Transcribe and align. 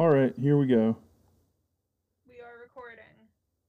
All 0.00 0.08
right, 0.08 0.32
here 0.40 0.56
we 0.56 0.66
go. 0.66 0.96
We 2.26 2.36
are 2.36 2.58
recording. 2.62 3.04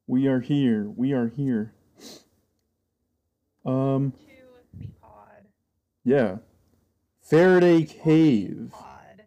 We 0.07 0.27
are 0.27 0.39
here. 0.39 0.89
We 0.95 1.11
are 1.11 1.27
here. 1.27 1.73
Um, 3.65 4.13
To 4.13 4.79
the 4.79 4.87
pod. 5.01 5.43
yeah. 6.05 6.37
Faraday 7.21 7.83
Cave. 7.83 8.69
Pod. 8.71 9.23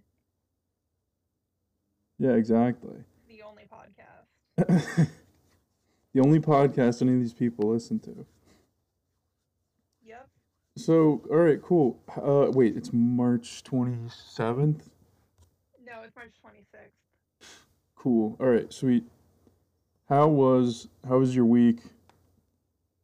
Yeah, 2.19 2.31
exactly. 2.31 2.97
The 3.29 3.43
only 3.43 3.65
podcast. 3.71 5.11
the 6.15 6.21
only 6.23 6.41
podcast 6.41 7.03
any 7.03 7.13
of 7.13 7.21
these 7.21 7.35
people 7.35 7.71
listen 7.71 7.99
to. 7.99 8.25
Yep. 10.03 10.27
So, 10.79 11.21
all 11.31 11.37
right, 11.37 11.61
cool. 11.61 12.01
Uh, 12.17 12.51
wait, 12.51 12.79
it's 12.79 12.95
March 12.95 13.63
27th? 13.63 14.85
No, 15.95 16.03
it's 16.03 16.17
March 16.17 16.33
26th. 16.45 17.47
Cool. 17.95 18.37
All 18.41 18.47
right, 18.47 18.73
sweet. 18.73 19.05
How 20.09 20.27
was 20.27 20.89
how 21.07 21.19
was 21.19 21.37
your 21.37 21.45
week? 21.45 21.79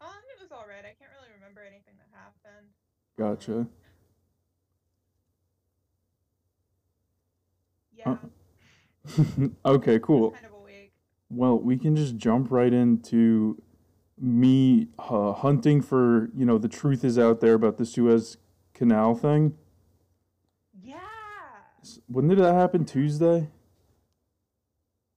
Um, 0.01 0.09
it 0.29 0.43
was 0.43 0.51
alright. 0.51 0.81
I 0.81 0.95
can't 0.99 1.13
really 1.17 1.33
remember 1.37 1.61
anything 1.61 1.95
that 1.99 2.09
happened. 2.13 2.67
Gotcha. 3.17 3.69
Yeah. 7.97 8.17
okay, 9.71 9.95
it 9.95 10.03
was 10.03 10.07
cool. 10.07 10.31
Kind 10.33 10.47
of. 10.47 10.53
Well, 11.33 11.61
we 11.61 11.79
can 11.79 11.95
just 11.95 12.17
jump 12.17 12.51
right 12.51 12.73
into 12.73 13.63
me 14.19 14.89
uh, 14.99 15.33
hunting 15.33 15.81
for, 15.81 16.29
you 16.35 16.45
know, 16.45 16.59
the 16.59 16.69
truth 16.69 17.05
is 17.05 17.21
out 17.21 17.39
there 17.41 17.55
about 17.55 17.79
the 17.79 17.87
Suez 17.87 18.37
Canal 18.75 19.15
thing. 19.15 19.55
When 22.07 22.29
did 22.29 22.39
that 22.39 22.55
happen? 22.55 22.85
Tuesday? 22.85 23.49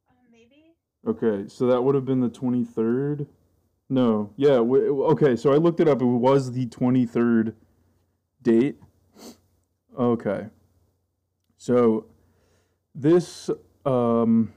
Um, 0.10 0.16
maybe. 0.32 0.76
Okay, 1.08 1.48
so 1.48 1.68
that 1.68 1.82
would 1.84 1.96
have 1.96 2.06
been 2.06 2.22
the 2.22 2.30
23rd? 2.30 3.28
No. 3.90 4.32
Yeah, 4.38 4.56
w- 4.56 5.04
okay, 5.06 5.36
so 5.36 5.52
I 5.54 5.58
looked 5.58 5.80
it 5.80 5.88
up. 5.88 6.02
It 6.02 6.06
was 6.06 6.52
the 6.52 6.66
23rd 6.68 7.54
date. 8.42 8.78
Okay. 9.98 10.48
So 11.58 12.06
this 12.96 13.50
um 13.86 14.54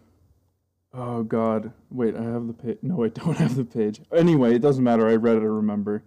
oh 0.92 1.22
god. 1.22 1.72
Wait, 1.90 2.16
I 2.16 2.22
have 2.22 2.46
the 2.46 2.52
page. 2.52 2.78
No, 2.82 3.04
I 3.04 3.08
don't 3.08 3.36
have 3.38 3.56
the 3.56 3.64
page. 3.64 4.00
Anyway, 4.12 4.54
it 4.54 4.62
doesn't 4.62 4.82
matter. 4.84 5.06
I 5.08 5.16
read 5.16 5.36
it, 5.36 5.40
I 5.40 5.46
remember. 5.46 6.02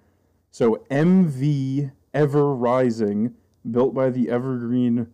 So 0.52 0.84
MV 0.90 1.92
Ever 2.14 2.56
Rising, 2.56 3.36
built 3.70 3.94
by 3.94 4.10
the 4.10 4.30
Evergreen 4.30 5.08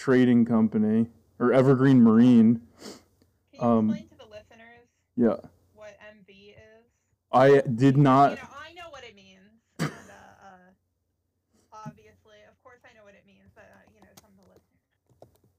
Trading 0.00 0.44
Company 0.44 1.06
or 1.38 1.52
Evergreen 1.52 2.02
Marine. 2.02 2.60
Can 2.80 3.60
you 3.60 3.60
Um, 3.60 3.90
explain 3.90 4.08
to 4.10 4.18
the 4.18 4.24
listeners 4.30 4.86
Yeah. 5.16 5.36
what 5.74 5.96
MV 6.00 6.50
is? 6.50 6.84
I 7.32 7.60
did 7.62 7.96
not 7.96 8.30
you 8.32 8.36
know, 8.36 8.42
I 8.54 8.72
know 8.74 8.90
what 8.90 9.04
it 9.04 9.14
means. 9.16 9.40
And, 9.80 9.90
uh, 9.90 10.46
uh, 10.46 11.82
obviously, 11.86 12.36
of 12.48 12.62
course, 12.62 12.80
I 12.84 12.94
know 12.96 13.04
what 13.04 13.14
it 13.14 13.24
means, 13.26 13.50
but 13.54 13.64
uh, 13.64 13.90
you 13.94 14.00
know, 14.00 14.08
some 14.20 14.30
of 14.38 14.44
the 14.46 14.52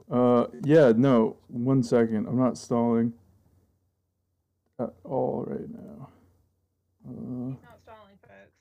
listeners. 0.09 0.53
Uh, 0.55 0.59
yeah, 0.63 0.93
no. 0.95 1.37
One 1.47 1.83
second. 1.83 2.27
I'm 2.27 2.37
not 2.37 2.57
stalling 2.57 3.13
at 4.79 4.93
all 5.03 5.43
right 5.47 5.69
now. 5.69 6.09
Uh, 7.07 7.49
He's 7.49 7.63
not 7.63 7.79
stalling, 7.81 8.17
folks. 8.21 8.51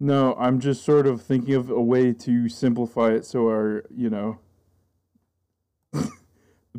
no, 0.00 0.34
I'm 0.34 0.60
just 0.60 0.84
sort 0.84 1.06
of 1.06 1.22
thinking 1.22 1.54
of 1.54 1.70
a 1.70 1.80
way 1.80 2.12
to 2.12 2.48
simplify 2.48 3.10
it 3.12 3.24
so 3.24 3.46
our, 3.48 3.84
you 3.94 4.10
know, 4.10 4.38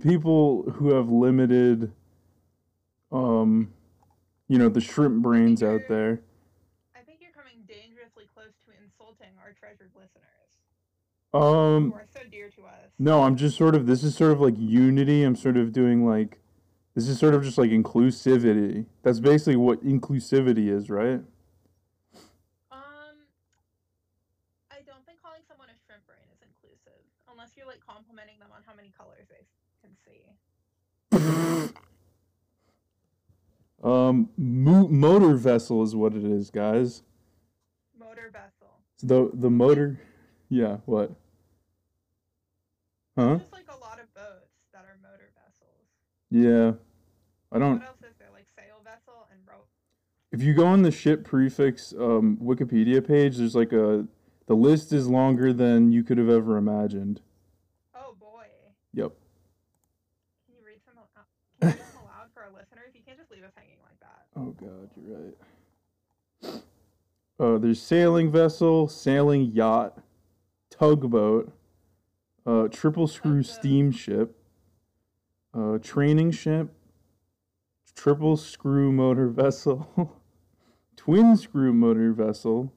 people 0.02 0.64
who 0.72 0.94
have 0.94 1.10
limited, 1.10 1.92
um, 3.12 3.72
you 4.48 4.58
know, 4.58 4.70
the 4.70 4.82
shrimp 4.82 5.22
brains 5.22 5.62
out 5.64 5.82
there. 5.88 6.22
I 6.96 7.02
think 7.02 7.20
you're 7.22 7.32
coming 7.32 7.64
dangerously 7.68 8.26
close 8.34 8.54
to 8.66 8.72
insulting 8.84 9.30
our 9.40 9.54
treasured 9.54 9.92
listeners, 9.96 10.58
Um, 11.34 11.92
who 11.92 11.96
are 11.96 12.06
so 12.14 12.22
dear 12.30 12.50
to 12.50 12.66
us. 12.66 12.92
No, 13.00 13.24
I'm 13.24 13.36
just 13.36 13.58
sort 13.58 13.76
of 13.76 13.86
this 13.86 14.04
is 14.04 14.16
sort 14.16 14.32
of 14.32 14.42
like 14.42 14.56
unity. 14.58 15.24
I'm 15.24 15.36
sort 15.36 15.58
of 15.58 15.72
doing 15.72 16.06
like 16.06 16.40
this 16.96 17.08
is 17.08 17.18
sort 17.20 17.34
of 17.34 17.44
just 17.44 17.58
like 17.58 17.72
inclusivity. 17.72 18.86
That's 19.02 19.20
basically 19.20 19.56
what 19.56 19.84
inclusivity 19.84 20.70
is, 20.70 20.90
right? 20.90 21.22
Um, 22.72 23.18
I 24.70 24.82
don't 24.86 25.04
think 25.06 25.22
calling 25.22 25.42
someone 25.48 25.70
a 25.70 25.78
shrimp 25.86 26.06
brain 26.06 26.26
is 26.34 26.42
inclusive, 26.46 27.02
unless 27.32 27.58
you're 27.58 27.66
like 27.66 27.82
complimenting 27.86 28.38
them 28.40 28.50
on 28.54 28.62
how 28.66 28.76
many 28.76 28.94
colors 28.96 29.26
they 29.30 29.42
can 29.82 29.90
see. 30.06 30.22
um 33.84 34.30
mo- 34.38 34.88
motor 34.88 35.36
vessel 35.36 35.84
is 35.84 35.96
what 35.96 36.14
it 36.14 36.24
is, 36.24 36.50
guys. 36.50 37.04
Motor 38.00 38.32
vessel. 38.32 38.80
The 39.02 39.30
the 39.34 39.50
motor 39.50 40.00
yeah, 40.50 40.78
what? 40.86 41.12
Huh? 43.18 43.38
Just 43.38 43.54
like 43.54 43.66
a 43.70 43.78
lot 43.78 44.00
of 44.00 44.12
boats 44.14 44.54
that 44.74 44.86
are 44.86 44.98
motor 45.02 45.30
vessels. 45.46 45.86
Yeah. 46.32 46.74
I 47.52 47.60
don't 47.60 47.78
What 47.80 47.88
else 47.88 47.98
is 48.10 48.16
there? 48.18 48.30
Like 48.34 48.48
sail 48.56 48.78
vessel 48.84 49.28
and 49.32 49.40
rope. 49.48 49.68
if 50.32 50.42
you 50.42 50.54
go 50.56 50.66
on 50.66 50.82
the 50.82 50.92
ship 50.92 51.24
prefix 51.24 51.94
um 51.94 52.38
Wikipedia 52.42 53.06
page, 53.06 53.38
there's 53.38 53.56
like 53.56 53.72
a 53.74 54.08
the 54.48 54.56
list 54.56 54.92
is 54.92 55.08
longer 55.08 55.54
than 55.54 55.92
you 55.92 56.04
could 56.04 56.18
have 56.18 56.30
ever 56.30 56.58
imagined. 56.58 57.22
Oh 57.96 58.16
boy. 58.20 58.46
Yep. 58.94 59.14
Can 60.46 60.56
you 60.56 60.66
read 60.66 60.80
some? 60.86 60.96
al- 60.98 61.10
uh, 61.16 61.22
Can 61.62 61.70
you 61.70 61.76
read 61.78 61.86
some 61.94 62.04
aloud 62.04 62.28
for 62.34 62.42
our 62.44 62.50
listeners? 62.52 62.92
You 62.94 63.02
can't 63.06 63.18
just 63.18 63.32
leave 63.32 63.44
us 63.44 63.54
hanging 63.56 63.78
like 63.86 64.00
that. 64.02 64.23
Oh 64.36 64.56
god, 64.60 64.90
you're 64.96 65.20
right. 65.20 66.62
Uh, 67.40 67.58
there's 67.58 67.82
sailing 67.82 68.32
vessel, 68.32 68.88
sailing 68.88 69.52
yacht, 69.52 70.00
tugboat, 70.72 71.52
uh, 72.46 72.68
triple 72.70 73.08
screw 73.08 73.44
steamship, 73.44 74.36
uh, 75.54 75.78
training 75.80 76.32
ship, 76.32 76.74
triple 77.96 78.36
screw 78.38 78.92
motor 78.92 79.28
vessel, 79.30 80.14
twin 80.96 81.38
screw 81.38 81.72
motor 81.72 82.12
vessel, 82.12 82.74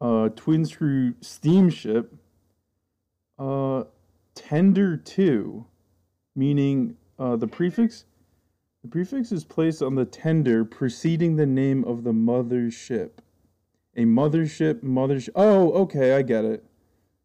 uh, 0.00 0.30
twin 0.30 0.64
screw 0.64 1.14
steamship, 1.20 2.14
uh, 3.38 3.84
tender 4.34 4.96
two, 4.96 5.66
meaning 6.34 6.96
uh, 7.18 7.36
the 7.36 7.46
prefix 7.46 8.04
the 8.84 8.90
prefix 8.90 9.32
is 9.32 9.44
placed 9.44 9.80
on 9.80 9.94
the 9.94 10.04
tender 10.04 10.62
preceding 10.62 11.36
the 11.36 11.46
name 11.46 11.84
of 11.84 12.04
the 12.04 12.12
mother 12.12 12.70
ship. 12.70 13.22
A 13.96 14.04
mothership, 14.04 14.82
mothership. 14.82 15.30
Oh, 15.34 15.72
okay, 15.84 16.12
I 16.12 16.20
get 16.20 16.44
it. 16.44 16.62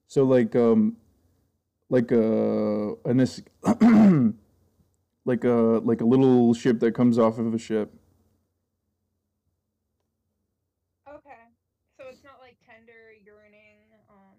So 0.08 0.24
like 0.24 0.56
um 0.56 0.96
like 1.90 2.14
a 2.14 2.94
an 3.03 3.19
like 5.25 5.44
a 5.44 5.81
like 5.84 6.00
a 6.00 6.06
little 6.06 6.53
ship 6.53 6.80
that 6.80 6.94
comes 6.94 7.19
off 7.19 7.38
of 7.38 7.53
a 7.53 7.59
ship. 7.59 7.94
Okay. 11.09 11.44
So 11.98 12.06
it's 12.09 12.24
not 12.24 12.40
like 12.40 12.56
tender, 12.66 13.12
yearning, 13.22 13.84
um, 14.09 14.38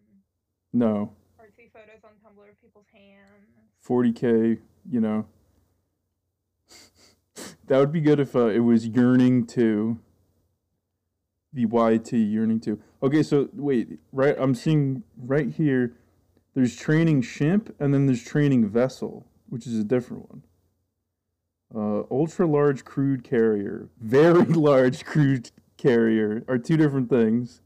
No. 0.72 1.12
artsy 1.38 1.70
photos 1.70 2.02
on 2.02 2.12
Tumblr 2.24 2.48
of 2.48 2.58
people's 2.62 2.86
hands. 2.90 3.44
40k, 3.86 4.58
you 4.90 5.00
know. 5.02 5.26
That 7.70 7.78
would 7.78 7.92
be 7.92 8.00
good 8.00 8.18
if 8.18 8.34
uh, 8.34 8.46
it 8.48 8.58
was 8.58 8.88
yearning 8.88 9.46
to 9.46 9.96
the 11.52 11.64
YT 11.66 12.12
yearning 12.12 12.58
to. 12.58 12.80
Okay, 13.00 13.22
so 13.22 13.48
wait, 13.52 14.00
right 14.10 14.34
I'm 14.40 14.56
seeing 14.56 15.04
right 15.16 15.48
here 15.48 15.94
there's 16.54 16.74
training 16.74 17.22
ship 17.22 17.72
and 17.78 17.94
then 17.94 18.06
there's 18.06 18.24
training 18.24 18.68
vessel, 18.68 19.24
which 19.48 19.68
is 19.68 19.78
a 19.78 19.84
different 19.84 20.28
one. 20.28 20.42
Uh, 21.72 22.02
ultra 22.10 22.44
large 22.44 22.84
crude 22.84 23.22
carrier, 23.22 23.88
very 24.00 24.42
large 24.46 25.04
crude 25.04 25.52
carrier 25.76 26.42
are 26.48 26.58
two 26.58 26.76
different 26.76 27.08
things. 27.08 27.62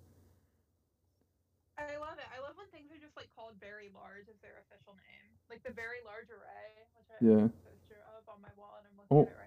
I 1.79 1.97
love 1.97 2.19
it. 2.21 2.29
I 2.29 2.45
love 2.45 2.53
when 2.61 2.67
things 2.77 2.93
are 2.93 3.01
just 3.01 3.17
like 3.17 3.29
called 3.35 3.55
very 3.59 3.89
large 3.97 4.29
as 4.29 4.37
their 4.45 4.61
official 4.69 4.93
name. 5.01 5.33
Like 5.49 5.65
the 5.65 5.73
very 5.73 6.05
large 6.05 6.29
array, 6.29 6.85
which 6.93 7.09
I 7.09 7.25
Yeah. 7.25 7.49
have 7.49 7.57
a 7.57 7.73
poster 7.73 8.05
of 8.21 8.29
on 8.29 8.43
my 8.43 8.53
wall 8.61 8.77
and 8.77 8.85
I'm 8.85 8.97
looking 9.01 9.17
Oh. 9.17 9.23
at 9.25 9.33
it 9.33 9.41
right. 9.41 9.44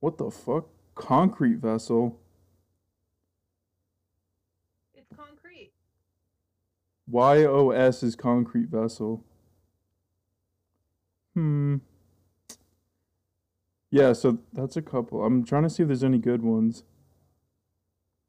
What 0.00 0.18
the 0.18 0.30
fuck? 0.30 0.68
Concrete 0.94 1.56
vessel. 1.58 2.20
It's 4.94 5.08
concrete. 5.16 5.72
YOS 7.10 8.02
is 8.02 8.16
concrete 8.16 8.68
vessel. 8.68 9.24
Hmm. 11.34 11.76
Yeah, 13.90 14.12
so 14.14 14.38
that's 14.52 14.76
a 14.76 14.82
couple. 14.82 15.24
I'm 15.24 15.44
trying 15.44 15.64
to 15.64 15.70
see 15.70 15.82
if 15.82 15.88
there's 15.88 16.04
any 16.04 16.18
good 16.18 16.42
ones. 16.42 16.84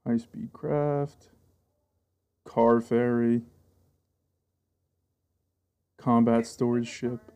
High 0.08 0.18
speed 0.18 0.54
craft. 0.54 1.30
Car 2.46 2.82
ferry. 2.82 3.44
Combat 5.98 6.48
storage 6.48 6.88
ship. 6.90 7.32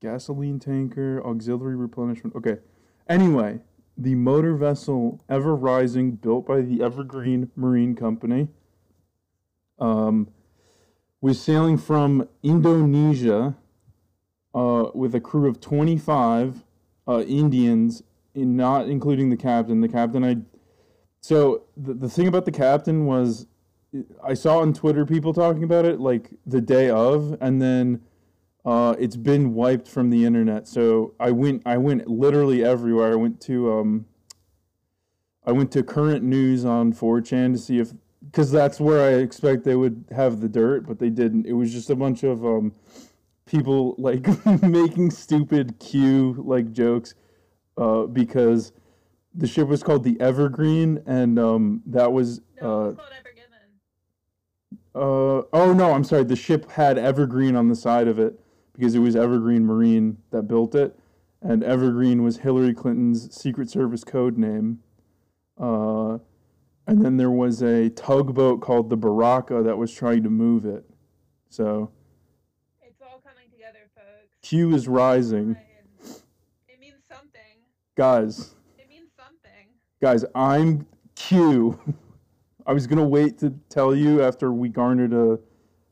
gasoline 0.00 0.58
tanker, 0.58 1.22
auxiliary 1.26 1.76
replenishment. 1.76 2.36
Okay. 2.36 2.58
Anyway, 3.12 3.60
the 3.94 4.14
motor 4.14 4.54
vessel 4.54 5.22
Ever 5.28 5.54
Rising, 5.54 6.12
built 6.12 6.46
by 6.46 6.62
the 6.62 6.82
Evergreen 6.82 7.50
Marine 7.54 7.94
Company, 7.94 8.48
um, 9.78 10.30
was 11.20 11.38
sailing 11.38 11.76
from 11.76 12.26
Indonesia 12.42 13.54
uh, 14.54 14.84
with 14.94 15.14
a 15.14 15.20
crew 15.20 15.46
of 15.46 15.60
25 15.60 16.64
uh, 17.06 17.20
Indians, 17.24 18.02
in 18.34 18.56
not 18.56 18.88
including 18.88 19.28
the 19.28 19.36
captain. 19.36 19.82
The 19.82 19.88
captain, 19.88 20.24
I. 20.24 20.38
So 21.20 21.64
the, 21.76 21.92
the 21.92 22.08
thing 22.08 22.28
about 22.28 22.46
the 22.46 22.50
captain 22.50 23.04
was, 23.04 23.46
I 24.24 24.32
saw 24.32 24.60
on 24.60 24.72
Twitter 24.72 25.04
people 25.04 25.34
talking 25.34 25.64
about 25.64 25.84
it 25.84 26.00
like 26.00 26.30
the 26.46 26.62
day 26.62 26.88
of, 26.88 27.36
and 27.42 27.60
then 27.60 28.00
uh, 28.64 28.94
it's 28.98 29.16
been 29.16 29.54
wiped 29.54 29.88
from 29.88 30.10
the 30.10 30.24
internet. 30.24 30.68
So 30.68 31.14
I 31.18 31.30
went, 31.30 31.62
I 31.66 31.78
went 31.78 32.06
literally 32.08 32.64
everywhere. 32.64 33.12
I 33.12 33.16
went 33.16 33.40
to, 33.42 33.72
um, 33.72 34.06
I 35.44 35.52
went 35.52 35.72
to 35.72 35.82
current 35.82 36.22
news 36.24 36.64
on 36.64 36.92
4chan 36.92 37.52
to 37.54 37.58
see 37.58 37.78
if, 37.80 37.92
because 38.24 38.52
that's 38.52 38.78
where 38.78 39.04
I 39.04 39.14
expect 39.20 39.64
they 39.64 39.74
would 39.74 40.04
have 40.12 40.40
the 40.40 40.48
dirt, 40.48 40.86
but 40.86 41.00
they 41.00 41.10
didn't. 41.10 41.46
It 41.46 41.54
was 41.54 41.72
just 41.72 41.90
a 41.90 41.96
bunch 41.96 42.22
of 42.22 42.44
um, 42.46 42.72
people 43.46 43.96
like 43.98 44.26
making 44.62 45.10
stupid 45.10 45.80
Q 45.80 46.42
like 46.46 46.70
jokes 46.70 47.14
uh, 47.76 48.04
because 48.04 48.72
the 49.34 49.48
ship 49.48 49.66
was 49.66 49.82
called 49.82 50.04
the 50.04 50.20
Evergreen, 50.20 51.02
and 51.06 51.38
um, 51.38 51.82
that 51.86 52.12
was. 52.12 52.40
No, 52.60 52.82
Uh, 52.82 52.88
it's 52.90 52.96
called 52.96 53.08
Evergiven. 53.10 54.94
uh, 54.94 55.42
oh 55.52 55.72
no, 55.72 55.92
I'm 55.92 56.04
sorry. 56.04 56.22
The 56.22 56.36
ship 56.36 56.70
had 56.70 56.98
Evergreen 56.98 57.56
on 57.56 57.68
the 57.68 57.74
side 57.76 58.06
of 58.06 58.20
it 58.20 58.38
because 58.74 58.94
it 58.94 59.00
was 59.00 59.14
Evergreen 59.16 59.64
Marine 59.66 60.18
that 60.30 60.42
built 60.44 60.74
it, 60.74 60.98
and 61.40 61.62
Evergreen 61.62 62.22
was 62.22 62.38
Hillary 62.38 62.74
Clinton's 62.74 63.34
Secret 63.34 63.68
Service 63.70 64.04
code 64.04 64.38
name. 64.38 64.80
Uh, 65.58 66.18
and 66.86 67.04
then 67.04 67.16
there 67.16 67.30
was 67.30 67.62
a 67.62 67.90
tugboat 67.90 68.60
called 68.60 68.90
the 68.90 68.96
Baraka 68.96 69.62
that 69.62 69.76
was 69.76 69.92
trying 69.92 70.22
to 70.24 70.30
move 70.30 70.64
it. 70.64 70.84
So 71.48 71.90
It's 72.82 73.00
all 73.02 73.20
coming 73.20 73.50
together, 73.52 73.78
folks. 73.94 74.32
Q 74.42 74.74
is 74.74 74.88
rising, 74.88 75.56
It 76.68 76.80
means 76.80 76.94
something. 77.08 77.40
guys. 77.94 78.54
It 78.78 78.88
means 78.88 79.10
something. 79.16 79.68
Guys, 80.00 80.24
I'm 80.34 80.86
Q. 81.14 81.78
I 82.66 82.72
was 82.72 82.86
gonna 82.86 83.06
wait 83.06 83.38
to 83.38 83.50
tell 83.68 83.94
you 83.94 84.22
after 84.22 84.52
we 84.52 84.68
garnered 84.68 85.12
a 85.12 85.38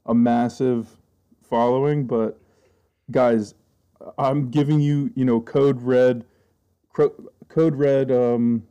a 0.06 0.14
massive 0.14 0.88
following, 1.42 2.06
but 2.06 2.39
guys, 3.10 3.54
I'm 4.18 4.50
giving 4.50 4.80
you, 4.80 5.10
you 5.14 5.24
know, 5.24 5.40
code 5.40 5.80
red, 5.82 6.24
code 6.92 7.74
red. 7.76 8.10
Um, 8.10 8.62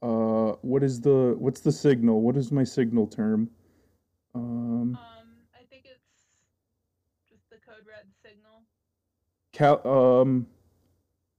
uh, 0.00 0.52
what 0.62 0.82
is 0.82 1.00
the 1.00 1.34
what's 1.38 1.60
the 1.60 1.72
signal? 1.72 2.20
What 2.22 2.36
is 2.36 2.52
my 2.52 2.64
signal 2.64 3.06
term? 3.06 3.50
Um, 4.34 4.42
Um, 4.42 4.96
I 5.54 5.64
think 5.70 5.84
it's 5.86 6.28
just 7.28 7.50
the 7.50 7.56
code 7.56 7.84
red 7.86 8.06
signal. 8.22 8.62
Cal- 9.52 9.86
um, 9.86 10.46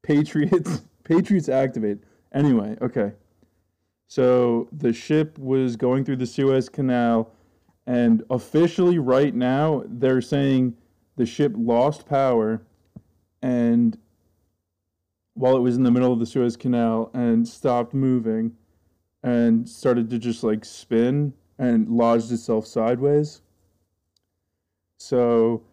Patriots, 0.04 0.82
Patriots 1.04 1.48
activate. 1.48 2.00
Anyway, 2.34 2.78
okay. 2.82 3.14
So 4.08 4.68
the 4.72 4.92
ship 4.92 5.38
was 5.38 5.76
going 5.76 6.04
through 6.04 6.18
the 6.18 6.26
Suez 6.26 6.68
Canal, 6.68 7.32
and 7.88 8.24
officially, 8.30 9.00
right 9.00 9.34
now, 9.34 9.84
they're 9.88 10.22
saying 10.22 10.76
the 11.20 11.26
ship 11.26 11.52
lost 11.58 12.08
power, 12.08 12.62
and 13.42 13.98
while 15.34 15.58
it 15.58 15.60
was 15.60 15.76
in 15.76 15.84
the 15.84 15.92
middle 15.92 16.14
of 16.14 16.20
the 16.20 16.26
Suez 16.26 16.56
Canal, 16.56 17.12
and 17.14 17.46
stopped 17.46 17.94
moving, 17.94 18.54
and 19.22 19.68
started 19.68 20.10
to 20.12 20.18
just 20.18 20.46
like 20.46 20.64
spin 20.64 21.34
and 21.58 21.90
lodged 21.90 22.32
itself 22.32 22.66
sideways. 22.66 23.42
So 24.96 25.64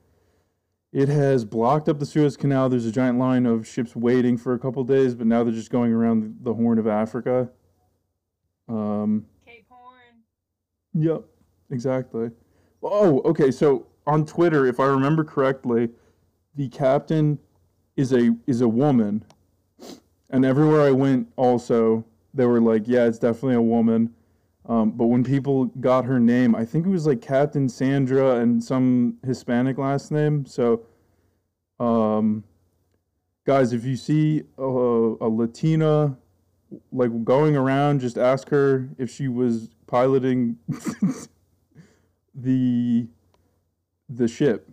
it 0.93 1.09
has 1.09 1.45
blocked 1.45 1.89
up 1.89 2.01
the 2.01 2.07
Suez 2.07 2.37
Canal. 2.37 2.69
There's 2.69 2.87
a 2.87 2.91
giant 2.91 3.21
line 3.21 3.47
of 3.47 3.69
ships 3.69 3.95
waiting 3.95 4.37
for 4.37 4.55
a 4.55 4.59
couple 4.59 4.83
days, 4.83 5.15
but 5.15 5.29
now 5.29 5.45
they're 5.45 5.55
just 5.55 5.71
going 5.71 5.93
around 5.93 6.39
the 6.43 6.55
Horn 6.55 6.81
of 6.81 6.89
Africa. 6.89 7.49
Um, 8.69 9.27
Cape 9.47 9.67
Horn. 9.69 10.25
yep, 10.93 11.23
exactly. 11.71 12.31
Oh, 12.83 13.21
okay. 13.21 13.53
So 13.53 13.87
on 14.07 14.25
Twitter, 14.25 14.67
if 14.67 14.81
I 14.81 14.87
remember 14.87 15.25
correctly, 15.25 15.91
the 16.55 16.69
captain 16.69 17.39
is 17.97 18.13
a 18.13 18.35
is 18.47 18.61
a 18.61 18.69
woman, 18.69 19.25
and 20.31 20.45
everywhere 20.45 20.83
I 20.83 20.93
went, 20.93 21.29
also 21.37 22.05
they 22.35 22.47
were 22.47 22.61
like, 22.61 22.87
"Yeah, 22.87 23.07
it's 23.07 23.19
definitely 23.19 23.57
a 23.57 23.63
woman." 23.63 24.15
Um, 24.69 24.91
but 24.91 25.07
when 25.07 25.23
people 25.23 25.67
got 25.67 26.05
her 26.07 26.19
name, 26.19 26.55
I 26.57 26.65
think 26.65 26.87
it 26.87 26.91
was 26.91 27.07
like 27.07 27.21
Captain 27.21 27.69
Sandra 27.69 28.37
and 28.41 28.63
some 28.63 29.17
Hispanic 29.25 29.79
last 29.79 30.11
name. 30.11 30.45
So, 30.45 30.83
um, 31.79 32.43
guys, 33.45 33.73
if 33.73 33.85
you 33.85 33.97
see 33.97 34.43
a, 34.59 34.63
a 34.63 35.29
Latina 35.29 36.17
like 36.91 37.25
going 37.25 37.57
around, 37.57 38.01
just 38.01 38.19
ask 38.19 38.49
her 38.49 38.89
if 38.99 39.09
she 39.09 39.29
was 39.29 39.71
piloting 39.87 40.57
the 42.35 43.07
the 44.09 44.29
ship. 44.29 44.69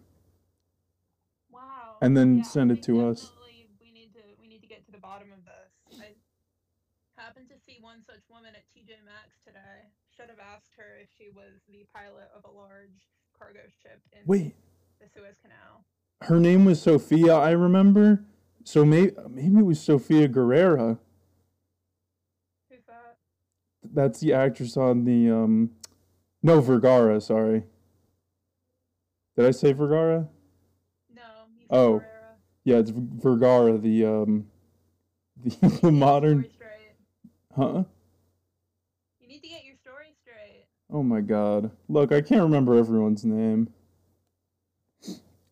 Wow. 1.51 1.97
And 2.01 2.15
then 2.15 2.37
Yeah, 2.37 2.43
send 2.43 2.71
it 2.71 2.83
to 2.83 3.05
us. 3.07 3.31
We 3.81 3.91
need 3.91 4.13
to 4.13 4.21
we 4.39 4.47
need 4.47 4.61
to 4.61 4.67
get 4.67 4.85
to 4.85 4.91
the 4.91 4.97
bottom 4.99 5.27
of 5.31 5.43
this. 5.45 5.99
I 5.99 7.21
happened 7.21 7.47
to 7.49 7.57
see 7.59 7.77
one 7.81 8.01
such 8.05 8.21
woman 8.29 8.51
at 8.55 8.63
TJ 8.75 9.03
Maxx 9.05 9.39
today. 9.45 9.89
Should 10.15 10.29
have 10.29 10.39
asked 10.39 10.71
her 10.77 10.97
if 11.01 11.09
she 11.17 11.29
was 11.29 11.61
the 11.71 11.85
pilot 11.93 12.29
of 12.35 12.43
a 12.45 12.55
large 12.55 13.07
cargo 13.37 13.61
ship 13.81 14.01
in 14.11 14.19
Wait, 14.25 14.55
the 15.01 15.07
Suez 15.07 15.37
Canal. 15.41 15.85
her 16.21 16.39
name 16.39 16.65
was 16.65 16.81
Sophia. 16.81 17.33
I 17.35 17.51
remember. 17.51 18.23
So 18.63 18.85
maybe 18.85 19.11
maybe 19.29 19.59
it 19.59 19.65
was 19.65 19.79
Sophia 19.81 20.27
Guerrera. 20.27 20.97
Who's 22.69 22.85
that? 22.87 23.17
That's 23.83 24.19
the 24.19 24.33
actress 24.33 24.77
on 24.77 25.05
the 25.05 25.29
um, 25.31 25.71
no 26.43 26.61
Vergara. 26.61 27.19
Sorry. 27.19 27.63
Did 29.35 29.45
I 29.45 29.51
say 29.51 29.73
Vergara? 29.73 30.27
No. 31.13 31.21
Oh. 31.69 32.01
Yeah, 32.65 32.77
it's 32.77 32.91
Vergara, 32.91 33.77
the 33.77 34.05
um, 34.05 34.45
the, 35.43 35.79
the 35.81 35.91
modern, 35.91 36.43
story 36.43 36.53
straight. 36.55 36.95
huh? 37.55 37.83
You 39.19 39.27
need 39.27 39.41
to 39.41 39.49
get 39.49 39.65
your 39.65 39.75
story 39.75 40.13
straight. 40.21 40.67
Oh 40.91 41.03
my 41.03 41.19
God! 41.19 41.71
Look, 41.89 42.13
I 42.13 42.21
can't 42.21 42.41
remember 42.41 42.77
everyone's 42.77 43.25
name. 43.25 43.73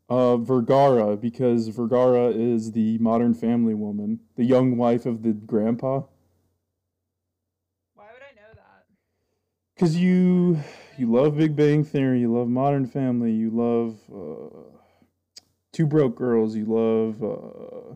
Uh, 0.07 0.37
Vergara, 0.37 1.15
because 1.17 1.69
Vergara 1.69 2.27
is 2.27 2.73
the 2.73 2.97
Modern 2.97 3.33
Family 3.33 3.73
woman, 3.73 4.19
the 4.35 4.43
young 4.43 4.77
wife 4.77 5.05
of 5.05 5.23
the 5.23 5.31
grandpa. 5.31 6.01
Why 7.93 8.05
would 8.13 8.21
I 8.21 8.35
know 8.35 8.53
that? 8.55 8.85
Cause 9.79 9.95
you 9.95 10.59
you 11.01 11.11
love 11.11 11.35
Big 11.35 11.55
Bang 11.55 11.83
Theory, 11.83 12.19
you 12.21 12.31
love 12.31 12.47
Modern 12.47 12.85
Family, 12.85 13.31
you 13.31 13.49
love 13.49 13.97
uh, 14.13 14.77
Two 15.73 15.87
Broke 15.87 16.15
Girls, 16.15 16.55
you 16.55 16.65
love 16.65 17.23
uh, 17.23 17.95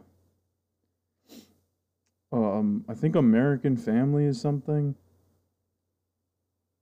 um 2.36 2.84
I 2.90 2.96
think 2.96 3.16
American 3.16 3.78
Family 3.78 4.26
is 4.26 4.42
something. 4.42 4.96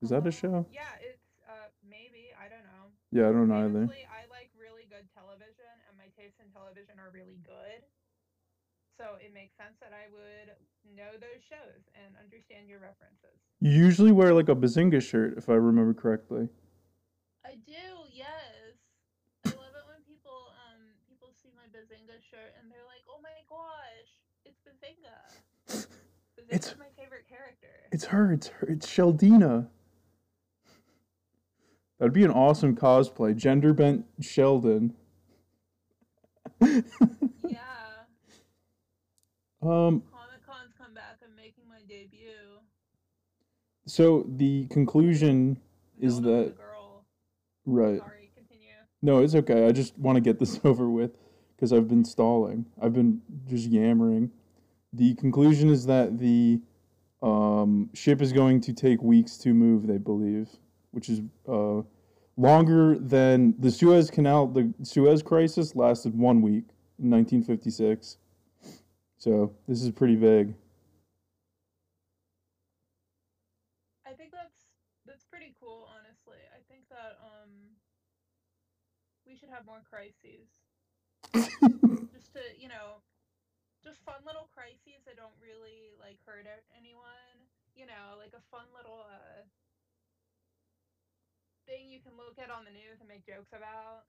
Is 0.01 0.09
that 0.11 0.23
a 0.23 0.27
Um, 0.27 0.31
show? 0.31 0.65
Yeah, 0.71 0.95
it's 1.03 1.27
uh 1.43 1.67
maybe 1.83 2.31
I 2.39 2.47
don't 2.47 2.63
know. 2.63 2.87
Yeah, 3.11 3.27
I 3.27 3.31
don't 3.33 3.49
know 3.49 3.65
either. 3.67 3.91
I 4.07 4.23
like 4.31 4.47
really 4.55 4.87
good 4.87 5.03
television, 5.11 5.75
and 5.89 5.97
my 5.99 6.07
tastes 6.15 6.39
in 6.39 6.47
television 6.55 7.03
are 7.03 7.11
really 7.11 7.35
good. 7.43 7.83
So 8.95 9.19
it 9.19 9.33
makes 9.33 9.57
sense 9.59 9.75
that 9.83 9.91
I 9.91 10.07
would 10.07 10.55
know 10.95 11.11
those 11.19 11.41
shows 11.47 11.81
and 11.95 12.13
understand 12.21 12.67
your 12.67 12.79
references. 12.79 13.39
You 13.61 13.71
usually 13.71 14.11
wear 14.11 14.33
like 14.33 14.49
a 14.49 14.55
Bazinga 14.55 15.01
shirt, 15.01 15.35
if 15.37 15.49
I 15.49 15.53
remember 15.53 15.93
correctly. 15.93 16.49
I 17.45 17.55
do, 17.65 17.85
yes. 18.11 18.75
I 19.45 19.49
love 19.49 19.75
it 19.75 19.85
when 19.87 20.01
people 20.07 20.51
um 20.67 20.81
people 21.09 21.29
see 21.41 21.49
my 21.55 21.67
Bazinga 21.71 22.19
shirt 22.29 22.53
and 22.61 22.69
they're 22.71 22.85
like, 22.87 23.03
"Oh 23.09 23.19
my 23.23 23.35
gosh, 23.49 24.11
it's 24.45 24.59
Bazinga." 24.67 25.15
Bazinga's 25.67 25.87
It's- 26.49 26.75
my 26.77 26.89
favorite 27.01 27.27
character. 27.29 27.67
It's 27.91 28.05
her. 28.05 28.31
It's 28.33 28.47
her. 28.47 28.67
It's 28.67 28.87
Sheldina. 28.87 29.67
That'd 31.99 32.13
be 32.13 32.23
an 32.25 32.31
awesome 32.31 32.75
cosplay. 32.75 33.35
Gender 33.35 33.73
bent 33.73 34.05
Sheldon. 34.19 34.93
yeah. 36.59 36.81
um. 39.61 40.01
Comic 40.11 40.43
Con's 40.45 40.73
come 40.77 40.93
back. 40.93 41.19
I'm 41.23 41.35
making 41.35 41.63
my 41.69 41.79
debut. 41.87 42.59
So 43.93 44.25
the 44.27 44.65
conclusion 44.71 45.59
is 45.99 46.19
that 46.21 46.55
right. 47.67 47.99
Sorry, 47.99 48.31
continue. 48.35 48.71
No, 49.03 49.19
it's 49.19 49.35
okay. 49.35 49.67
I 49.67 49.71
just 49.71 49.95
want 49.99 50.15
to 50.15 50.19
get 50.19 50.39
this 50.39 50.59
over 50.63 50.89
with. 50.89 51.11
because 51.55 51.71
I've 51.71 51.87
been 51.87 52.03
stalling. 52.03 52.65
I've 52.81 52.93
been 52.93 53.21
just 53.47 53.69
yammering. 53.69 54.31
The 54.93 55.13
conclusion 55.13 55.69
is 55.69 55.85
that 55.85 56.17
the 56.17 56.59
um, 57.21 57.91
ship 57.93 58.19
is 58.19 58.33
going 58.33 58.61
to 58.61 58.73
take 58.73 58.99
weeks 59.03 59.37
to 59.37 59.53
move, 59.53 59.85
they 59.85 59.99
believe, 59.99 60.49
which 60.89 61.09
is 61.09 61.21
uh, 61.47 61.83
longer 62.35 62.97
than 62.97 63.53
the 63.59 63.69
Suez 63.69 64.09
Canal. 64.09 64.47
The 64.47 64.73
Suez 64.81 65.21
Crisis 65.21 65.75
lasted 65.75 66.17
one 66.17 66.41
week 66.41 66.65
in 66.97 67.11
1956. 67.11 68.17
So 69.19 69.53
this 69.67 69.83
is 69.83 69.91
pretty 69.91 70.15
vague. 70.15 70.55
I 74.13 74.15
think 74.15 74.29
that's 74.29 74.69
that's 75.09 75.25
pretty 75.25 75.57
cool, 75.57 75.89
honestly. 75.89 76.37
I 76.53 76.61
think 76.69 76.85
that 76.93 77.17
um 77.25 77.49
we 79.25 79.33
should 79.33 79.42
have 79.53 79.69
more 79.69 79.85
crises. 79.85 80.49
just 82.11 82.33
to, 82.33 82.41
you 82.57 82.67
know, 82.67 82.99
just 83.85 84.01
fun 84.03 84.19
little 84.25 84.49
crises 84.53 85.05
that 85.05 85.15
don't 85.15 85.37
really 85.37 85.93
like 86.01 86.17
hurt 86.25 86.49
anyone. 86.73 87.37
You 87.77 87.85
know, 87.85 88.17
like 88.17 88.33
a 88.33 88.43
fun 88.49 88.65
little 88.75 89.05
uh 89.05 89.45
thing 91.69 91.87
you 91.89 92.01
can 92.01 92.13
look 92.17 92.35
at 92.41 92.51
on 92.51 92.65
the 92.65 92.73
news 92.75 92.99
and 92.99 93.07
make 93.07 93.25
jokes 93.25 93.53
about 93.55 94.03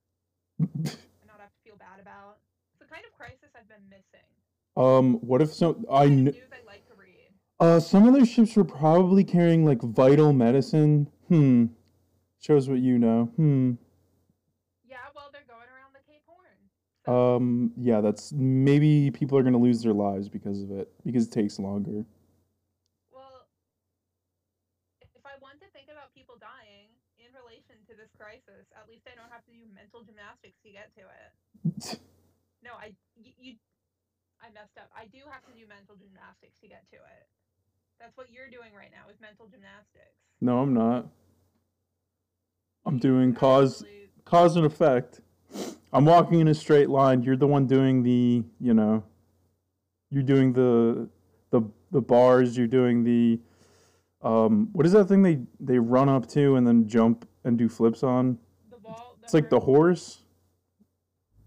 and 0.58 1.28
not 1.28 1.38
have 1.38 1.52
to 1.52 1.60
feel 1.62 1.76
bad 1.76 2.00
about. 2.00 2.40
It's 2.72 2.80
the 2.82 2.90
kind 2.90 3.04
of 3.06 3.12
crisis 3.16 3.52
I've 3.54 3.68
been 3.68 3.86
missing. 3.88 4.26
Um, 4.76 5.20
what 5.22 5.40
if 5.40 5.52
so? 5.54 5.78
I 5.90 6.06
kn- 6.08 6.24
news 6.24 6.50
I 6.50 6.66
like 6.66 6.84
to 6.88 6.94
read. 6.98 7.30
uh, 7.60 7.78
some 7.78 8.08
of 8.08 8.14
their 8.14 8.26
ships 8.26 8.56
were 8.56 8.64
probably 8.64 9.22
carrying 9.22 9.64
like 9.64 9.80
vital 9.82 10.32
medicine. 10.32 11.08
Hmm. 11.28 11.66
Shows 12.40 12.68
what 12.68 12.80
you 12.80 12.98
know. 12.98 13.30
Hmm. 13.36 13.72
Yeah, 14.84 14.98
well, 15.14 15.30
they're 15.32 15.46
going 15.48 15.70
around 15.72 15.94
the 15.94 16.02
Cape 16.10 16.26
Horn. 16.26 16.58
So, 16.90 16.93
Um. 17.06 17.72
Yeah. 17.76 18.00
That's 18.00 18.32
maybe 18.32 19.10
people 19.10 19.36
are 19.38 19.42
gonna 19.42 19.58
lose 19.58 19.82
their 19.82 19.92
lives 19.92 20.28
because 20.28 20.62
of 20.62 20.70
it 20.70 20.88
because 21.04 21.26
it 21.26 21.32
takes 21.32 21.58
longer. 21.58 22.04
well, 23.12 23.46
if 25.02 25.24
I 25.26 25.36
want 25.42 25.60
to 25.60 25.66
think 25.76 25.88
about 25.92 26.14
people 26.14 26.36
dying 26.40 26.88
in 27.20 27.28
relation 27.36 27.76
to 27.88 27.94
this 27.96 28.08
crisis, 28.18 28.66
at 28.72 28.88
least 28.88 29.04
I 29.06 29.14
don't 29.14 29.30
have 29.30 29.44
to 29.44 29.52
do 29.52 29.64
mental 29.74 30.00
gymnastics 30.02 30.56
to 30.64 30.70
get 30.72 30.90
to 30.96 31.04
it. 31.04 32.00
No, 32.64 32.70
I 32.80 32.96
y- 33.14 33.34
you, 33.38 33.56
I 34.40 34.48
messed 34.54 34.78
up. 34.78 34.88
I 34.96 35.04
do 35.04 35.18
have 35.30 35.44
to 35.44 35.52
do 35.52 35.68
mental 35.68 35.96
gymnastics 36.00 36.56
to 36.62 36.66
get 36.66 36.88
to 36.92 36.96
it. 36.96 37.28
That's 38.00 38.16
what 38.16 38.32
you're 38.32 38.48
doing 38.48 38.72
right 38.74 38.88
now 38.90 39.10
is 39.12 39.20
mental 39.20 39.44
gymnastics. 39.52 40.16
No, 40.40 40.60
I'm 40.60 40.72
not. 40.72 41.04
I'm 42.86 42.96
doing 42.98 43.34
cause 43.34 43.82
absolute- 43.82 44.24
cause 44.24 44.56
and 44.56 44.64
effect. 44.64 45.20
I'm 45.92 46.04
walking 46.04 46.40
in 46.40 46.48
a 46.48 46.54
straight 46.54 46.90
line. 46.90 47.22
You're 47.22 47.36
the 47.36 47.46
one 47.46 47.66
doing 47.66 48.02
the, 48.02 48.42
you 48.60 48.74
know, 48.74 49.04
you're 50.10 50.22
doing 50.24 50.52
the 50.52 51.08
the 51.50 51.62
the 51.92 52.00
bars, 52.00 52.56
you're 52.58 52.66
doing 52.66 53.04
the 53.04 53.38
um 54.22 54.68
what 54.72 54.86
is 54.86 54.92
that 54.92 55.04
thing 55.06 55.22
they 55.22 55.38
they 55.60 55.78
run 55.78 56.08
up 56.08 56.26
to 56.34 56.56
and 56.56 56.66
then 56.66 56.88
jump 56.88 57.28
and 57.44 57.58
do 57.58 57.68
flips 57.68 58.02
on? 58.02 58.38
the 58.70 58.78
ball. 58.78 59.16
It's 59.22 59.34
like 59.34 59.50
the 59.50 59.60
horse, 59.60 60.22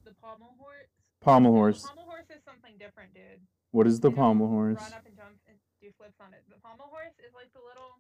The 0.06 0.14
pommel 0.22 0.56
horse. 0.58 0.88
pommel 1.22 1.52
horse. 1.52 1.82
The 1.84 1.88
pommel 1.90 2.06
horse 2.06 2.30
is 2.30 2.42
something 2.46 2.74
different, 2.80 3.14
dude. 3.14 3.42
What 3.72 3.86
is 3.88 4.00
the 4.00 4.12
pommel 4.12 4.48
horse? 4.48 4.80
Run 4.80 4.94
up 4.94 5.06
and 5.06 5.16
jump 5.16 5.36
and 5.48 5.58
do 5.82 5.92
flips 5.98 6.20
on 6.24 6.34
it. 6.34 6.44
The 6.48 6.60
pommel 6.64 6.88
horse 6.88 7.16
is 7.20 7.34
like 7.36 7.52
the 7.54 7.62
little. 7.68 8.00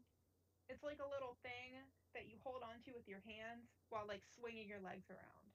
It's 0.70 0.84
like 0.84 1.00
a 1.00 1.08
little 1.08 1.36
thing 1.44 1.80
that 2.14 2.28
you 2.28 2.36
hold 2.44 2.60
onto 2.64 2.92
with 2.96 3.08
your 3.08 3.24
hands 3.24 3.68
while 3.90 4.04
like 4.08 4.20
swinging 4.36 4.68
your 4.68 4.80
legs 4.84 5.08
around. 5.08 5.47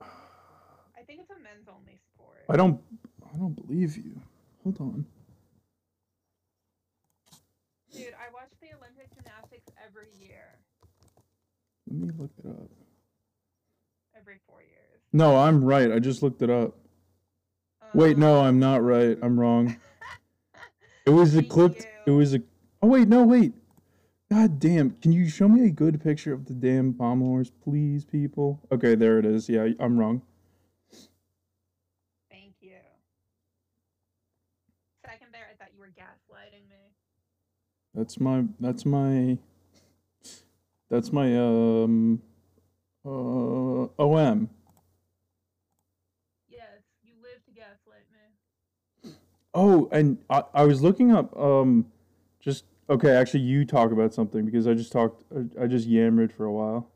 I 0.00 1.02
think 1.06 1.20
it's 1.20 1.30
a 1.30 1.34
men's 1.42 1.68
only 1.68 1.98
sport. 2.14 2.44
I 2.48 2.56
don't 2.56 2.80
I 3.32 3.36
don't 3.38 3.54
believe 3.54 3.96
you. 3.96 4.20
Hold 4.64 4.80
on. 4.80 5.06
Dude, 7.92 8.08
I 8.14 8.32
watch 8.32 8.50
the 8.60 8.68
Olympic 8.76 9.14
gymnastics 9.14 9.72
every 9.82 10.08
year, 10.20 10.58
Let 11.88 11.98
me 11.98 12.10
look 12.18 12.30
it 12.38 12.46
up. 12.48 12.70
every 14.18 14.36
four 14.46 14.60
years. 14.60 15.00
No, 15.12 15.36
I'm 15.36 15.64
right. 15.64 15.90
I 15.90 15.98
just 15.98 16.22
looked 16.22 16.42
it 16.42 16.50
up. 16.50 16.74
Wait, 17.94 18.18
no, 18.18 18.40
I'm 18.40 18.58
not 18.58 18.82
right. 18.82 19.16
I'm 19.22 19.38
wrong. 19.38 19.76
It 21.06 21.10
was 21.10 21.36
a. 21.36 21.38
It 22.04 22.10
was 22.10 22.34
a. 22.34 22.40
Oh 22.82 22.88
wait, 22.88 23.06
no, 23.06 23.22
wait. 23.22 23.52
God 24.30 24.58
damn! 24.58 24.90
Can 25.02 25.12
you 25.12 25.28
show 25.28 25.46
me 25.48 25.66
a 25.66 25.70
good 25.70 26.02
picture 26.02 26.32
of 26.32 26.46
the 26.46 26.52
damn 26.52 26.90
bomb 26.90 27.20
horse, 27.20 27.52
please, 27.62 28.04
people? 28.04 28.60
Okay, 28.72 28.96
there 28.96 29.20
it 29.20 29.24
is. 29.24 29.48
Yeah, 29.48 29.68
I'm 29.78 29.96
wrong. 29.96 30.20
Thank 32.28 32.54
you. 32.60 32.72
Second 35.04 35.28
there, 35.32 35.46
I 35.48 35.54
thought 35.56 35.72
you 35.72 35.80
were 35.80 35.92
gaslighting 35.96 36.68
me. 36.68 36.76
That's 37.94 38.18
my. 38.18 38.44
That's 38.58 38.84
my. 38.84 39.38
That's 40.90 41.12
my 41.12 41.36
um. 41.38 42.20
Uh, 43.04 43.86
OM. 44.00 44.50
Yes, 46.48 46.82
you 47.04 47.12
live 47.22 47.44
to 47.44 47.52
gaslight 47.52 48.06
me. 48.12 49.12
Oh, 49.54 49.88
and 49.92 50.18
I, 50.28 50.42
I 50.52 50.64
was 50.64 50.82
looking 50.82 51.12
up 51.12 51.34
um, 51.38 51.86
just 52.40 52.64
okay. 52.90 53.10
Actually, 53.10 53.40
you 53.40 53.64
talk 53.64 53.90
about 53.92 54.14
something 54.14 54.44
because 54.44 54.66
I 54.66 54.74
just 54.74 54.92
talked. 54.92 55.24
I- 55.34 55.64
I 55.64 55.66
just 55.66 55.86
yammered 55.86 56.32
for 56.32 56.44
a 56.44 56.52
while. 56.52 56.90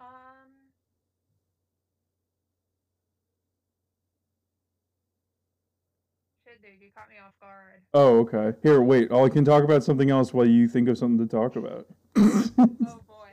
Um. 0.00 0.06
You 6.80 6.90
caught 6.94 7.08
me 7.08 7.16
off 7.24 7.38
guard. 7.40 7.82
Oh, 7.94 8.18
okay. 8.20 8.56
Here, 8.62 8.80
wait. 8.80 9.12
I 9.12 9.28
can 9.28 9.44
talk 9.44 9.64
about 9.64 9.82
something 9.84 10.10
else 10.10 10.32
while 10.32 10.46
you 10.46 10.68
think 10.68 10.88
of 10.88 10.96
something 10.98 11.26
to 11.26 11.30
talk 11.30 11.56
about. 11.56 11.86
Oh 12.16 12.50
boy. 13.06 13.28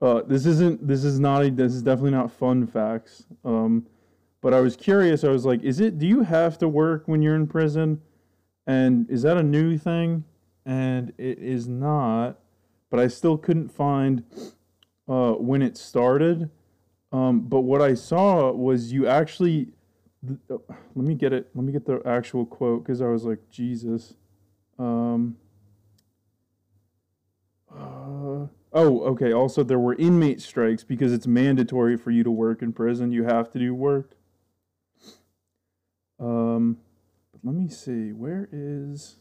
uh, 0.00 0.22
this 0.22 0.46
isn't. 0.46 0.86
This 0.86 1.04
is 1.04 1.18
not. 1.20 1.44
A, 1.44 1.50
this 1.50 1.74
is 1.74 1.82
definitely 1.82 2.12
not 2.12 2.30
fun 2.32 2.66
facts. 2.66 3.24
Um, 3.44 3.86
but 4.40 4.52
I 4.54 4.60
was 4.60 4.76
curious. 4.76 5.24
I 5.24 5.28
was 5.28 5.44
like, 5.44 5.62
is 5.62 5.80
it? 5.80 5.98
Do 5.98 6.06
you 6.06 6.22
have 6.22 6.58
to 6.58 6.68
work 6.68 7.06
when 7.06 7.22
you're 7.22 7.36
in 7.36 7.46
prison? 7.46 8.00
And 8.66 9.08
is 9.10 9.22
that 9.22 9.36
a 9.36 9.42
new 9.42 9.76
thing? 9.78 10.24
And 10.64 11.12
it 11.18 11.38
is 11.38 11.68
not. 11.68 12.38
But 12.90 13.00
I 13.00 13.08
still 13.08 13.36
couldn't 13.36 13.70
find 13.70 14.22
uh, 15.08 15.32
when 15.32 15.62
it 15.62 15.76
started. 15.76 16.50
Um, 17.12 17.40
but 17.40 17.60
what 17.60 17.82
I 17.82 17.94
saw 17.94 18.50
was 18.52 18.92
you 18.92 19.06
actually. 19.06 19.68
uh, 20.50 20.56
let 20.94 21.06
me 21.06 21.14
get 21.14 21.32
it. 21.32 21.50
Let 21.54 21.64
me 21.64 21.72
get 21.72 21.86
the 21.86 22.00
actual 22.06 22.46
quote 22.46 22.84
because 22.84 23.02
I 23.02 23.06
was 23.06 23.24
like, 23.24 23.38
Jesus. 23.50 24.14
Um, 24.78 25.36
uh, 27.72 28.46
oh, 28.72 29.00
okay. 29.02 29.32
Also, 29.32 29.62
there 29.62 29.78
were 29.78 29.94
inmate 29.96 30.40
strikes 30.40 30.84
because 30.84 31.12
it's 31.12 31.26
mandatory 31.26 31.96
for 31.96 32.10
you 32.10 32.24
to 32.24 32.30
work 32.30 32.62
in 32.62 32.72
prison. 32.72 33.12
You 33.12 33.24
have 33.24 33.50
to 33.52 33.58
do 33.58 33.74
work. 33.74 34.12
Um, 36.18 36.78
let 37.44 37.54
me 37.54 37.68
see. 37.68 38.12
Where 38.12 38.48
is. 38.50 39.16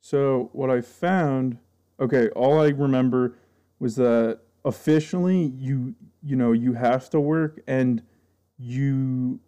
So, 0.00 0.50
what 0.52 0.70
I 0.70 0.82
found. 0.82 1.58
Okay, 1.98 2.28
all 2.30 2.60
I 2.60 2.68
remember 2.68 3.38
was 3.78 3.96
that 3.96 4.40
officially 4.64 5.52
you 5.56 5.94
you 6.22 6.36
know 6.36 6.52
you 6.52 6.74
have 6.74 7.10
to 7.10 7.20
work 7.20 7.60
and 7.66 8.02
you 8.58 9.40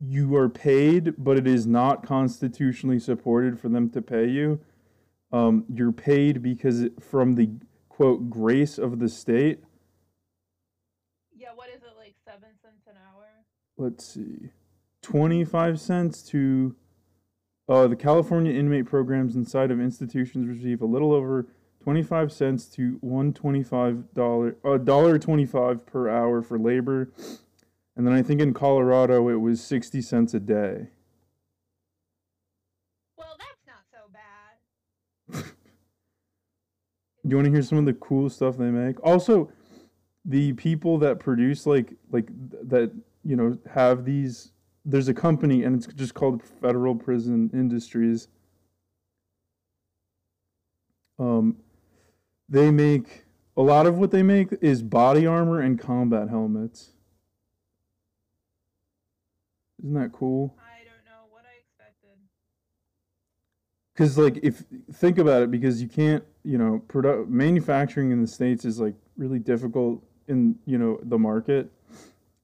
you 0.00 0.34
are 0.34 0.48
paid 0.48 1.14
but 1.16 1.36
it 1.36 1.46
is 1.46 1.64
not 1.66 2.04
constitutionally 2.04 2.98
supported 2.98 3.60
for 3.60 3.68
them 3.68 3.88
to 3.88 4.02
pay 4.02 4.26
you 4.26 4.58
um, 5.32 5.64
you're 5.72 5.92
paid 5.92 6.42
because 6.42 6.86
from 6.98 7.36
the 7.36 7.50
quote 7.88 8.28
grace 8.28 8.78
of 8.78 8.98
the 8.98 9.08
state 9.08 9.62
Yeah, 11.32 11.50
what 11.54 11.68
is 11.68 11.82
it 11.82 11.94
like 11.96 12.14
seven 12.24 12.50
cents 12.62 12.86
an 12.88 12.94
hour? 12.96 13.28
Let's 13.76 14.04
see 14.04 14.50
25 15.02 15.80
cents 15.80 16.22
to 16.22 16.74
uh, 17.68 17.86
the 17.86 17.96
california 17.96 18.52
inmate 18.52 18.86
programs 18.86 19.34
inside 19.36 19.70
of 19.70 19.80
institutions 19.80 20.46
receive 20.46 20.82
a 20.82 20.86
little 20.86 21.12
over 21.12 21.46
25 21.82 22.30
cents 22.30 22.66
to 22.66 22.98
125 23.00 24.14
dollar 24.14 24.56
uh, 24.64 24.76
dollar 24.78 25.18
25 25.18 25.86
per 25.86 26.08
hour 26.08 26.42
for 26.42 26.58
labor 26.58 27.10
and 27.96 28.06
then 28.06 28.14
i 28.14 28.22
think 28.22 28.40
in 28.40 28.52
colorado 28.54 29.28
it 29.28 29.40
was 29.40 29.62
60 29.62 30.00
cents 30.02 30.34
a 30.34 30.40
day 30.40 30.88
Well, 33.16 33.36
that's 33.38 33.66
not 33.66 33.84
so 33.90 33.98
bad. 34.12 35.44
Do 37.22 37.28
you 37.28 37.36
want 37.36 37.46
to 37.46 37.52
hear 37.52 37.62
some 37.62 37.78
of 37.78 37.84
the 37.84 37.92
cool 37.94 38.28
stuff 38.28 38.56
they 38.56 38.70
make? 38.70 39.02
Also, 39.04 39.50
the 40.24 40.52
people 40.54 40.98
that 40.98 41.18
produce 41.18 41.66
like 41.66 41.94
like 42.10 42.26
th- 42.26 42.62
that 42.64 42.90
you 43.24 43.36
know 43.36 43.58
have 43.72 44.04
these. 44.04 44.52
There's 44.84 45.08
a 45.08 45.14
company 45.14 45.62
and 45.62 45.76
it's 45.76 45.86
just 45.94 46.14
called 46.14 46.42
Federal 46.42 46.96
Prison 46.96 47.50
Industries. 47.52 48.28
Um, 51.18 51.56
they 52.48 52.70
make 52.70 53.24
a 53.56 53.62
lot 53.62 53.86
of 53.86 53.98
what 53.98 54.10
they 54.10 54.22
make 54.22 54.48
is 54.60 54.82
body 54.82 55.26
armor 55.26 55.60
and 55.60 55.78
combat 55.78 56.28
helmets. 56.28 56.90
Isn't 59.82 59.94
that 59.94 60.12
cool? 60.12 60.56
I 60.58 60.84
don't 60.84 61.04
know 61.04 61.26
what 61.30 61.44
I 61.44 61.58
expected. 61.58 62.18
Because 63.94 64.18
like 64.18 64.40
if 64.42 64.64
think 64.94 65.18
about 65.18 65.42
it, 65.42 65.50
because 65.50 65.82
you 65.82 65.88
can't, 65.88 66.24
you 66.44 66.58
know, 66.58 66.82
produ- 66.88 67.28
manufacturing 67.28 68.10
in 68.10 68.20
the 68.20 68.26
states 68.26 68.64
is 68.64 68.80
like 68.80 68.94
really 69.16 69.38
difficult 69.38 70.02
in 70.28 70.56
you 70.66 70.78
know 70.78 70.98
the 71.02 71.18
market, 71.18 71.70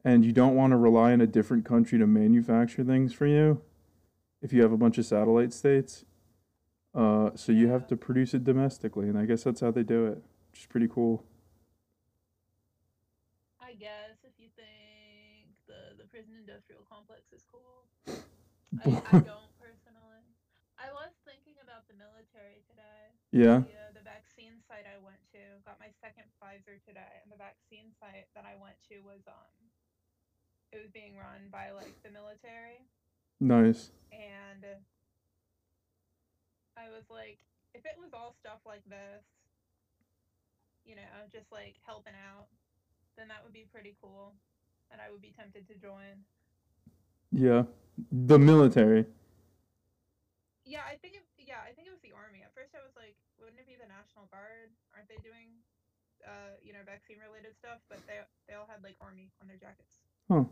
and 0.09 0.25
you 0.25 0.33
don't 0.33 0.57
want 0.57 0.71
to 0.73 0.77
rely 0.79 1.13
on 1.13 1.21
a 1.21 1.27
different 1.27 1.67
country 1.67 1.99
to 1.99 2.07
manufacture 2.07 2.83
things 2.83 3.13
for 3.13 3.27
you. 3.27 3.61
If 4.41 4.55
you 4.55 4.63
have 4.63 4.73
a 4.73 4.81
bunch 4.81 4.97
of 4.97 5.05
satellite 5.05 5.53
states, 5.53 6.07
uh, 6.95 7.37
so 7.37 7.53
you 7.53 7.69
have 7.69 7.87
to 7.89 7.97
produce 7.97 8.33
it 8.33 8.43
domestically, 8.43 9.13
and 9.13 9.19
I 9.19 9.27
guess 9.27 9.45
that's 9.45 9.61
how 9.61 9.71
they 9.71 9.83
do 9.83 10.07
it, 10.07 10.17
which 10.49 10.65
is 10.65 10.67
pretty 10.67 10.89
cool. 10.89 11.29
I 13.61 13.77
guess 13.77 14.17
if 14.25 14.33
you 14.41 14.49
think 14.57 15.53
the 15.69 16.01
the 16.01 16.09
prison 16.09 16.33
industrial 16.41 16.89
complex 16.89 17.29
is 17.37 17.45
cool. 17.45 17.85
I, 18.09 18.89
I 19.13 19.21
don't 19.21 19.53
personally. 19.61 20.25
I 20.81 20.89
was 20.89 21.13
thinking 21.29 21.61
about 21.61 21.85
the 21.85 22.01
military 22.01 22.65
today. 22.65 23.13
yeah, 23.29 23.61
The, 23.61 23.77
uh, 23.77 23.93
the 23.93 24.07
vaccine 24.09 24.57
site 24.65 24.89
I 24.89 24.97
went 25.05 25.21
to 25.37 25.61
got 25.69 25.77
my 25.77 25.93
second 26.01 26.33
Pfizer 26.41 26.81
today, 26.89 27.21
and 27.21 27.29
the 27.29 27.37
vaccine 27.37 27.93
site 28.01 28.33
that 28.33 28.49
I 28.49 28.57
went 28.57 28.81
to 28.89 29.05
was 29.05 29.21
um, 29.29 29.69
it 30.73 30.79
was 30.81 30.91
being 30.93 31.17
run 31.17 31.49
by 31.51 31.71
like 31.73 31.95
the 32.05 32.11
military, 32.11 32.85
nice. 33.41 33.91
and 34.13 34.65
I 36.77 36.91
was 36.95 37.09
like, 37.11 37.39
if 37.75 37.83
it 37.85 37.97
was 37.99 38.13
all 38.15 38.37
stuff 38.39 38.61
like 38.67 38.85
this, 38.87 39.25
you 40.87 40.95
know, 40.95 41.09
just 41.33 41.51
like 41.51 41.77
helping 41.83 42.17
out, 42.17 42.49
then 43.17 43.29
that 43.29 43.43
would 43.43 43.53
be 43.53 43.67
pretty 43.69 43.97
cool, 44.01 44.33
and 44.93 45.01
I 45.01 45.11
would 45.11 45.21
be 45.21 45.35
tempted 45.35 45.67
to 45.69 45.75
join. 45.77 46.25
Yeah, 47.33 47.69
the 48.13 48.39
military. 48.39 49.05
Yeah, 50.65 50.85
I 50.85 51.01
think 51.01 51.17
it, 51.17 51.25
yeah, 51.41 51.65
I 51.65 51.73
think 51.73 51.89
it 51.89 51.95
was 51.97 52.05
the 52.05 52.13
army. 52.13 52.45
At 52.45 52.53
first, 52.53 52.77
I 52.77 52.85
was 52.85 52.93
like, 52.93 53.17
wouldn't 53.41 53.57
it 53.57 53.69
be 53.69 53.77
the 53.81 53.89
National 53.89 54.29
Guard? 54.29 54.69
Aren't 54.93 55.09
they 55.09 55.21
doing, 55.25 55.65
uh, 56.25 56.61
you 56.61 56.77
know, 56.77 56.85
vaccine 56.85 57.21
related 57.21 57.57
stuff? 57.57 57.81
But 57.89 58.05
they 58.05 58.21
they 58.49 58.55
all 58.57 58.69
had 58.69 58.85
like 58.85 58.97
army 59.01 59.33
on 59.41 59.49
their 59.49 59.61
jackets. 59.61 60.08
Huh. 60.31 60.45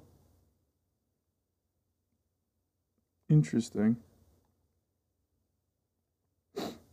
Interesting. 3.28 3.96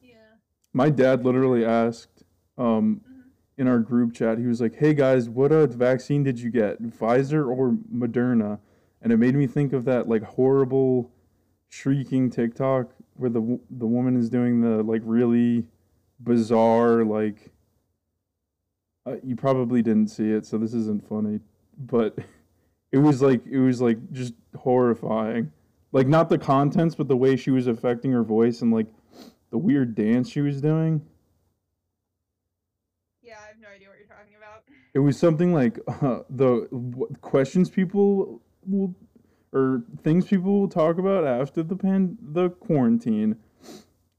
Yeah. 0.01 0.17
My 0.73 0.89
dad 0.89 1.23
literally 1.25 1.65
asked 1.65 2.23
um, 2.57 3.01
hmm 3.05 3.09
in 3.55 3.67
our 3.67 3.77
group 3.79 4.13
chat, 4.15 4.39
he 4.39 4.47
was 4.47 4.59
like, 4.59 4.75
"Hey 4.75 4.95
guys, 4.95 5.29
what 5.29 5.51
uh, 5.51 5.67
vaccine 5.67 6.23
did 6.23 6.39
you 6.39 6.49
get? 6.49 6.81
Pfizer 6.81 7.47
or 7.47 7.77
Moderna?" 7.93 8.59
And 9.01 9.13
it 9.13 9.17
made 9.17 9.35
me 9.35 9.45
think 9.45 9.73
of 9.73 9.85
that 9.85 10.09
like 10.09 10.23
horrible 10.23 11.11
shrieking 11.69 12.31
TikTok 12.31 12.89
where 13.15 13.29
the 13.29 13.59
the 13.69 13.85
woman 13.85 14.17
is 14.17 14.27
doing 14.29 14.61
the 14.61 14.81
like 14.83 15.01
really 15.05 15.67
bizarre 16.19 17.03
like 17.05 17.51
uh, 19.05 19.15
you 19.23 19.35
probably 19.35 19.81
didn't 19.81 20.07
see 20.07 20.31
it, 20.31 20.45
so 20.45 20.57
this 20.57 20.73
isn't 20.73 21.07
funny, 21.07 21.39
but 21.77 22.17
it 22.93 22.99
was 22.99 23.21
like 23.21 23.45
it 23.45 23.59
was 23.59 23.81
like 23.81 23.97
just 24.13 24.33
horrifying. 24.57 25.51
Like 25.91 26.07
not 26.07 26.29
the 26.29 26.37
contents, 26.37 26.95
but 26.95 27.07
the 27.07 27.17
way 27.17 27.35
she 27.35 27.51
was 27.51 27.67
affecting 27.67 28.11
her 28.13 28.23
voice 28.23 28.61
and 28.61 28.71
like 28.71 28.87
the 29.51 29.57
weird 29.57 29.93
dance 29.93 30.29
she 30.29 30.41
was 30.41 30.61
doing. 30.61 31.01
Yeah, 33.21 33.35
I 33.43 33.47
have 33.49 33.59
no 33.61 33.67
idea 33.67 33.89
what 33.89 33.97
you're 33.97 34.07
talking 34.07 34.35
about. 34.37 34.63
It 34.93 34.99
was 34.99 35.17
something 35.17 35.53
like 35.53 35.79
uh, 35.87 36.21
the 36.29 36.67
w- 36.71 37.07
questions 37.21 37.69
people 37.69 38.41
will 38.65 38.95
or 39.53 39.83
things 40.01 40.25
people 40.25 40.59
will 40.61 40.69
talk 40.69 40.97
about 40.97 41.25
after 41.25 41.61
the 41.61 41.75
pan 41.75 42.17
the 42.21 42.49
quarantine, 42.49 43.37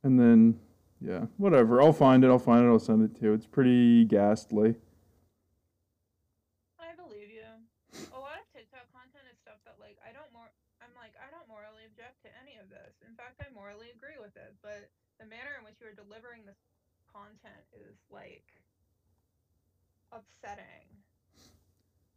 and 0.03 0.19
then 0.19 0.59
yeah, 1.01 1.27
whatever. 1.37 1.83
I'll 1.83 1.93
find 1.93 2.25
it. 2.25 2.29
I'll 2.29 2.39
find 2.39 2.65
it. 2.65 2.69
I'll 2.69 2.79
send 2.79 3.03
it 3.03 3.19
to 3.21 3.27
you. 3.27 3.33
It's 3.35 3.47
pretty 3.47 4.05
ghastly. 4.05 4.77
I 6.79 6.95
believe 6.95 7.31
you. 7.31 7.51
A 8.15 8.19
lot 8.19 8.39
of 8.39 8.47
TikTok 8.55 8.87
content 8.95 9.27
is 9.31 9.39
stuff 9.43 9.59
that 9.67 9.77
like 9.83 9.99
I 10.01 10.15
don't 10.15 10.31
more. 10.33 10.49
I'm 10.81 10.95
like 10.95 11.13
I 11.19 11.31
don't 11.35 11.47
morally 11.51 11.85
object 11.91 12.23
to 12.25 12.31
any 12.41 12.57
of 12.63 12.71
this. 12.71 13.03
In 13.03 13.15
fact, 13.19 13.43
I 13.43 13.51
morally 13.65 13.89
agree 13.97 14.21
with 14.21 14.37
it. 14.37 14.53
But 14.61 14.93
the 15.17 15.25
manner 15.25 15.57
in 15.57 15.65
which 15.65 15.81
you 15.81 15.89
are 15.89 15.97
delivering 15.97 16.45
this 16.45 16.61
content 17.09 17.65
is 17.73 17.97
like 18.13 18.45
upsetting. 20.13 20.85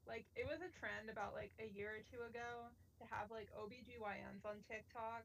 Like 0.04 0.28
it 0.36 0.44
was 0.44 0.60
a 0.60 0.68
trend 0.76 1.08
about 1.08 1.32
like 1.32 1.56
a 1.64 1.72
year 1.72 1.96
or 1.96 2.04
two 2.12 2.20
ago 2.28 2.68
to 3.00 3.04
have 3.08 3.32
like 3.32 3.48
OBGYNs 3.56 4.44
on 4.44 4.60
TikTok 4.68 5.24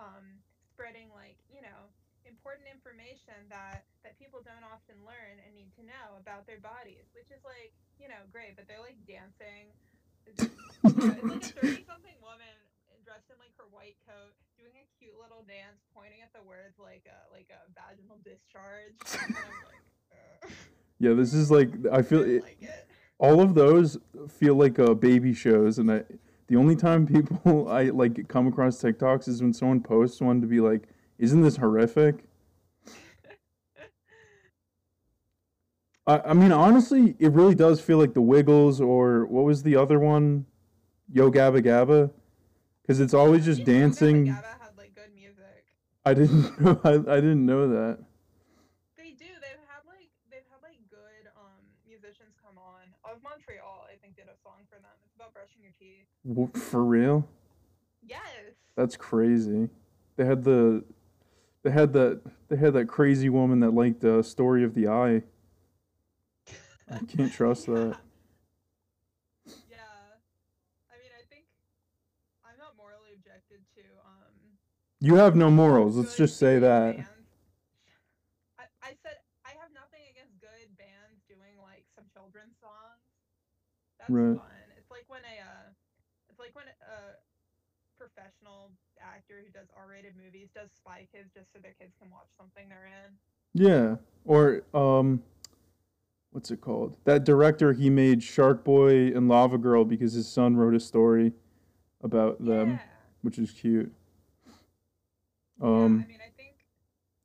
um 0.00 0.40
spreading 0.72 1.12
like, 1.12 1.36
you 1.52 1.60
know, 1.60 1.92
important 2.24 2.64
information 2.72 3.36
that 3.52 3.84
that 4.00 4.16
people 4.16 4.40
don't 4.40 4.64
often 4.64 4.96
learn 5.04 5.36
and 5.44 5.52
need 5.52 5.76
to 5.76 5.84
know 5.84 6.16
about 6.16 6.48
their 6.48 6.60
bodies, 6.64 7.04
which 7.12 7.28
is 7.28 7.44
like, 7.44 7.76
you 8.00 8.08
know, 8.08 8.24
great, 8.32 8.56
but 8.56 8.64
they're 8.64 8.80
like 8.80 8.96
dancing. 9.04 9.76
It's, 10.24 10.40
you 10.88 11.04
know, 11.04 11.12
it's 11.20 11.28
like 11.28 11.44
a 11.44 11.52
30 11.60 11.84
something 11.84 12.16
woman 12.24 12.56
dressed 13.04 13.28
in 13.28 13.36
like 13.36 13.52
her 13.60 13.68
white 13.68 14.00
coat 14.08 14.32
doing 14.64 14.80
a 14.80 14.86
cute 14.98 15.12
little 15.20 15.44
dance 15.46 15.82
pointing 15.94 16.22
at 16.22 16.32
the 16.32 16.42
words 16.46 16.78
like 16.78 17.04
a 17.06 17.30
like 17.32 17.50
a 17.52 17.60
vaginal 17.76 18.16
discharge. 18.24 18.96
And 19.28 19.36
like, 19.68 19.84
Yeah, 20.98 21.12
this 21.12 21.34
is 21.34 21.50
like 21.50 21.70
I 21.92 22.02
feel 22.02 22.22
it, 22.22 22.42
like 22.42 22.62
it. 22.62 22.88
all 23.18 23.40
of 23.40 23.54
those 23.54 23.98
feel 24.28 24.54
like 24.54 24.78
uh, 24.78 24.94
baby 24.94 25.34
shows, 25.34 25.78
and 25.78 25.90
I 25.90 26.04
the 26.46 26.56
only 26.56 26.76
time 26.76 27.06
people 27.06 27.68
I 27.70 27.84
like 27.84 28.28
come 28.28 28.46
across 28.46 28.80
TikToks 28.82 29.28
is 29.28 29.42
when 29.42 29.52
someone 29.52 29.80
posts 29.82 30.20
one 30.20 30.40
to 30.40 30.46
be 30.46 30.60
like, 30.60 30.88
"Isn't 31.18 31.42
this 31.42 31.56
horrific?" 31.56 32.24
I, 36.06 36.20
I 36.26 36.32
mean, 36.34 36.52
honestly, 36.52 37.14
it 37.18 37.32
really 37.32 37.54
does 37.54 37.80
feel 37.80 37.98
like 37.98 38.14
the 38.14 38.20
Wiggles 38.22 38.80
or 38.80 39.26
what 39.26 39.44
was 39.44 39.62
the 39.62 39.76
other 39.76 39.98
one, 39.98 40.46
Yo 41.12 41.30
Gabba 41.30 41.62
Gabba, 41.62 42.10
because 42.82 43.00
it's 43.00 43.14
always 43.14 43.44
just 43.44 43.64
Didn't 43.64 43.68
Yo 43.68 43.74
Gabba 43.74 43.80
dancing. 43.80 44.26
Gabba 44.26 44.44
had 44.60 44.76
like 44.76 44.94
good 44.94 45.14
music. 45.14 45.64
I 46.04 46.14
didn't 46.14 46.60
know. 46.60 46.80
I, 46.84 46.90
I 46.90 47.20
didn't 47.20 47.46
know 47.46 47.68
that. 47.68 47.98
They 48.96 49.10
do. 49.10 49.24
They've 49.40 49.64
had 49.68 49.82
like 49.86 50.10
they've 50.30 50.46
had 50.50 50.60
like 50.62 50.78
good 50.90 51.30
um 51.36 51.64
musicians 51.88 52.34
come 52.44 52.58
on. 52.58 52.82
Of 53.04 53.22
Montreal, 53.22 53.86
I 53.90 53.96
think 54.02 54.16
did 54.16 54.26
a 54.26 54.36
song 54.42 54.64
for 54.68 54.76
them. 54.76 54.90
It's 55.06 55.14
about 55.16 55.32
brushing 55.32 55.62
your 55.62 55.72
teeth. 55.78 56.06
W- 56.26 56.50
For 56.52 56.84
real? 56.84 57.26
Yes. 58.06 58.20
That's 58.76 58.96
crazy. 58.96 59.68
They 60.16 60.24
had 60.24 60.44
the, 60.44 60.84
they 61.62 61.70
had 61.70 61.92
that, 61.94 62.20
they 62.48 62.56
had 62.56 62.74
that 62.74 62.86
crazy 62.86 63.28
woman 63.28 63.60
that 63.60 63.72
liked 63.72 64.00
the 64.00 64.22
story 64.22 64.62
of 64.64 64.74
the 64.74 64.88
eye. 64.88 65.22
I 66.90 66.98
can't 67.08 67.32
trust 67.32 67.66
that. 67.72 67.96
Yeah. 69.70 69.78
I 70.90 70.94
mean, 71.00 71.12
I 71.16 71.24
think 71.30 71.44
I'm 72.44 72.58
not 72.58 72.76
morally 72.76 73.10
objected 73.14 73.60
to 73.76 73.82
um 74.04 74.34
You 75.04 75.16
have 75.16 75.36
no 75.36 75.50
morals. 75.50 75.98
Let's 75.98 76.16
just 76.16 76.38
say 76.38 76.58
that. 76.60 76.96
I, 78.56 78.64
I 78.80 78.96
said 79.04 79.20
I 79.44 79.52
have 79.60 79.68
nothing 79.76 80.00
against 80.08 80.40
good 80.40 80.72
bands 80.80 81.20
doing 81.28 81.60
like 81.60 81.84
some 81.94 82.08
children's 82.08 82.56
songs. 82.56 83.04
That's 84.00 84.08
Right. 84.08 84.40
fun. 84.40 84.64
It's 84.78 84.90
like 84.90 85.04
when 85.08 85.20
a 85.28 85.44
uh, 85.44 85.68
it's 86.30 86.38
like 86.38 86.56
when 86.56 86.64
a 86.80 87.20
professional 88.00 88.72
actor 88.98 89.44
who 89.44 89.52
does 89.52 89.68
R-rated 89.76 90.14
movies 90.16 90.48
does 90.54 90.70
Spy 90.72 91.06
Kids 91.12 91.28
just 91.36 91.52
so 91.52 91.58
their 91.60 91.76
kids 91.78 91.92
can 92.00 92.10
watch 92.10 92.32
something 92.40 92.64
they're 92.70 92.88
in. 92.88 93.12
Yeah. 93.52 93.96
Or 94.24 94.62
um, 94.72 95.22
what's 96.30 96.50
it 96.50 96.62
called? 96.62 96.96
That 97.04 97.24
director 97.24 97.74
he 97.74 97.90
made 97.90 98.22
Shark 98.22 98.64
Boy 98.64 99.08
and 99.08 99.28
Lava 99.28 99.58
Girl 99.58 99.84
because 99.84 100.14
his 100.14 100.26
son 100.26 100.56
wrote 100.56 100.74
a 100.74 100.80
story 100.80 101.34
about 102.02 102.42
them, 102.42 102.70
yeah. 102.70 102.78
which 103.20 103.38
is 103.38 103.50
cute. 103.50 103.92
Yeah, 105.62 105.86
Um, 105.86 106.04
I 106.04 106.06
mean, 106.06 106.20
I 106.20 106.30
think. 106.36 106.66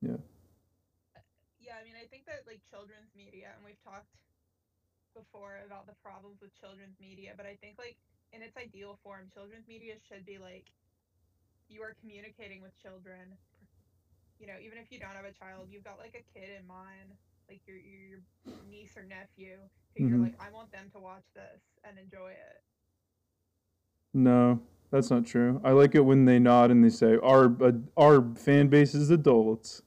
yeah. 0.02 0.18
Yeah, 1.60 1.76
I 1.80 1.84
mean, 1.84 1.96
I 2.00 2.06
think 2.08 2.26
that 2.26 2.46
like 2.48 2.62
children's 2.70 3.14
media, 3.16 3.52
and 3.56 3.64
we've 3.66 3.82
talked 3.84 4.08
before 5.16 5.60
about 5.66 5.86
the 5.88 5.94
problems 6.04 6.40
with 6.42 6.54
children's 6.60 7.00
media, 7.00 7.34
but 7.36 7.46
I 7.46 7.56
think 7.62 7.76
like 7.78 7.98
in 8.32 8.42
its 8.42 8.58
ideal 8.58 8.98
form, 9.04 9.28
children's 9.34 9.68
media 9.68 9.96
should 10.00 10.26
be 10.26 10.38
like 10.38 10.66
you 11.68 11.82
are 11.82 11.94
communicating 12.00 12.62
with 12.62 12.76
children. 12.78 13.38
You 14.40 14.48
know, 14.48 14.58
even 14.62 14.78
if 14.78 14.92
you 14.92 15.00
don't 15.00 15.16
have 15.16 15.26
a 15.26 15.32
child, 15.34 15.68
you've 15.70 15.84
got 15.84 15.98
like 16.00 16.16
a 16.16 16.26
kid 16.38 16.50
in 16.58 16.68
mind, 16.68 17.16
like 17.50 17.62
your 17.68 17.78
your 17.78 18.20
niece 18.64 18.98
or 18.98 19.04
nephew, 19.04 19.68
who 19.96 20.02
you're 20.02 20.20
Mhm. 20.20 20.22
like, 20.22 20.36
I 20.40 20.50
want 20.52 20.72
them 20.72 20.90
to 20.94 21.00
watch 21.00 21.26
this 21.36 21.62
and 21.84 21.98
enjoy 21.98 22.32
it. 22.32 22.62
no, 24.14 24.62
that's 24.92 25.12
not 25.12 25.26
true. 25.26 25.62
I 25.64 25.72
like 25.72 25.96
it 25.96 26.02
when 26.02 26.26
they 26.26 26.40
nod 26.40 26.72
and 26.72 26.84
they 26.84 26.90
say 26.90 27.18
our 27.22 27.46
uh, 27.64 27.72
our 27.98 28.24
fan 28.36 28.68
base 28.68 28.96
is 28.96 29.10
adults. 29.12 29.82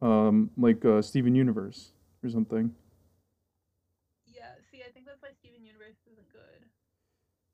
Um, 0.00 0.50
like 0.56 0.84
uh, 0.84 1.00
Steven 1.00 1.34
Universe 1.34 1.92
or 2.24 2.28
something. 2.30 2.74
Yeah, 4.26 4.42
see, 4.70 4.82
I 4.86 4.90
think 4.90 5.06
that's 5.06 5.22
why 5.22 5.28
Steven 5.38 5.64
Universe 5.64 5.94
isn't 6.10 6.32
good. 6.32 6.66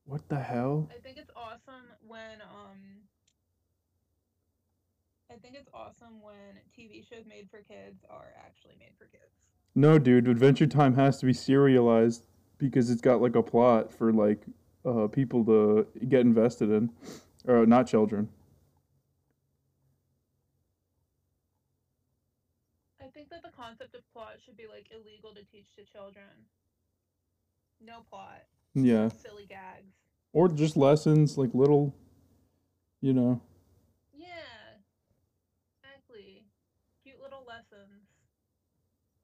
What 0.06 0.26
the 0.30 0.40
hell? 0.40 0.88
I 0.90 0.98
think 1.00 1.18
it's 1.18 1.30
awesome 1.36 1.84
when 2.06 2.40
um 2.40 2.78
I 5.30 5.36
think 5.36 5.56
it's 5.56 5.68
awesome 5.74 6.22
when 6.22 6.56
TV 6.74 7.06
shows 7.06 7.24
made 7.28 7.48
for 7.50 7.58
kids 7.58 8.04
are 8.08 8.32
actually 8.38 8.74
made 8.78 8.92
for 8.98 9.04
kids. 9.06 9.32
No, 9.74 9.98
dude, 9.98 10.26
Adventure 10.26 10.66
Time 10.66 10.94
has 10.94 11.18
to 11.18 11.26
be 11.26 11.32
serialized 11.34 12.24
because 12.56 12.90
it's 12.90 13.02
got 13.02 13.20
like 13.20 13.36
a 13.36 13.42
plot 13.42 13.92
for 13.92 14.12
like 14.12 14.44
uh, 14.84 15.06
people 15.08 15.44
to 15.44 15.86
get 16.08 16.20
invested 16.20 16.70
in, 16.70 16.90
or 17.46 17.66
not 17.66 17.86
children. 17.86 18.28
I 23.00 23.06
think 23.08 23.30
that 23.30 23.42
the 23.42 23.50
concept 23.56 23.94
of 23.94 24.02
plot 24.12 24.36
should 24.44 24.56
be 24.56 24.66
like 24.66 24.88
illegal 24.92 25.32
to 25.34 25.42
teach 25.44 25.74
to 25.76 25.84
children. 25.84 26.46
No 27.80 28.00
plot, 28.10 28.42
Yeah, 28.74 29.08
silly 29.08 29.46
gags. 29.46 29.94
or 30.32 30.48
just 30.48 30.76
lessons, 30.76 31.38
like 31.38 31.54
little, 31.54 31.94
you 33.00 33.12
know. 33.12 33.40
Yeah, 34.12 34.82
exactly. 35.82 36.44
Cute 37.04 37.20
little 37.22 37.44
lessons. 37.46 38.02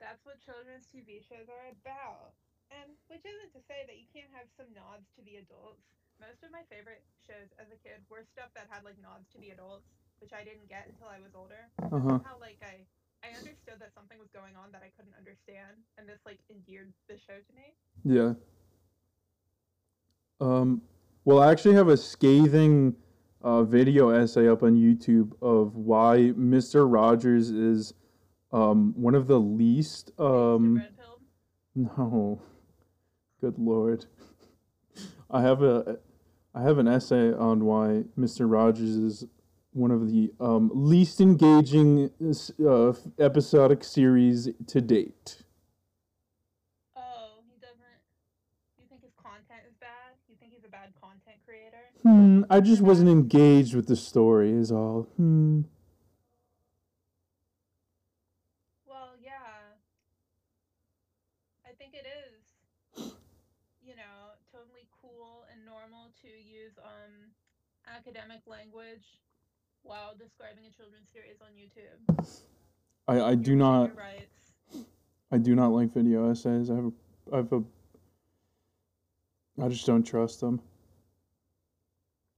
That's 0.00 0.24
what 0.24 0.38
children's 0.44 0.86
TV 0.86 1.20
shows 1.20 1.48
are 1.48 1.66
about. 1.82 2.34
And 2.74 2.90
which 3.06 3.22
isn't 3.22 3.52
to 3.54 3.62
say 3.70 3.86
that 3.86 3.96
you 3.96 4.10
can't 4.10 4.30
have 4.34 4.50
some 4.58 4.66
nods 4.74 5.06
to 5.14 5.22
the 5.22 5.38
adults. 5.38 5.86
Most 6.18 6.42
of 6.42 6.50
my 6.50 6.66
favorite 6.70 7.02
shows 7.22 7.50
as 7.58 7.70
a 7.70 7.78
kid 7.78 8.02
were 8.10 8.26
stuff 8.34 8.50
that 8.54 8.66
had 8.70 8.82
like 8.82 8.98
nods 8.98 9.26
to 9.34 9.38
the 9.38 9.54
adults, 9.54 9.86
which 10.18 10.34
I 10.34 10.42
didn't 10.42 10.66
get 10.66 10.90
until 10.90 11.06
I 11.10 11.22
was 11.22 11.34
older. 11.34 11.70
Uh 11.78 12.02
huh. 12.02 12.18
How 12.26 12.38
like 12.42 12.58
I 12.62 12.82
I 13.22 13.30
understood 13.38 13.78
that 13.78 13.94
something 13.94 14.18
was 14.18 14.28
going 14.34 14.54
on 14.58 14.70
that 14.72 14.82
I 14.82 14.90
couldn't 14.98 15.14
understand, 15.18 15.78
and 15.98 16.08
this 16.08 16.20
like 16.26 16.38
endeared 16.50 16.92
the 17.08 17.16
show 17.18 17.38
to 17.38 17.52
me. 17.54 17.74
Yeah. 18.04 18.34
Um. 20.40 20.82
Well, 21.24 21.40
I 21.40 21.50
actually 21.50 21.74
have 21.74 21.88
a 21.88 21.96
scathing 21.96 22.94
uh, 23.42 23.62
video 23.62 24.10
essay 24.10 24.48
up 24.48 24.62
on 24.62 24.74
YouTube 24.76 25.32
of 25.42 25.76
why 25.76 26.32
Mister 26.36 26.86
Rogers 26.86 27.50
is 27.50 27.94
um 28.52 28.92
one 28.96 29.14
of 29.14 29.26
the 29.26 29.38
least 29.40 30.10
um. 30.18 30.82
No. 31.76 32.40
Good 33.44 33.58
lord. 33.58 34.06
I 35.30 35.42
have 35.42 35.62
a 35.62 35.98
I 36.54 36.62
have 36.62 36.78
an 36.78 36.88
essay 36.88 37.30
on 37.34 37.66
why 37.66 38.04
Mr. 38.18 38.50
Rogers 38.50 38.96
is 38.96 39.26
one 39.74 39.90
of 39.90 40.10
the 40.10 40.32
um, 40.40 40.70
least 40.72 41.20
engaging 41.20 42.08
uh, 42.66 42.94
episodic 43.18 43.84
series 43.84 44.48
to 44.68 44.80
date. 44.80 45.42
Oh, 46.96 47.42
he 47.46 47.60
doesn't. 47.60 48.00
You 48.78 48.86
think 48.88 49.02
his 49.02 49.12
content 49.22 49.60
is 49.68 49.74
bad? 49.78 50.16
You 50.26 50.36
think 50.40 50.54
he's 50.54 50.64
a 50.64 50.70
bad 50.70 50.94
content 50.98 51.36
creator? 51.44 51.84
Hmm, 52.02 52.44
I 52.48 52.60
just 52.60 52.80
wasn't 52.80 53.10
engaged 53.10 53.74
with 53.74 53.88
the 53.88 53.96
story 53.96 54.52
is 54.52 54.72
all. 54.72 55.06
Hmm. 55.18 55.60
Well, 58.86 59.10
yeah. 59.22 59.74
I 61.74 61.76
think 61.76 61.92
it 61.92 62.06
is, 62.06 63.04
you 63.82 63.96
know, 63.96 64.38
totally 64.54 64.86
cool 65.02 65.42
and 65.50 65.66
normal 65.66 66.13
to 66.24 66.32
use 66.32 66.72
um 66.80 67.30
academic 67.86 68.40
language 68.46 69.20
while 69.82 70.14
describing 70.16 70.64
a 70.64 70.72
children's 70.72 71.08
series 71.12 71.36
on 71.44 71.52
YouTube. 71.52 72.00
I, 73.06 73.32
I 73.32 73.34
do 73.34 73.54
not. 73.54 73.90
I 75.30 75.36
do 75.38 75.54
not 75.54 75.68
like 75.68 75.92
video 75.92 76.30
essays. 76.30 76.70
I 76.70 76.76
have 76.76 76.86
a 76.86 76.92
I 77.32 77.36
have 77.38 77.52
a 77.52 77.62
I 79.60 79.68
just 79.68 79.84
don't 79.86 80.02
trust 80.02 80.40
them. 80.40 80.60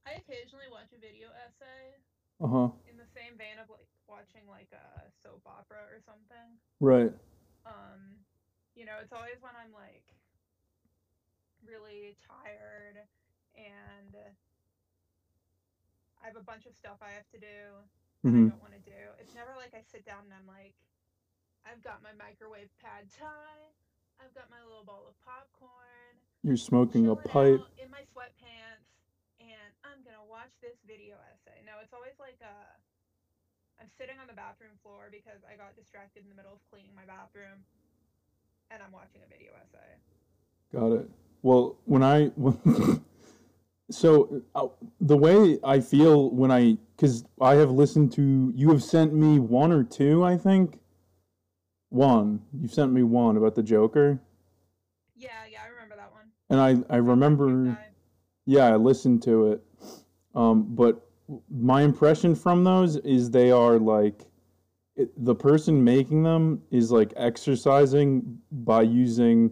I 0.05 0.19
occasionally 0.19 0.67
watch 0.71 0.91
a 0.95 0.99
video 0.99 1.29
essay 1.47 1.95
Uh-huh. 2.43 2.69
in 2.89 2.97
the 2.97 3.07
same 3.15 3.37
vein 3.37 3.57
of 3.61 3.69
like 3.69 3.87
watching 4.07 4.43
like 4.49 4.69
a 4.75 5.07
soap 5.23 5.41
opera 5.47 5.83
or 5.91 5.99
something. 6.05 6.59
Right. 6.79 7.11
Um, 7.65 8.19
you 8.75 8.85
know, 8.85 8.99
it's 9.01 9.13
always 9.13 9.39
when 9.41 9.53
I'm 9.55 9.71
like 9.73 10.03
really 11.65 12.15
tired 12.27 13.03
and 13.57 14.13
I 16.21 16.25
have 16.27 16.35
a 16.37 16.43
bunch 16.45 16.65
of 16.65 16.73
stuff 16.75 16.97
I 17.01 17.11
have 17.17 17.27
to 17.33 17.39
do 17.39 17.57
that 18.23 18.29
Mhm. 18.29 18.47
I 18.47 18.49
don't 18.49 18.61
want 18.61 18.73
to 18.73 18.79
do. 18.85 19.01
It's 19.19 19.33
never 19.35 19.53
like 19.55 19.73
I 19.73 19.81
sit 19.81 20.03
down 20.05 20.25
and 20.25 20.33
I'm 20.33 20.47
like, 20.47 20.73
I've 21.65 21.81
got 21.83 22.01
my 22.01 22.13
microwave 22.13 22.69
pad 22.79 23.09
thai, 23.11 23.57
I've 24.19 24.33
got 24.33 24.49
my 24.49 24.61
little 24.63 24.83
bowl 24.83 25.07
of 25.07 25.15
popcorn, 25.21 26.17
You're 26.43 26.57
smoking 26.57 27.07
a 27.07 27.15
pipe. 27.15 27.61
in 27.77 27.89
my 27.91 28.01
sweatpants, 28.15 28.87
and 29.39 29.69
I'm 29.83 30.01
gonna 30.03 30.23
watch 30.25 30.51
this 30.61 30.79
video 30.87 31.15
essay. 31.31 31.61
No, 31.65 31.79
it's 31.83 31.93
always 31.93 32.17
like 32.19 32.39
uh, 32.41 32.73
I'm 33.79 33.89
sitting 33.97 34.17
on 34.19 34.27
the 34.27 34.33
bathroom 34.33 34.75
floor 34.81 35.09
because 35.11 35.43
I 35.45 35.55
got 35.55 35.75
distracted 35.75 36.23
in 36.23 36.29
the 36.29 36.35
middle 36.35 36.53
of 36.53 36.59
cleaning 36.71 36.95
my 36.95 37.05
bathroom, 37.05 37.63
and 38.71 38.81
I'm 38.81 38.91
watching 38.91 39.21
a 39.23 39.27
video 39.27 39.53
essay. 39.61 39.99
Got 40.73 40.91
it. 40.93 41.09
Well, 41.43 41.77
when 41.85 42.01
I 42.03 42.31
so 43.89 44.41
uh, 44.55 44.67
the 44.99 45.17
way 45.17 45.59
I 45.63 45.79
feel 45.79 46.29
when 46.31 46.51
I 46.51 46.77
because 46.95 47.23
I 47.39 47.55
have 47.55 47.71
listened 47.71 48.11
to 48.13 48.51
you 48.55 48.69
have 48.71 48.83
sent 48.83 49.13
me 49.13 49.39
one 49.39 49.71
or 49.71 49.83
two 49.83 50.23
I 50.23 50.37
think. 50.37 50.79
One. 51.89 52.41
You've 52.59 52.73
sent 52.73 52.91
me 52.91 53.03
one 53.03 53.37
about 53.37 53.55
the 53.55 53.63
Joker. 53.63 54.19
Yeah, 55.15 55.29
yeah, 55.49 55.59
I 55.65 55.69
remember 55.69 55.95
that 55.95 56.11
one. 56.11 56.25
and 56.49 56.59
I 56.59 56.69
I 56.69 56.71
Sounds 56.73 56.83
like 56.89 56.91
a 56.91 56.95
cute 56.99 57.09
remember 57.09 57.77
yeah 58.45 58.65
I 58.65 58.75
listened 58.75 59.23
to 59.23 59.51
it. 59.53 59.63
Um 60.35 60.75
but 60.75 61.01
my 61.49 61.81
impression 61.81 62.35
from 62.35 62.63
those 62.63 62.97
is 62.97 63.31
they 63.31 63.51
are 63.51 63.79
like 63.79 64.25
it, 64.95 65.09
the 65.23 65.35
person 65.35 65.83
making 65.83 66.23
them 66.23 66.61
is 66.71 66.91
like 66.91 67.13
exercising 67.15 68.39
by 68.51 68.81
using 68.81 69.51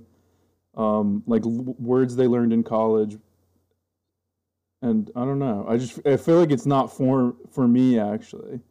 um 0.76 1.24
like 1.26 1.45
l- 1.45 1.76
words 1.80 2.15
they 2.15 2.28
learned 2.28 2.52
in 2.52 2.63
college 2.63 3.17
and 4.86 5.10
i 5.15 5.26
don't 5.26 5.39
know. 5.39 5.65
I 5.67 5.78
just 5.78 6.00
i 6.06 6.15
feel 6.15 6.38
like 6.39 6.52
it's 6.52 6.65
not 6.65 6.93
for 6.93 7.36
for 7.52 7.67
me 7.67 7.98
actually. 8.00 8.62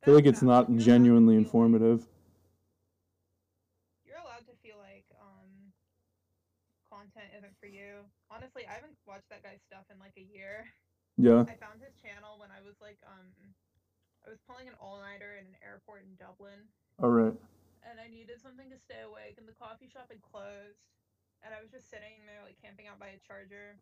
I 0.00 0.06
feel 0.06 0.14
like 0.14 0.26
it's 0.26 0.40
not 0.42 0.68
valid. 0.68 0.80
You're 0.80 0.80
allowed 0.80 0.80
to 0.80 0.84
genuinely 0.84 1.36
informative. 1.36 2.08
You're 4.04 4.20
allowed 4.20 4.48
to 4.48 4.56
feel 4.64 4.80
like 4.80 5.04
um, 5.20 5.48
content 6.88 7.28
isn't 7.36 7.52
for 7.60 7.68
you. 7.68 8.04
Honestly, 8.32 8.64
I 8.64 8.80
haven't 8.80 8.96
watched 9.04 9.28
that 9.28 9.44
guy's 9.44 9.60
stuff 9.60 9.84
in 9.92 10.00
like 10.00 10.16
a 10.16 10.24
year. 10.24 10.64
yeah. 11.20 11.44
I 11.44 11.56
found 11.60 11.84
his 11.84 11.92
channel 12.00 12.40
when 12.40 12.48
I 12.48 12.64
was 12.64 12.80
like, 12.80 12.96
um, 13.04 13.28
I 14.24 14.32
was 14.32 14.40
pulling 14.48 14.72
an 14.72 14.76
all-nighter 14.80 15.36
in 15.36 15.44
an 15.52 15.56
airport 15.60 16.04
in 16.08 16.16
Dublin, 16.16 16.64
all 17.00 17.12
right. 17.12 17.36
And 17.84 17.96
I 17.96 18.08
needed 18.08 18.40
something 18.40 18.68
to 18.72 18.76
stay 18.80 19.00
awake, 19.04 19.36
and 19.36 19.48
the 19.48 19.56
coffee 19.56 19.88
shop 19.88 20.12
had 20.12 20.20
closed, 20.20 20.80
and 21.44 21.52
I 21.52 21.60
was 21.60 21.72
just 21.72 21.88
sitting 21.92 22.24
there 22.24 22.40
like 22.44 22.56
camping 22.60 22.88
out 22.88 23.00
by 23.00 23.16
a 23.16 23.20
charger, 23.20 23.80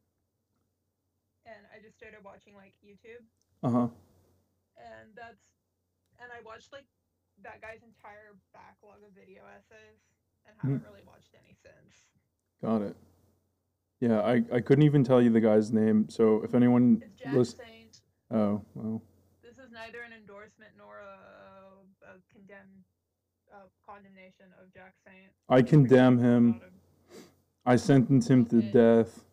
and 1.47 1.61
I 1.75 1.81
just 1.83 1.97
started 1.97 2.21
watching 2.25 2.55
like 2.55 2.75
YouTube, 2.85 3.25
uh-huh. 3.63 3.89
And 4.79 5.11
that's, 5.17 5.43
and 6.23 6.31
I 6.31 6.39
watched 6.47 6.73
like 6.73 6.87
that 7.43 7.61
guy's 7.61 7.83
entire 7.83 8.39
backlog 8.55 9.03
of 9.07 9.15
video 9.15 9.43
essays, 9.51 9.99
and 10.47 10.55
haven't 10.63 10.83
really 10.87 11.03
watched 11.07 11.35
any 11.35 11.55
since. 11.59 12.07
got 12.63 12.83
it. 12.83 12.97
Yeah 14.01 14.21
i 14.23 14.43
i 14.55 14.61
couldn't 14.61 14.85
even 14.85 15.03
tell 15.03 15.21
you 15.21 15.31
the 15.31 15.41
guy's 15.41 15.73
name. 15.73 16.09
So 16.09 16.43
if 16.45 16.55
anyone 16.55 17.03
It's 17.03 17.17
Jack 17.19 17.35
listen 17.35 17.59
Saint. 17.67 18.01
oh 18.31 18.63
well. 18.75 19.03
This 19.43 19.59
is 19.59 19.73
neither 19.73 20.03
an 20.03 20.13
endorsement 20.13 20.71
nor 20.79 21.01
a, 21.03 21.19
a 22.07 22.15
condemn, 22.31 22.85
a 23.51 23.67
condemnation 23.85 24.55
of 24.63 24.73
Jack 24.73 24.95
Saint. 25.05 25.33
i 25.49 25.63
condemn 25.63 26.19
him. 26.19 26.61
i 27.67 27.75
sentence 27.75 28.29
him 28.31 28.47
to 28.47 28.63
death. 28.63 29.25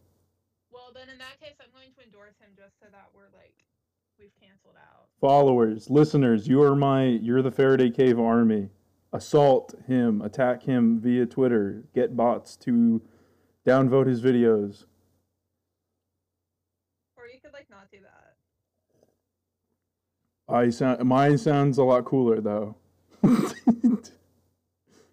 Well, 0.72 0.90
then 0.94 1.10
in 1.10 1.18
that 1.20 1.40
case, 1.40 1.56
I'm 1.62 1.72
going 1.74 1.94
to 1.98 2.02
endorse 2.04 2.36
him 2.40 2.52
just 2.58 2.75
so 2.86 2.92
that 2.92 3.10
we're 3.14 3.24
like, 3.38 3.54
we've 4.20 4.32
canceled 4.42 4.76
out. 4.78 5.08
followers, 5.20 5.90
listeners, 5.90 6.48
you 6.48 6.62
are 6.62 6.76
my 6.76 7.06
you're 7.06 7.42
the 7.42 7.52
Faraday 7.52 7.90
Cave 7.90 8.20
army. 8.20 8.70
Assault 9.14 9.74
him, 9.88 10.22
attack 10.22 10.64
him 10.64 11.00
via 11.00 11.26
Twitter, 11.26 11.84
get 11.94 12.18
bots 12.18 12.58
to 12.58 13.02
downvote 13.66 14.08
his 14.08 14.22
videos. 14.22 14.86
Or 17.16 17.28
you 17.28 17.40
could 17.42 17.54
like 17.54 17.70
not 17.70 17.90
do 17.92 18.00
that. 18.02 18.36
I 20.54 20.70
sound 20.70 21.04
mine 21.06 21.38
sounds 21.38 21.78
a 21.78 21.84
lot 21.84 22.06
cooler 22.06 22.42
though. 22.42 22.76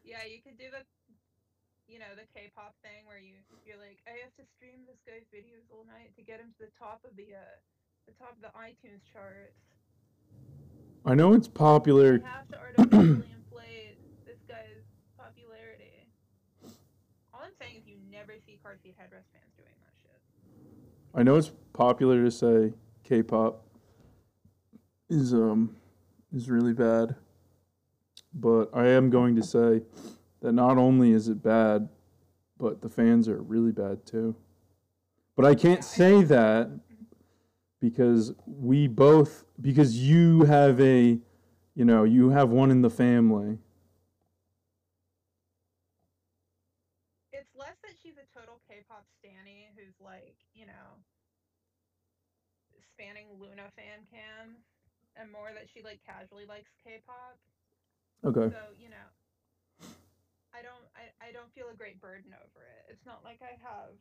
Yeah, 0.04 0.28
you 0.28 0.44
could 0.44 0.60
do 0.60 0.68
the, 0.68 0.84
you 1.88 1.96
know, 1.96 2.12
the 2.12 2.28
K-pop 2.36 2.76
thing 2.84 3.08
where 3.08 3.16
you 3.16 3.40
you're 3.64 3.80
like, 3.80 3.96
I 4.04 4.20
have 4.20 4.36
guy's 5.06 5.26
videos 5.34 5.66
all 5.70 5.84
night 5.86 6.14
to 6.16 6.22
get 6.22 6.40
him 6.40 6.52
to 6.58 6.66
the 6.66 6.72
top 6.78 7.00
of 7.04 7.16
the 7.16 7.34
uh, 7.34 7.58
the 8.06 8.12
top 8.12 8.36
of 8.36 8.42
the 8.42 8.52
iTunes 8.58 9.00
charts. 9.12 9.58
I 11.04 11.14
know 11.14 11.34
it's 11.34 11.48
popular. 11.48 12.22
I 12.24 12.28
have 12.28 12.48
to 12.48 12.58
artificially 12.58 13.28
inflate 13.36 13.98
this 14.26 14.38
guy's 14.48 14.86
popularity. 15.18 16.06
All 17.34 17.40
I'm 17.42 17.52
saying 17.60 17.76
is 17.78 17.86
you 17.86 17.96
never 18.10 18.34
see 18.46 18.58
car 18.62 18.76
seat 18.82 18.94
headrest 18.98 19.26
fans 19.32 19.52
doing 19.56 19.74
that 19.82 19.94
shit. 20.02 20.20
I 21.14 21.22
know 21.22 21.36
it's 21.36 21.52
popular 21.72 22.22
to 22.24 22.30
say 22.30 22.72
K-pop 23.04 23.64
is 25.08 25.34
um 25.34 25.76
is 26.32 26.48
really 26.48 26.72
bad, 26.72 27.16
but 28.32 28.70
I 28.72 28.88
am 28.88 29.10
going 29.10 29.36
to 29.36 29.42
say 29.42 29.82
that 30.40 30.52
not 30.52 30.78
only 30.78 31.12
is 31.12 31.28
it 31.28 31.42
bad, 31.42 31.88
but 32.58 32.80
the 32.80 32.88
fans 32.88 33.28
are 33.28 33.42
really 33.42 33.72
bad 33.72 34.06
too. 34.06 34.36
But 35.36 35.46
I 35.46 35.54
can't 35.54 35.82
say 35.82 36.22
that 36.24 36.70
because 37.80 38.32
we 38.46 38.86
both 38.86 39.44
because 39.60 39.96
you 39.96 40.44
have 40.44 40.80
a 40.80 41.18
you 41.74 41.84
know, 41.84 42.04
you 42.04 42.28
have 42.30 42.50
one 42.50 42.70
in 42.70 42.82
the 42.82 42.90
family. 42.90 43.56
It's 47.32 47.48
less 47.56 47.80
that 47.80 47.96
she's 47.96 48.20
a 48.20 48.28
total 48.38 48.60
K-pop 48.68 49.08
stanny 49.18 49.72
who's 49.72 49.96
like, 50.04 50.36
you 50.52 50.68
know, 50.68 51.00
spanning 52.92 53.24
Loona 53.40 53.72
fan 53.72 54.04
cams, 54.12 54.60
and 55.16 55.32
more 55.32 55.48
that 55.56 55.64
she 55.72 55.80
like 55.80 56.04
casually 56.04 56.44
likes 56.44 56.68
K-pop. 56.84 57.40
Okay. 58.20 58.52
So 58.52 58.62
you 58.76 58.92
know, 58.92 59.08
I 60.52 60.60
don't, 60.60 60.84
I, 60.92 61.08
I 61.24 61.32
don't 61.32 61.48
feel 61.56 61.72
a 61.72 61.76
great 61.76 62.00
burden 62.04 62.36
over 62.36 62.60
it. 62.68 62.92
It's 62.92 63.06
not 63.08 63.24
like 63.24 63.40
I 63.40 63.56
have. 63.64 63.96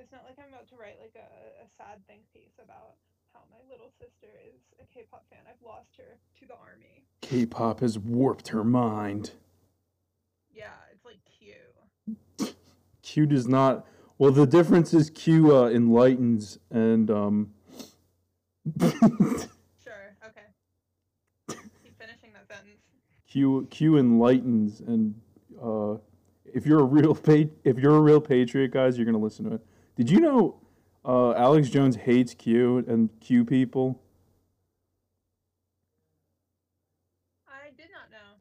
It's 0.00 0.12
not 0.12 0.24
like 0.24 0.38
I'm 0.38 0.48
about 0.48 0.66
to 0.70 0.76
write 0.76 0.96
like 1.00 1.14
a, 1.14 1.62
a 1.62 1.66
sad 1.76 2.00
think 2.08 2.22
piece 2.32 2.56
about 2.62 2.94
how 3.34 3.40
my 3.50 3.58
little 3.70 3.92
sister 4.00 4.28
is 4.48 4.60
a 4.80 4.84
K-pop 4.94 5.24
fan. 5.28 5.40
I've 5.46 5.62
lost 5.64 5.90
her 5.98 6.16
to 6.40 6.46
the 6.46 6.54
army. 6.54 7.04
K-pop 7.20 7.80
has 7.80 7.98
warped 7.98 8.48
her 8.48 8.64
mind. 8.64 9.32
Yeah, 10.52 10.72
it's 10.90 11.04
like 11.04 11.18
Q. 11.38 11.54
Q 13.02 13.26
does 13.26 13.46
not. 13.46 13.86
Well, 14.16 14.32
the 14.32 14.46
difference 14.46 14.94
is 14.94 15.10
Q 15.10 15.54
uh, 15.54 15.68
enlightens 15.68 16.58
and 16.70 17.10
um. 17.10 17.50
Sure. 18.80 20.16
Okay. 20.26 20.46
Keep 21.82 21.98
finishing 21.98 22.32
that 22.32 22.48
sentence. 22.48 22.80
Q 23.28 23.66
Q 23.70 23.98
enlightens 23.98 24.80
and 24.80 25.14
uh, 25.62 25.96
if 26.52 26.64
you're 26.64 26.80
a 26.80 26.84
real 26.84 27.14
pa- 27.14 27.50
if 27.64 27.78
you're 27.78 27.96
a 27.96 28.00
real 28.00 28.20
patriot, 28.20 28.72
guys, 28.72 28.96
you're 28.96 29.06
gonna 29.06 29.18
listen 29.18 29.44
to 29.44 29.56
it. 29.56 29.60
Did 30.00 30.08
you 30.08 30.20
know 30.20 30.56
uh, 31.04 31.32
Alex 31.32 31.68
Jones 31.68 31.94
hates 31.94 32.32
Q 32.32 32.78
and 32.88 33.10
Q 33.20 33.44
people? 33.44 34.00
I 37.46 37.68
did 37.76 37.92
not 37.92 38.08
know. 38.10 38.40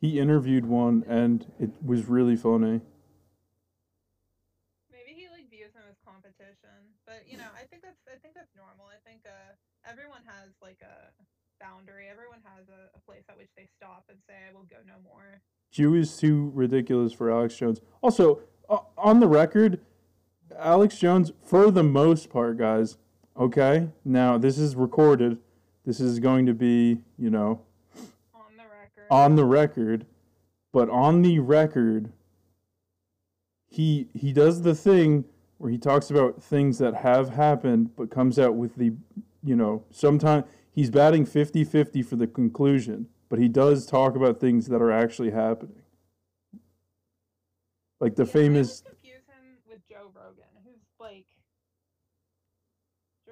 He 0.00 0.20
interviewed 0.20 0.66
one 0.66 1.02
and 1.08 1.50
it 1.58 1.70
was 1.84 2.06
really 2.06 2.36
funny. 2.36 2.80
Maybe 4.86 5.18
he 5.18 5.26
like 5.34 5.50
views 5.50 5.74
them 5.74 5.82
as 5.90 5.96
competition, 6.06 6.94
but 7.04 7.24
you 7.26 7.38
know, 7.38 7.50
I 7.58 7.66
think 7.66 7.82
that's 7.82 7.98
I 8.06 8.14
think 8.22 8.34
that's 8.34 8.54
normal. 8.54 8.86
I 8.86 9.02
think 9.02 9.22
uh, 9.26 9.58
everyone 9.90 10.22
has 10.26 10.54
like 10.62 10.78
a 10.80 11.10
boundary. 11.58 12.06
Everyone 12.08 12.38
has 12.44 12.68
a, 12.68 12.86
a 12.96 13.00
place 13.00 13.24
at 13.28 13.36
which 13.36 13.50
they 13.56 13.66
stop 13.66 14.04
and 14.08 14.18
say, 14.28 14.34
"I 14.48 14.54
will 14.54 14.70
go 14.70 14.76
no 14.86 15.02
more." 15.02 15.42
Q 15.74 15.96
is 15.96 16.16
too 16.16 16.52
ridiculous 16.54 17.12
for 17.12 17.32
Alex 17.32 17.56
Jones. 17.56 17.80
Also, 18.00 18.42
uh, 18.68 18.78
on 18.96 19.18
the 19.18 19.26
record, 19.26 19.80
Alex 20.58 20.98
Jones, 20.98 21.32
for 21.42 21.70
the 21.70 21.82
most 21.82 22.30
part, 22.30 22.58
guys. 22.58 22.96
Okay, 23.36 23.88
now 24.04 24.36
this 24.38 24.58
is 24.58 24.76
recorded. 24.76 25.38
This 25.86 26.00
is 26.00 26.18
going 26.18 26.46
to 26.46 26.54
be, 26.54 26.98
you 27.18 27.30
know, 27.30 27.62
On 28.34 28.56
the 28.56 28.64
record. 28.64 29.06
on 29.10 29.36
the 29.36 29.44
record, 29.44 30.06
but 30.72 30.90
on 30.90 31.22
the 31.22 31.38
record, 31.38 32.12
he 33.68 34.08
he 34.12 34.32
does 34.32 34.62
the 34.62 34.74
thing 34.74 35.24
where 35.58 35.70
he 35.70 35.78
talks 35.78 36.10
about 36.10 36.42
things 36.42 36.78
that 36.78 36.94
have 36.96 37.30
happened, 37.30 37.90
but 37.96 38.10
comes 38.10 38.38
out 38.38 38.54
with 38.54 38.76
the, 38.76 38.92
you 39.44 39.54
know, 39.54 39.84
sometimes 39.90 40.44
he's 40.72 40.88
batting 40.90 41.26
50-50 41.26 42.04
for 42.04 42.16
the 42.16 42.26
conclusion, 42.26 43.06
but 43.28 43.38
he 43.38 43.46
does 43.46 43.84
talk 43.86 44.16
about 44.16 44.40
things 44.40 44.68
that 44.68 44.80
are 44.80 44.90
actually 44.90 45.30
happening. 45.30 45.82
Like 48.00 48.16
the 48.16 48.24
Yeah, 48.24 48.32
famous, 48.32 48.68
always 48.68 48.82
confuse 48.82 49.26
him 49.28 49.58
with 49.68 49.86
Joe 49.86 50.10
Rogan, 50.14 50.44
who's 50.64 50.80
like. 50.98 51.26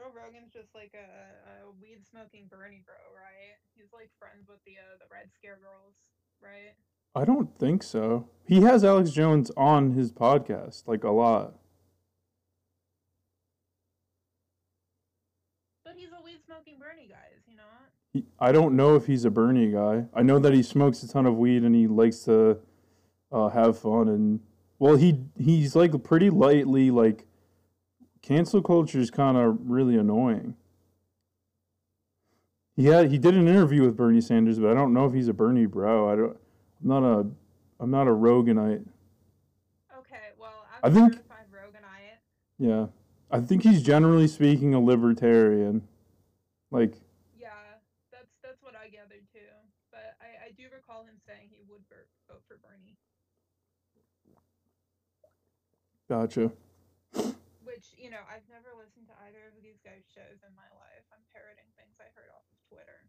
Joe 0.08 0.20
Rogan's 0.24 0.52
just 0.52 0.74
like 0.74 0.94
a, 0.94 1.66
a 1.66 1.70
weed 1.80 2.00
smoking 2.10 2.46
Bernie 2.50 2.82
bro, 2.84 2.94
right? 3.14 3.56
He's 3.76 3.92
like 3.92 4.10
friends 4.18 4.48
with 4.48 4.58
the 4.64 4.72
uh, 4.72 4.96
the 4.98 5.06
Red 5.12 5.28
Scare 5.34 5.58
girls, 5.60 5.94
right? 6.42 6.74
I 7.14 7.24
don't 7.24 7.58
think 7.58 7.82
so. 7.82 8.28
He 8.44 8.62
has 8.62 8.84
Alex 8.84 9.10
Jones 9.10 9.50
on 9.56 9.92
his 9.92 10.12
podcast 10.12 10.84
like 10.86 11.04
a 11.04 11.10
lot. 11.10 11.54
But 15.84 15.94
he's 15.96 16.10
a 16.18 16.24
weed 16.24 16.40
smoking 16.44 16.78
Bernie 16.78 17.08
guy, 17.08 17.28
is 17.36 17.44
he 17.46 17.54
not? 17.54 17.90
He, 18.12 18.24
I 18.38 18.52
don't 18.52 18.76
know 18.76 18.94
if 18.94 19.06
he's 19.06 19.24
a 19.24 19.30
Bernie 19.30 19.72
guy. 19.72 20.06
I 20.14 20.22
know 20.22 20.38
that 20.38 20.54
he 20.54 20.62
smokes 20.62 21.02
a 21.02 21.08
ton 21.08 21.26
of 21.26 21.36
weed 21.36 21.62
and 21.64 21.74
he 21.74 21.86
likes 21.86 22.20
to 22.20 22.58
uh, 23.32 23.48
have 23.48 23.78
fun 23.78 24.08
and 24.08 24.40
well, 24.78 24.96
he 24.96 25.24
he's 25.38 25.74
like 25.74 26.02
pretty 26.04 26.30
lightly 26.30 26.90
like 26.90 27.27
cancel 28.22 28.62
culture 28.62 28.98
is 28.98 29.10
kind 29.10 29.36
of 29.36 29.56
really 29.64 29.96
annoying. 29.96 30.54
He 32.76 32.84
had 32.86 33.10
he 33.10 33.18
did 33.18 33.34
an 33.34 33.48
interview 33.48 33.82
with 33.82 33.96
Bernie 33.96 34.20
Sanders, 34.20 34.58
but 34.58 34.70
I 34.70 34.74
don't 34.74 34.92
know 34.92 35.06
if 35.06 35.12
he's 35.12 35.28
a 35.28 35.32
Bernie 35.32 35.66
bro. 35.66 36.10
I 36.10 36.16
don't. 36.16 36.36
I'm 36.80 36.88
not 36.88 37.02
a 37.02 37.26
I'm 37.80 37.90
not 37.90 38.06
a 38.06 38.10
Roganite. 38.12 38.86
Okay, 39.98 40.16
well, 40.38 40.64
I 40.82 40.86
I'm 40.86 40.94
think- 40.94 41.12
certified 41.14 41.46
Roganite. 41.52 42.18
Yeah, 42.58 42.86
I 43.30 43.40
think 43.40 43.62
he's 43.64 43.82
generally 43.82 44.28
speaking 44.28 44.74
a 44.74 44.80
libertarian. 44.80 45.82
Like 46.70 46.94
Yeah, 47.36 47.48
that's 48.12 48.28
that's 48.44 48.62
what 48.62 48.74
I 48.76 48.88
gathered 48.88 49.26
too. 49.32 49.40
But 49.90 50.14
I, 50.20 50.46
I 50.46 50.50
do 50.56 50.64
recall 50.72 51.02
him 51.02 51.18
saying 51.26 51.48
he 51.50 51.62
would 51.68 51.82
vote 52.28 52.42
for 52.46 52.58
Bernie, 52.62 52.96
Gotcha. 56.08 56.52
You 58.08 58.16
know 58.16 58.24
I've 58.24 58.48
never 58.48 58.72
listened 58.72 59.04
to 59.12 59.16
either 59.28 59.52
of 59.52 59.60
these 59.60 59.84
guys' 59.84 60.08
shows 60.08 60.40
in 60.40 60.48
my 60.56 60.64
life. 60.80 61.04
I'm 61.12 61.20
parroting 61.28 61.68
things 61.76 62.00
I 62.00 62.08
heard 62.16 62.32
off 62.32 62.48
of 62.48 62.56
Twitter. 62.64 63.04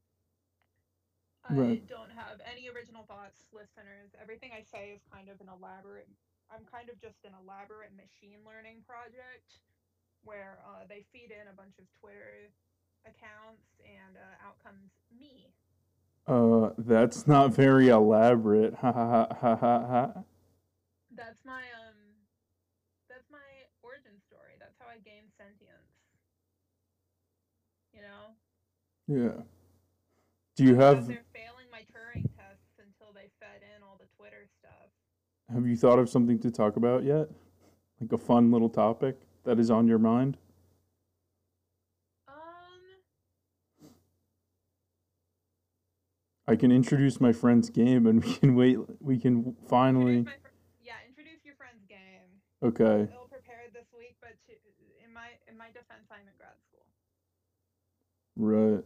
I 1.48 1.80
don't 1.88 2.12
have 2.12 2.44
any 2.44 2.68
original 2.68 3.08
thoughts, 3.08 3.48
listeners. 3.56 4.12
Everything 4.20 4.52
I 4.52 4.60
say 4.60 4.92
is 4.92 5.00
kind 5.08 5.32
of 5.32 5.40
an 5.40 5.48
elaborate. 5.48 6.12
I'm 6.52 6.68
kind 6.68 6.92
of 6.92 7.00
just 7.00 7.24
an 7.24 7.32
elaborate 7.32 7.96
machine 7.96 8.44
learning 8.44 8.84
project 8.84 9.64
where 10.28 10.60
uh, 10.68 10.84
they 10.92 11.08
feed 11.16 11.32
in 11.32 11.48
a 11.48 11.56
bunch 11.56 11.80
of 11.80 11.88
Twitter 11.96 12.52
accounts 13.08 13.80
and 13.88 14.20
uh, 14.20 14.44
out 14.44 14.60
comes 14.60 14.92
me. 15.16 15.56
Uh, 16.28 16.76
that's 16.76 17.24
not 17.24 17.56
very 17.56 17.88
elaborate. 17.88 18.76
Ha 18.84 18.92
ha 18.92 19.08
ha 19.08 19.28
ha 19.32 19.56
ha 19.56 19.76
ha. 19.88 20.04
That's 21.16 21.40
my 21.48 21.64
um 21.88 22.10
that's 23.10 23.26
my 23.34 23.50
origin 23.82 24.22
story. 24.22 24.54
That's 24.62 24.78
how 24.78 24.86
I 24.88 25.02
gained 25.02 25.34
sentience. 25.34 25.92
You 28.00 29.18
know? 29.18 29.26
Yeah. 29.36 29.42
Do 30.56 30.64
you 30.64 30.72
Because 30.74 30.96
have 30.98 31.08
they're 31.08 31.24
failing 31.34 31.68
my 31.72 31.80
Turing 31.80 32.24
tests 32.38 32.78
until 32.80 33.14
they 33.14 33.30
fed 33.40 33.62
in 33.76 33.84
all 33.84 33.98
the 34.00 34.08
Twitter 34.18 34.48
stuff. 34.60 34.90
have 35.54 35.66
you 35.68 35.76
thought 35.76 36.00
of 36.00 36.10
something 36.10 36.40
to 36.40 36.52
talk 36.52 36.76
about 36.78 37.04
yet? 37.04 37.30
Like 38.00 38.12
a 38.14 38.18
fun 38.18 38.52
little 38.52 38.70
topic 38.70 39.18
that 39.46 39.60
is 39.60 39.70
on 39.72 39.88
your 39.88 40.00
mind? 40.00 40.38
Um 42.28 42.34
I 46.48 46.56
can 46.56 46.72
introduce 46.72 47.20
my 47.22 47.32
friend's 47.34 47.70
game 47.70 48.06
and 48.08 48.24
we 48.24 48.34
can 48.36 48.56
wait 48.56 48.78
we 49.02 49.18
can 49.20 49.56
finally 49.68 50.18
introduce 50.20 50.42
fr- 50.42 50.50
yeah, 50.84 50.94
introduce 51.08 51.44
your 51.46 51.56
friend's 51.56 51.86
game. 51.88 52.30
Okay. 52.64 53.12
Ill 53.14 53.28
prepared 53.30 53.72
this 53.74 53.88
week, 53.98 54.16
but 54.22 54.36
to, 54.48 54.54
in 55.06 55.14
my 55.14 55.28
in 55.48 55.58
my 55.58 55.68
defense, 55.68 56.08
I'm 56.12 56.22
in 56.28 56.34
grad. 56.38 56.56
Right. 58.40 58.82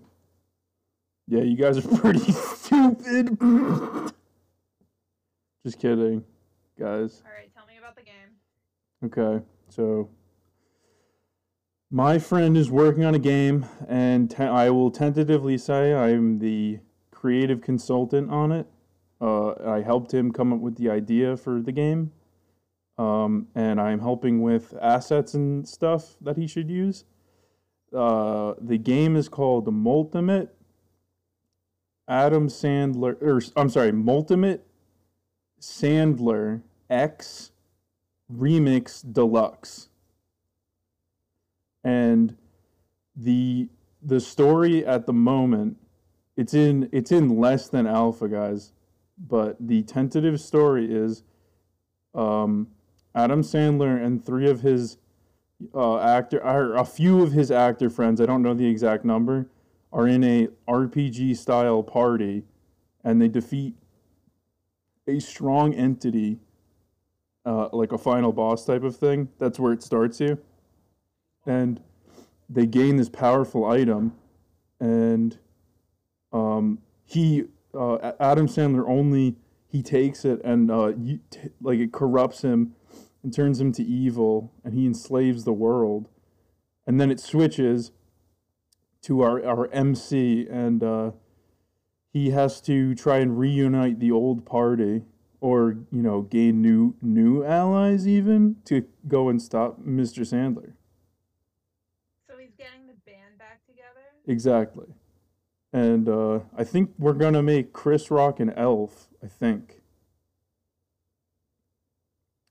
Yeah, 1.27 1.43
you 1.43 1.55
guys 1.55 1.77
are 1.77 1.97
pretty 1.99 2.31
stupid. 2.31 3.37
Just 5.63 5.79
kidding, 5.79 6.23
guys. 6.77 7.21
All 7.23 7.31
right, 7.31 7.53
tell 7.53 7.67
me 7.67 7.77
about 7.77 7.95
the 7.95 8.01
game. 8.01 8.31
Okay, 9.05 9.45
so 9.69 10.09
my 11.91 12.17
friend 12.17 12.57
is 12.57 12.71
working 12.71 13.05
on 13.05 13.13
a 13.13 13.19
game, 13.19 13.67
and 13.87 14.31
te- 14.31 14.43
I 14.43 14.71
will 14.71 14.89
tentatively 14.89 15.59
say 15.59 15.93
I'm 15.93 16.39
the 16.39 16.79
creative 17.11 17.61
consultant 17.61 18.31
on 18.31 18.51
it. 18.51 18.65
Uh, 19.21 19.51
I 19.69 19.83
helped 19.83 20.11
him 20.11 20.31
come 20.31 20.51
up 20.51 20.61
with 20.61 20.77
the 20.77 20.89
idea 20.89 21.37
for 21.37 21.61
the 21.61 21.71
game, 21.71 22.11
um, 22.97 23.49
and 23.53 23.79
I'm 23.79 23.99
helping 23.99 24.41
with 24.41 24.73
assets 24.81 25.35
and 25.35 25.69
stuff 25.69 26.15
that 26.21 26.37
he 26.37 26.47
should 26.47 26.71
use. 26.71 27.05
Uh, 27.93 28.53
the 28.59 28.77
game 28.77 29.15
is 29.15 29.29
called 29.29 29.67
Multimate 29.67 30.49
Adam 32.07 32.47
Sandler, 32.47 33.21
or 33.21 33.41
I'm 33.55 33.69
sorry, 33.69 33.91
Multimate 33.91 34.61
Sandler 35.61 36.61
X 36.89 37.51
remix 38.31 39.03
deluxe. 39.13 39.89
And 41.83 42.37
the 43.15 43.69
the 44.01 44.19
story 44.19 44.85
at 44.85 45.05
the 45.05 45.13
moment 45.13 45.77
it's 46.35 46.53
in 46.53 46.89
it's 46.91 47.11
in 47.11 47.39
less 47.39 47.69
than 47.69 47.87
alpha 47.87 48.27
guys 48.27 48.73
but 49.17 49.55
the 49.59 49.83
tentative 49.83 50.39
story 50.41 50.91
is 50.91 51.23
um, 52.15 52.67
adam 53.15 53.41
sandler 53.41 54.03
and 54.03 54.25
three 54.25 54.49
of 54.49 54.61
his 54.61 54.97
uh, 55.73 55.99
actor 55.99 56.43
or 56.43 56.75
a 56.75 56.85
few 56.85 57.21
of 57.21 57.31
his 57.31 57.51
actor 57.51 57.89
friends 57.89 58.19
i 58.21 58.25
don't 58.25 58.41
know 58.41 58.53
the 58.53 58.67
exact 58.67 59.05
number 59.05 59.47
are 59.91 60.07
in 60.07 60.23
a 60.23 60.47
rpg 60.67 61.35
style 61.35 61.83
party 61.83 62.43
and 63.03 63.21
they 63.21 63.27
defeat 63.27 63.75
a 65.07 65.19
strong 65.19 65.73
entity 65.73 66.39
uh, 67.45 67.67
like 67.73 67.91
a 67.91 67.97
final 67.97 68.31
boss 68.31 68.65
type 68.65 68.83
of 68.83 68.95
thing. 68.95 69.27
That's 69.37 69.59
where 69.59 69.73
it 69.73 69.83
starts 69.83 70.21
you 70.21 70.39
and 71.45 71.81
they 72.49 72.65
gain 72.65 72.97
this 72.97 73.09
powerful 73.09 73.65
item, 73.65 74.13
and 74.79 75.37
um, 76.31 76.79
he 77.05 77.45
uh, 77.73 78.11
Adam 78.19 78.47
Sandler 78.47 78.87
only 78.87 79.35
he 79.67 79.81
takes 79.81 80.23
it 80.23 80.39
and 80.43 80.69
uh, 80.69 80.93
you, 80.99 81.19
t- 81.31 81.49
like 81.61 81.79
it 81.79 81.91
corrupts 81.91 82.43
him 82.43 82.75
and 83.23 83.33
turns 83.33 83.59
him 83.59 83.71
to 83.73 83.83
evil, 83.83 84.51
and 84.63 84.73
he 84.73 84.85
enslaves 84.85 85.45
the 85.45 85.53
world, 85.53 86.09
and 86.85 86.99
then 86.99 87.09
it 87.09 87.19
switches 87.19 87.91
to 89.03 89.21
our 89.21 89.43
our 89.45 89.71
MC, 89.71 90.47
and 90.49 90.83
uh, 90.83 91.11
he 92.11 92.29
has 92.29 92.61
to 92.61 92.93
try 92.93 93.17
and 93.17 93.39
reunite 93.39 93.99
the 93.99 94.11
old 94.11 94.45
party 94.45 95.03
or 95.43 95.77
you 95.91 96.01
know 96.01 96.21
gain 96.21 96.61
new 96.61 96.95
new 97.01 97.43
allies 97.43 98.07
even 98.07 98.55
to 98.63 98.85
go 99.07 99.27
and 99.27 99.41
stop 99.41 99.79
Mr. 99.81 100.21
Sandler. 100.21 100.73
So 102.29 102.37
he's 102.37 102.53
getting 102.57 102.87
the 102.87 102.93
band 103.05 103.37
back 103.37 103.65
together? 103.67 104.05
Exactly. 104.25 104.87
And 105.73 106.07
uh, 106.07 106.39
I 106.57 106.63
think 106.63 106.91
we're 106.97 107.13
gonna 107.13 107.43
make 107.43 107.73
Chris 107.73 108.09
Rock 108.09 108.39
an 108.39 108.51
elf. 108.51 109.09
I 109.21 109.27
think. 109.27 109.82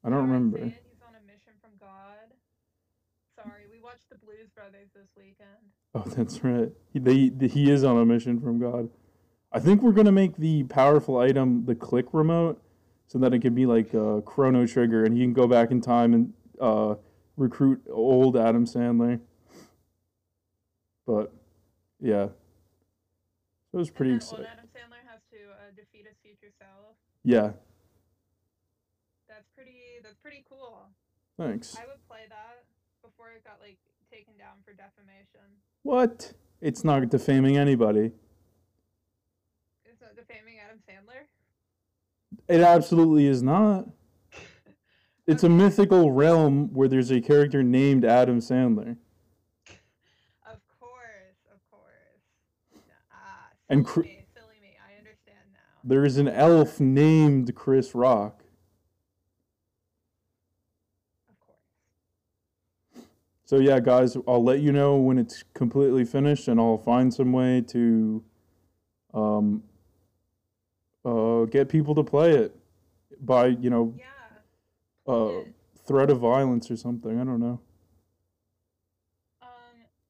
I 0.04 0.10
don't 0.10 0.28
remember. 0.28 0.58
He's 0.58 0.72
on 1.06 1.14
a 1.14 1.26
mission 1.26 1.52
from 1.60 1.70
God. 1.80 2.34
Sorry, 3.36 3.64
we 3.70 3.80
watched 3.80 4.08
the 4.10 4.16
Blues 4.16 4.48
Brothers 4.54 4.88
this 4.94 5.08
weekend. 5.16 5.48
Oh, 5.94 6.04
that's 6.06 6.42
right. 6.42 6.70
He, 6.92 6.98
they, 6.98 7.48
he 7.48 7.70
is 7.70 7.84
on 7.84 7.96
a 7.98 8.04
mission 8.04 8.40
from 8.40 8.58
God. 8.58 8.88
I 9.52 9.60
think 9.60 9.82
we're 9.82 9.92
gonna 9.92 10.12
make 10.12 10.36
the 10.36 10.64
powerful 10.64 11.18
item 11.18 11.66
the 11.66 11.74
click 11.74 12.06
remote, 12.12 12.62
so 13.06 13.18
that 13.18 13.34
it 13.34 13.40
can 13.40 13.54
be 13.54 13.66
like 13.66 13.92
a 13.92 14.22
Chrono 14.22 14.66
Trigger, 14.66 15.04
and 15.04 15.14
he 15.14 15.20
can 15.22 15.34
go 15.34 15.46
back 15.46 15.70
in 15.70 15.80
time 15.82 16.14
and 16.14 16.32
uh, 16.58 16.94
recruit 17.36 17.82
old 17.90 18.36
Adam 18.36 18.64
Sandler. 18.64 19.20
But 21.06 21.32
yeah. 22.00 22.28
It 23.72 23.76
was 23.76 23.90
pretty 23.90 24.14
exciting. 24.14 24.46
Adam 24.46 24.66
Sandler 24.66 25.02
has 25.10 25.20
to 25.30 25.36
uh, 25.50 25.70
defeat 25.76 26.06
his 26.06 26.16
future 26.22 26.52
self. 26.58 26.96
Yeah. 27.24 27.52
That's 29.28 29.48
pretty. 29.54 30.00
That's 30.02 30.18
pretty 30.22 30.44
cool. 30.48 30.88
Thanks. 31.38 31.76
I 31.76 31.86
would 31.86 32.06
play 32.08 32.20
that 32.28 32.64
before 33.02 33.28
it 33.36 33.44
got 33.44 33.58
like 33.60 33.78
taken 34.10 34.34
down 34.38 34.56
for 34.64 34.72
defamation. 34.72 35.40
What? 35.82 36.32
It's 36.60 36.84
not 36.84 37.08
defaming 37.08 37.56
anybody. 37.56 38.12
It's 39.84 40.00
not 40.00 40.14
defaming 40.14 40.56
Adam 40.64 40.78
Sandler. 40.88 41.26
It 42.48 42.60
absolutely 42.60 43.26
is 43.26 43.42
not. 43.42 43.86
It's 45.24 45.44
okay. 45.44 45.52
a 45.52 45.56
mythical 45.56 46.10
realm 46.10 46.72
where 46.74 46.88
there's 46.88 47.12
a 47.12 47.20
character 47.20 47.62
named 47.62 48.04
Adam 48.04 48.40
Sandler. 48.40 48.96
Of 50.44 50.58
course, 50.80 51.38
of 51.54 51.60
course. 51.70 52.82
Ah, 53.12 53.46
and 53.68 53.86
Cr- 53.86 54.00
me, 54.00 54.24
silly 54.34 54.56
me. 54.60 54.70
I 54.84 54.98
understand 54.98 55.38
now. 55.52 55.60
There 55.84 56.04
is 56.04 56.16
an 56.16 56.26
elf 56.26 56.80
named 56.80 57.54
Chris 57.54 57.94
Rock. 57.94 58.42
Of 61.30 61.38
course. 61.38 63.06
So 63.52 63.58
yeah, 63.58 63.80
guys, 63.80 64.16
I'll 64.26 64.42
let 64.42 64.60
you 64.60 64.72
know 64.72 64.96
when 64.96 65.18
it's 65.18 65.44
completely 65.52 66.06
finished, 66.06 66.48
and 66.48 66.58
I'll 66.58 66.78
find 66.78 67.12
some 67.12 67.32
way 67.32 67.60
to, 67.60 68.24
um, 69.12 69.62
uh, 71.04 71.44
get 71.44 71.68
people 71.68 71.94
to 71.96 72.02
play 72.02 72.30
it 72.30 72.56
by 73.20 73.48
you 73.48 73.68
know, 73.68 73.94
yeah, 73.98 75.12
uh, 75.12 75.42
threat 75.86 76.08
of 76.08 76.20
violence 76.20 76.70
or 76.70 76.78
something. 76.78 77.20
I 77.20 77.24
don't 77.24 77.40
know. 77.40 77.60
Um, 79.42 79.48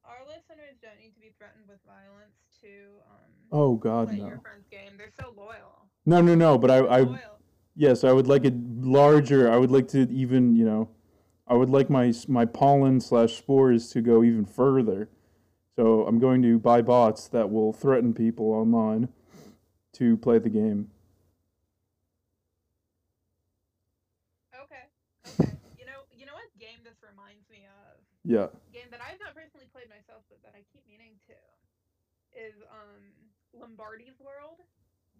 our 0.05 0.21
listeners 0.25 0.77
don't 0.81 1.01
need 1.01 1.13
to 1.15 1.21
be 1.21 1.33
threatened 1.37 1.65
with 1.69 1.81
violence 1.85 2.37
to 2.61 2.69
um, 3.11 3.33
oh 3.51 3.75
God, 3.75 4.07
play 4.07 4.19
no. 4.19 4.29
your 4.29 4.39
friend's 4.39 4.69
game. 4.71 4.93
They're 4.97 5.11
so 5.19 5.35
loyal. 5.37 5.89
No, 6.07 6.21
no, 6.21 6.37
no. 6.37 6.59
But 6.59 6.71
I, 6.71 7.01
I, 7.01 7.19
yes, 7.75 8.05
I 8.05 8.13
would 8.13 8.29
like 8.29 8.45
it 8.45 8.55
larger. 8.55 9.51
I 9.51 9.57
would 9.57 9.73
like 9.73 9.89
to 9.89 10.09
even, 10.13 10.55
you 10.55 10.65
know, 10.65 10.89
I 11.53 11.55
would 11.55 11.69
like 11.69 11.91
my 11.91 12.15
my 12.29 12.47
pollen 12.47 12.99
slash 12.99 13.37
spores 13.37 13.91
to 13.91 14.01
go 14.01 14.25
even 14.25 14.47
further. 14.47 15.11
So 15.77 16.07
I'm 16.09 16.19
going 16.19 16.41
to 16.41 16.59
buy 16.59 16.81
bots 16.81 17.29
that 17.29 17.53
will 17.53 17.75
threaten 17.75 18.15
people 18.15 18.53
online 18.53 19.11
to 20.01 20.17
play 20.17 20.39
the 20.39 20.49
game. 20.49 20.89
Okay. 24.57 24.89
Okay. 25.29 25.53
you 25.77 25.85
know, 25.85 26.09
you 26.17 26.25
know 26.25 26.33
what 26.33 26.49
game 26.57 26.81
this 26.89 26.97
reminds 27.05 27.45
me 27.53 27.69
of? 27.69 28.01
Yeah. 28.25 28.49
Game 28.73 28.89
that 28.89 29.05
I've 29.05 29.21
not 29.21 29.37
personally 29.37 29.69
played 29.77 29.93
myself, 29.93 30.25
but 30.33 30.41
that 30.49 30.57
I 30.57 30.65
keep 30.73 30.89
meaning 30.89 31.21
to 31.29 31.37
is 32.33 32.57
um 32.73 33.13
Lombardi's 33.53 34.17
World? 34.25 34.57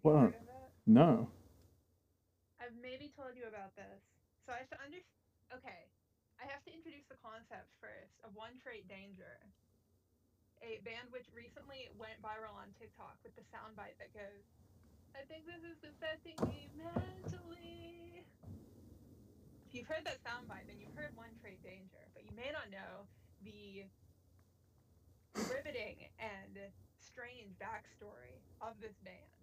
What? 0.01 0.33
No. 0.87 1.29
I've 2.57 2.73
maybe 2.81 3.13
told 3.13 3.37
you 3.37 3.45
about 3.45 3.75
this. 3.77 4.01
So 4.47 4.51
I 4.51 4.65
have 4.65 4.69
to 4.73 4.81
under. 4.81 4.97
Introduce 6.83 7.07
the 7.07 7.23
concept 7.23 7.71
first 7.79 8.11
of 8.27 8.35
One 8.35 8.59
Trait 8.59 8.83
Danger, 8.91 9.39
a 10.59 10.83
band 10.83 11.07
which 11.15 11.31
recently 11.31 11.87
went 11.95 12.19
viral 12.19 12.59
on 12.59 12.75
TikTok 12.75 13.15
with 13.23 13.31
the 13.39 13.45
soundbite 13.55 13.95
that 14.03 14.11
goes, 14.11 14.43
"I 15.15 15.23
think 15.31 15.47
this 15.47 15.63
is 15.63 15.79
affecting 15.79 16.35
me 16.43 16.67
mentally." 16.75 18.27
If 19.63 19.71
you've 19.71 19.87
heard 19.87 20.03
that 20.03 20.19
soundbite, 20.27 20.67
then 20.67 20.75
you've 20.83 20.91
heard 20.91 21.15
One 21.15 21.31
Trait 21.39 21.63
Danger, 21.63 22.03
but 22.11 22.27
you 22.27 22.35
may 22.35 22.51
not 22.51 22.67
know 22.67 23.07
the 23.47 23.87
riveting 25.55 26.11
and 26.19 26.59
strange 26.99 27.55
backstory 27.63 28.43
of 28.59 28.75
this 28.83 28.99
band. 29.07 29.39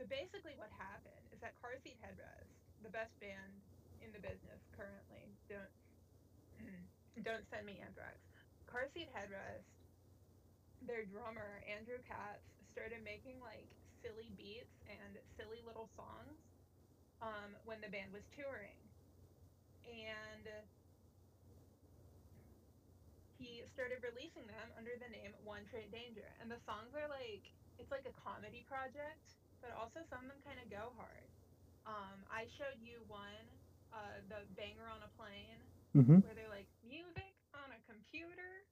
So 0.00 0.06
basically, 0.06 0.56
what 0.56 0.72
happened 0.72 1.28
is 1.36 1.40
that 1.44 1.60
Car 1.60 1.76
Seat 1.84 2.00
Headrest, 2.00 2.56
the 2.80 2.88
best 2.88 3.12
band 3.20 3.60
in 4.00 4.10
the 4.12 4.20
business 4.20 4.64
currently, 4.72 5.36
don't 5.52 5.83
don't 7.22 7.44
send 7.50 7.66
me 7.66 7.80
Anthrax. 7.80 8.18
Car 8.66 8.90
Seat 8.92 9.08
Headrest, 9.14 9.66
their 10.84 11.06
drummer 11.06 11.62
Andrew 11.64 11.98
Katz 12.04 12.42
started 12.74 13.00
making 13.06 13.38
like 13.40 13.70
silly 14.02 14.34
beats 14.36 14.74
and 14.90 15.16
silly 15.38 15.62
little 15.64 15.88
songs 15.94 16.36
um, 17.22 17.54
when 17.64 17.80
the 17.80 17.88
band 17.88 18.12
was 18.12 18.26
touring, 18.34 18.76
and 19.86 20.44
he 23.38 23.62
started 23.72 24.00
releasing 24.00 24.44
them 24.48 24.68
under 24.76 24.96
the 24.98 25.10
name 25.12 25.32
One 25.44 25.64
Trait 25.68 25.88
Danger. 25.92 26.26
And 26.40 26.48
the 26.50 26.60
songs 26.64 26.92
are 26.96 27.08
like, 27.08 27.44
it's 27.76 27.92
like 27.92 28.06
a 28.08 28.14
comedy 28.20 28.64
project, 28.68 29.36
but 29.60 29.72
also 29.76 30.00
some 30.08 30.24
of 30.24 30.32
them 30.32 30.40
kind 30.44 30.58
of 30.60 30.68
go 30.68 30.92
hard. 30.96 31.26
Um, 31.84 32.24
I 32.32 32.48
showed 32.56 32.80
you 32.80 33.04
one, 33.08 33.44
uh, 33.92 34.24
the 34.32 34.48
Banger 34.56 34.88
on 34.88 35.04
a 35.04 35.10
Plane, 35.20 35.60
mm-hmm. 35.94 36.20
where 36.20 36.34
they're 36.34 36.50
like, 36.52 36.68
music 36.82 37.32
on 37.54 37.70
a 37.70 37.80
computer. 37.86 38.66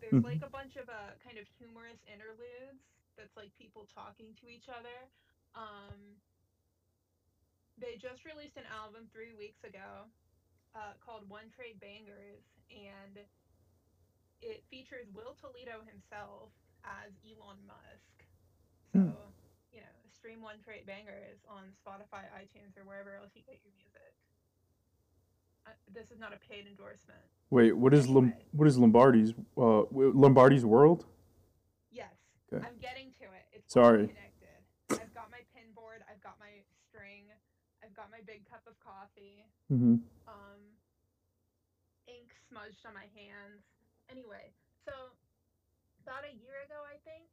There's 0.00 0.18
mm-hmm. 0.18 0.26
like 0.26 0.42
a 0.42 0.50
bunch 0.50 0.76
of 0.76 0.88
uh, 0.90 1.14
kind 1.22 1.38
of 1.38 1.46
humorous 1.56 2.00
interludes 2.10 2.82
that's 3.14 3.36
like 3.38 3.54
people 3.54 3.86
talking 3.92 4.34
to 4.42 4.50
each 4.50 4.66
other. 4.66 5.08
Um, 5.54 6.18
they 7.78 7.98
just 7.98 8.26
released 8.26 8.58
an 8.58 8.66
album 8.70 9.10
three 9.10 9.34
weeks 9.34 9.62
ago 9.62 10.10
uh, 10.74 10.98
called 11.02 11.26
One 11.30 11.50
Trait 11.54 11.78
Bangers, 11.78 12.42
and 12.70 13.22
it 14.42 14.62
features 14.70 15.06
Will 15.14 15.38
Toledo 15.38 15.82
himself 15.86 16.50
as 16.82 17.14
Elon 17.24 17.58
Musk. 17.64 18.16
So, 18.92 18.98
mm. 18.98 19.14
you 19.74 19.82
know, 19.82 19.96
stream 20.10 20.42
One 20.42 20.62
Trait 20.62 20.86
Bangers 20.86 21.42
on 21.50 21.70
Spotify, 21.74 22.26
iTunes, 22.34 22.78
or 22.78 22.86
wherever 22.86 23.14
else 23.18 23.34
you 23.34 23.42
get 23.46 23.58
your 23.62 23.74
music. 23.74 24.14
This 25.92 26.10
is 26.10 26.18
not 26.18 26.32
a 26.34 26.40
paid 26.50 26.66
endorsement. 26.66 27.22
Wait, 27.50 27.72
what 27.76 27.94
is 27.94 28.04
anyway. 28.04 28.14
Lom- 28.20 28.34
what 28.52 28.68
is 28.68 28.76
Lombardi's 28.78 29.32
uh, 29.56 29.86
Lombardi's 29.92 30.64
World? 30.64 31.06
Yes, 31.92 32.10
okay. 32.52 32.66
I'm 32.66 32.76
getting 32.82 33.14
to 33.22 33.24
it. 33.30 33.46
It's 33.52 33.72
sorry. 33.72 34.08
Connected. 34.10 34.58
I've 34.90 35.14
got 35.14 35.30
my 35.30 35.46
pin 35.54 35.70
board. 35.74 36.02
I've 36.10 36.20
got 36.20 36.34
my 36.40 36.50
string. 36.90 37.30
I've 37.30 37.40
I've 37.84 37.92
got 37.92 38.08
my 38.08 38.24
big 38.24 38.48
cup 38.48 38.64
of 38.64 38.74
coffee. 38.80 39.44
Mm-hmm. 39.68 40.00
Um, 40.26 40.60
ink 42.08 42.32
smudged 42.48 42.80
on 42.88 42.96
my 42.96 43.06
hands. 43.12 43.60
Anyway, 44.08 44.56
so 44.82 45.12
about 46.00 46.24
a 46.24 46.32
year 46.32 46.64
ago, 46.64 46.80
I 46.84 46.96
think, 47.04 47.28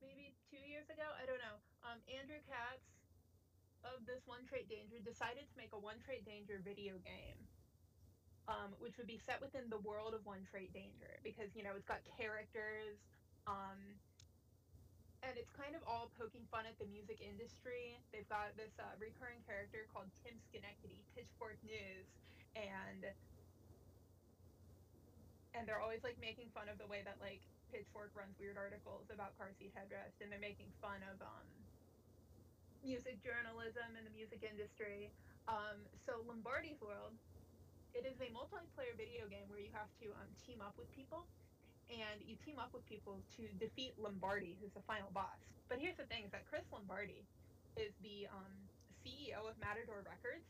maybe 0.00 0.32
two 0.48 0.60
years 0.64 0.88
ago, 0.88 1.04
I 1.20 1.28
don't 1.28 1.40
know. 1.40 1.56
Um, 1.84 2.00
Andrew 2.08 2.40
Katz 2.48 2.99
of 3.84 4.04
this 4.04 4.20
One 4.28 4.44
Trait 4.48 4.68
Danger 4.68 5.00
decided 5.00 5.48
to 5.48 5.54
make 5.56 5.72
a 5.72 5.80
One 5.80 5.98
Trait 6.04 6.24
Danger 6.24 6.60
video 6.60 7.00
game. 7.02 7.38
Um, 8.48 8.74
which 8.82 8.98
would 8.98 9.06
be 9.06 9.20
set 9.22 9.38
within 9.38 9.70
the 9.70 9.78
world 9.86 10.10
of 10.10 10.26
One 10.26 10.42
Trait 10.50 10.74
Danger 10.74 11.22
because 11.22 11.54
you 11.54 11.62
know 11.62 11.70
it's 11.78 11.86
got 11.86 12.02
characters, 12.18 12.98
um, 13.46 13.78
and 15.22 15.38
it's 15.38 15.54
kind 15.54 15.78
of 15.78 15.86
all 15.86 16.10
poking 16.18 16.42
fun 16.50 16.66
at 16.66 16.74
the 16.82 16.88
music 16.90 17.22
industry. 17.22 17.94
They've 18.10 18.26
got 18.26 18.50
this 18.58 18.74
uh, 18.82 18.98
recurring 18.98 19.38
character 19.46 19.86
called 19.94 20.10
Tim 20.26 20.34
Schenectady, 20.50 21.06
Pitchfork 21.14 21.62
News, 21.62 22.10
and 22.58 23.06
and 25.54 25.62
they're 25.62 25.82
always 25.82 26.02
like 26.02 26.18
making 26.18 26.50
fun 26.50 26.66
of 26.66 26.74
the 26.82 26.90
way 26.90 27.06
that 27.06 27.22
like 27.22 27.42
Pitchfork 27.70 28.10
runs 28.18 28.34
weird 28.42 28.58
articles 28.58 29.06
about 29.14 29.38
car 29.38 29.54
seat 29.54 29.70
headrest, 29.78 30.18
and 30.18 30.26
they're 30.32 30.42
making 30.42 30.74
fun 30.82 31.06
of 31.06 31.22
um, 31.22 31.46
music 32.84 33.20
journalism 33.20 33.96
and 33.96 34.04
the 34.04 34.14
music 34.14 34.44
industry. 34.44 35.12
Um, 35.48 35.80
so 36.04 36.20
Lombardi's 36.24 36.80
World, 36.80 37.12
it 37.92 38.06
is 38.06 38.16
a 38.22 38.28
multiplayer 38.32 38.94
video 38.96 39.26
game 39.26 39.44
where 39.50 39.60
you 39.60 39.72
have 39.74 39.90
to 40.04 40.12
um, 40.16 40.30
team 40.40 40.62
up 40.62 40.76
with 40.78 40.88
people, 40.94 41.26
and 41.90 42.22
you 42.22 42.38
team 42.40 42.56
up 42.60 42.70
with 42.72 42.86
people 42.86 43.18
to 43.36 43.50
defeat 43.58 43.96
Lombardi, 43.98 44.56
who's 44.60 44.72
the 44.72 44.84
final 44.86 45.10
boss. 45.10 45.38
But 45.68 45.82
here's 45.82 45.98
the 45.98 46.06
thing: 46.06 46.26
is 46.28 46.32
that 46.32 46.46
Chris 46.48 46.64
Lombardi 46.70 47.22
is 47.74 47.92
the 48.02 48.30
um, 48.30 48.52
CEO 49.02 49.42
of 49.46 49.58
Matador 49.58 50.02
Records, 50.06 50.46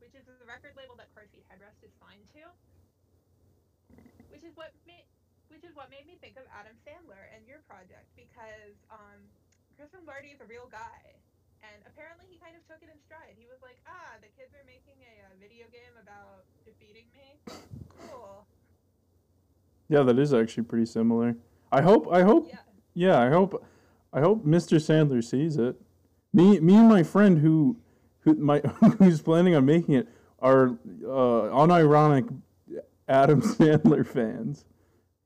which 0.00 0.14
is 0.14 0.24
the 0.26 0.46
record 0.46 0.76
label 0.76 0.94
that 0.98 1.10
Car 1.16 1.24
Seat 1.30 1.44
Headrest 1.48 1.80
is 1.84 1.92
signed 1.98 2.26
to. 2.36 2.44
Which 4.28 4.44
is 4.44 4.52
what 4.60 4.76
made, 4.84 5.08
which 5.48 5.64
is 5.64 5.72
what 5.72 5.88
made 5.88 6.04
me 6.04 6.20
think 6.20 6.36
of 6.36 6.44
Adam 6.52 6.76
Sandler 6.84 7.32
and 7.32 7.40
your 7.48 7.64
project 7.64 8.06
because 8.12 8.76
um, 8.92 9.18
Chris 9.74 9.88
Lombardi 9.96 10.36
is 10.36 10.40
a 10.44 10.48
real 10.48 10.68
guy, 10.68 11.16
and 11.62 11.78
apparently 11.86 12.26
he 12.30 12.36
kind 12.38 12.54
of 12.56 12.62
took 12.66 12.80
it 12.82 12.88
in 12.92 12.98
stride. 13.04 13.34
He 13.36 13.46
was 13.46 13.58
like, 13.62 13.78
"Ah, 13.86 14.16
the 14.20 14.30
kids 14.38 14.54
are 14.54 14.64
making 14.66 14.98
a, 15.02 15.12
uh 15.26 15.34
video 15.40 15.66
game 15.72 15.94
about 16.00 16.44
defeating 16.64 17.06
me. 17.14 17.38
Cool. 18.10 18.46
Yeah, 19.88 20.02
that 20.02 20.18
is 20.18 20.34
actually 20.34 20.64
pretty 20.64 20.86
similar. 20.86 21.36
I 21.72 21.82
hope. 21.82 22.08
I 22.12 22.22
hope. 22.22 22.48
Yeah. 22.48 22.58
Yeah, 22.94 23.18
I 23.20 23.30
hope. 23.30 23.64
I 24.12 24.20
hope 24.20 24.44
Mr. 24.44 24.78
Sandler 24.78 25.22
sees 25.22 25.56
it. 25.56 25.76
Me, 26.32 26.58
me, 26.60 26.74
and 26.76 26.88
my 26.88 27.02
friend 27.02 27.38
who, 27.38 27.76
who 28.20 28.34
my 28.34 28.58
who's 28.98 29.22
planning 29.22 29.54
on 29.54 29.64
making 29.64 29.94
it 29.94 30.08
are 30.40 30.78
uh, 31.04 31.50
unironic 31.54 32.28
Adam 33.08 33.40
Sandler 33.42 34.06
fans. 34.06 34.64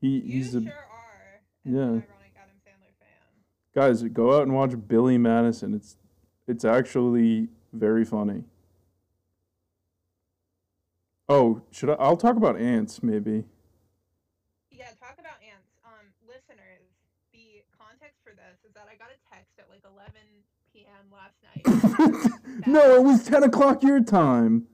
He 0.00 0.08
You 0.08 0.20
he's 0.20 0.54
a 0.54 0.62
sure 0.62 0.72
are. 0.72 1.40
An 1.64 1.74
yeah. 1.74 1.80
ironic 1.82 2.34
Adam 2.36 2.56
Sandler 2.66 2.94
fan. 2.98 3.74
guys. 3.74 4.02
Go 4.04 4.36
out 4.36 4.42
and 4.42 4.54
watch 4.54 4.72
Billy 4.86 5.18
Madison. 5.18 5.74
It's 5.74 5.96
it's 6.47 6.64
actually 6.64 7.49
very 7.72 8.05
funny. 8.05 8.45
Oh, 11.28 11.62
should 11.70 11.90
I? 11.90 11.95
I'll 11.95 12.16
talk 12.16 12.36
about 12.36 12.61
ants 12.61 13.03
maybe. 13.03 13.45
Yeah, 14.70 14.86
talk 15.01 15.14
about 15.18 15.38
ants. 15.40 15.70
Um, 15.84 16.12
listeners, 16.26 16.90
the 17.32 17.62
context 17.78 18.20
for 18.22 18.32
this 18.34 18.59
is 18.68 18.74
that 18.74 18.86
I 18.90 18.97
got 18.97 19.09
a 19.09 19.18
text 19.34 19.59
at 19.59 19.70
like 19.70 19.82
11 19.84 20.12
p.m. 20.72 21.09
last 21.11 21.38
night. 21.43 22.66
no, 22.66 22.97
it 22.97 23.03
was 23.03 23.24
ten 23.24 23.45
o'clock 23.45 23.82
your 23.82 24.01
time. 24.03 24.66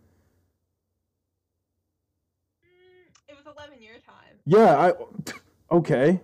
Mm, 2.64 3.06
it 3.28 3.36
was 3.36 3.44
11 3.46 3.82
your 3.82 3.98
time. 4.04 4.38
Yeah, 4.46 4.78
I. 4.78 4.92
Okay. 5.70 6.20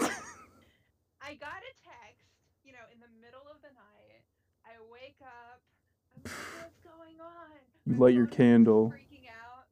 I 0.00 1.34
got 1.38 1.62
a 1.62 1.72
text, 1.84 2.26
you 2.64 2.72
know, 2.72 2.86
in 2.92 2.98
the 2.98 3.12
middle 3.20 3.46
of 3.50 3.60
the 3.62 3.70
night. 3.76 4.24
I 4.64 4.72
wake 4.90 5.20
up. 5.22 5.60
I'm 6.16 6.22
like, 6.24 6.34
what's 6.58 6.80
going 6.82 7.20
on? 7.20 7.60
You 7.90 7.96
light 7.96 8.14
your 8.14 8.30
candle. 8.30 8.94
Freaking 8.94 9.26
out, 9.26 9.66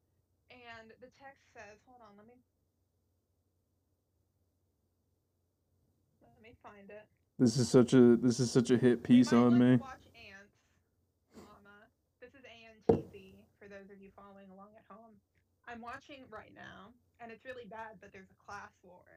and 0.51 0.91
the 0.99 1.07
text 1.15 1.39
says, 1.55 1.79
"Hold 1.87 2.03
on, 2.03 2.17
let 2.19 2.27
me, 2.27 2.35
let 6.19 6.43
me 6.43 6.51
find 6.61 6.89
it." 6.89 7.07
This 7.39 7.55
is 7.55 7.69
such 7.69 7.93
a 7.93 8.17
this 8.17 8.41
is 8.41 8.51
such 8.51 8.71
a 8.71 8.77
hit 8.77 9.03
piece 9.03 9.31
on 9.31 9.57
me. 9.57 9.77
Watch 9.77 10.03
ants, 10.19 10.51
comma. 11.31 11.87
This 12.19 12.35
is 12.35 12.43
ANTZ 12.43 13.39
for 13.55 13.69
those 13.71 13.87
of 13.87 14.03
you 14.03 14.11
following 14.11 14.51
along 14.51 14.75
at 14.75 14.83
home. 14.93 15.15
I'm 15.65 15.79
watching 15.79 16.27
right 16.29 16.51
now, 16.53 16.91
and 17.21 17.31
it's 17.31 17.45
really 17.45 17.71
bad, 17.71 18.03
but 18.03 18.11
there's 18.11 18.27
a 18.35 18.43
class 18.43 18.75
war. 18.83 19.07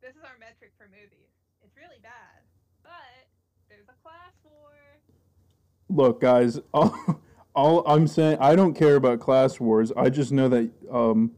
This 0.00 0.16
is 0.16 0.24
our 0.24 0.40
metric 0.40 0.72
for 0.78 0.88
movies. 0.88 1.36
It's 1.60 1.76
really 1.76 2.00
bad, 2.00 2.48
but 2.82 3.28
there's 3.68 3.88
a 3.92 3.98
class 4.00 4.32
war. 4.42 4.72
Look, 5.90 6.22
guys, 6.22 6.60
all, 6.72 7.20
all 7.54 7.86
I'm 7.86 8.06
saying, 8.06 8.38
I 8.40 8.56
don't 8.56 8.74
care 8.74 8.96
about 8.96 9.20
class 9.20 9.60
wars. 9.60 9.92
I 9.96 10.10
just 10.10 10.32
know 10.32 10.48
that 10.48 10.70
um, 10.90 11.32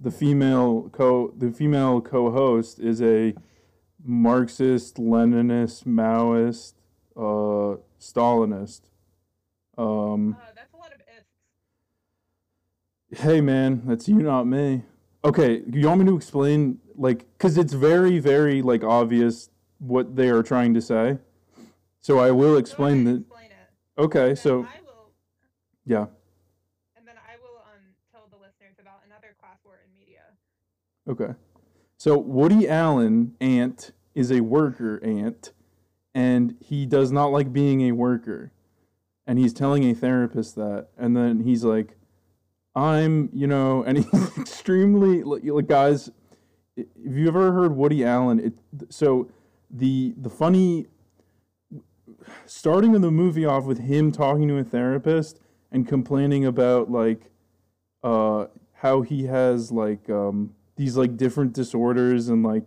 the 0.00 0.10
female 0.10 0.88
co 0.92 1.32
the 1.36 1.50
female 1.50 2.00
co-host 2.00 2.78
is 2.80 3.02
a 3.02 3.34
Marxist, 4.04 4.96
Leninist, 4.96 5.84
Maoist, 5.84 6.74
uh, 7.16 7.76
Stalinist. 8.00 8.82
Um, 9.78 10.36
Uh, 10.38 10.44
that's 10.54 10.72
a 10.74 10.76
lot 10.76 10.92
of 10.92 11.00
ifs. 13.10 13.20
hey, 13.22 13.40
man, 13.40 13.82
that's 13.84 14.08
you, 14.08 14.16
not 14.16 14.46
me. 14.46 14.82
Okay, 15.24 15.62
you 15.70 15.86
want 15.86 16.00
me 16.00 16.06
to 16.06 16.16
explain, 16.16 16.78
like, 16.96 17.26
because 17.38 17.56
it's 17.56 17.72
very, 17.72 18.18
very 18.18 18.60
like 18.60 18.82
obvious 18.82 19.50
what 19.78 20.16
they 20.16 20.28
are 20.30 20.42
trying 20.42 20.74
to 20.74 20.80
say. 20.80 21.18
So 22.00 22.18
I 22.18 22.32
will 22.32 22.56
explain 22.56 23.04
that. 23.04 23.24
Okay, 23.98 24.34
so 24.34 24.64
I 24.64 24.81
yeah. 25.86 26.06
and 26.96 27.06
then 27.06 27.16
I 27.16 27.36
will 27.42 27.58
um 27.58 27.82
tell 28.10 28.28
the 28.30 28.36
listeners 28.36 28.76
about 28.80 29.00
another 29.06 29.34
class 29.40 29.58
war 29.64 29.80
in 29.84 29.92
media. 29.98 30.22
Okay. 31.08 31.34
So 31.98 32.18
Woody 32.18 32.68
Allen 32.68 33.34
ant 33.40 33.92
is 34.14 34.30
a 34.30 34.40
worker 34.40 35.00
ant 35.04 35.52
and 36.14 36.56
he 36.60 36.86
does 36.86 37.12
not 37.12 37.26
like 37.26 37.52
being 37.52 37.82
a 37.82 37.92
worker. 37.92 38.52
And 39.26 39.38
he's 39.38 39.52
telling 39.52 39.84
a 39.84 39.94
therapist 39.94 40.56
that 40.56 40.88
and 40.98 41.16
then 41.16 41.40
he's 41.40 41.64
like 41.64 41.96
I'm, 42.74 43.28
you 43.32 43.46
know, 43.46 43.82
and 43.86 43.98
he's 43.98 44.38
extremely 44.38 45.22
like, 45.22 45.66
guys 45.66 46.10
if 46.76 46.86
you 47.16 47.28
ever 47.28 47.52
heard 47.52 47.76
Woody 47.76 48.04
Allen 48.04 48.40
it 48.40 48.54
so 48.92 49.30
the 49.70 50.14
the 50.16 50.30
funny 50.30 50.86
starting 52.46 52.94
of 52.94 53.02
the 53.02 53.10
movie 53.10 53.44
off 53.44 53.64
with 53.64 53.78
him 53.78 54.12
talking 54.12 54.48
to 54.48 54.56
a 54.58 54.64
therapist 54.64 55.40
and 55.72 55.88
complaining 55.88 56.44
about 56.44 56.90
like 56.90 57.30
uh 58.04 58.46
how 58.74 59.00
he 59.00 59.24
has 59.24 59.72
like 59.72 60.08
um 60.10 60.54
these 60.76 60.96
like 60.96 61.16
different 61.16 61.52
disorders 61.52 62.28
and 62.28 62.44
like 62.44 62.64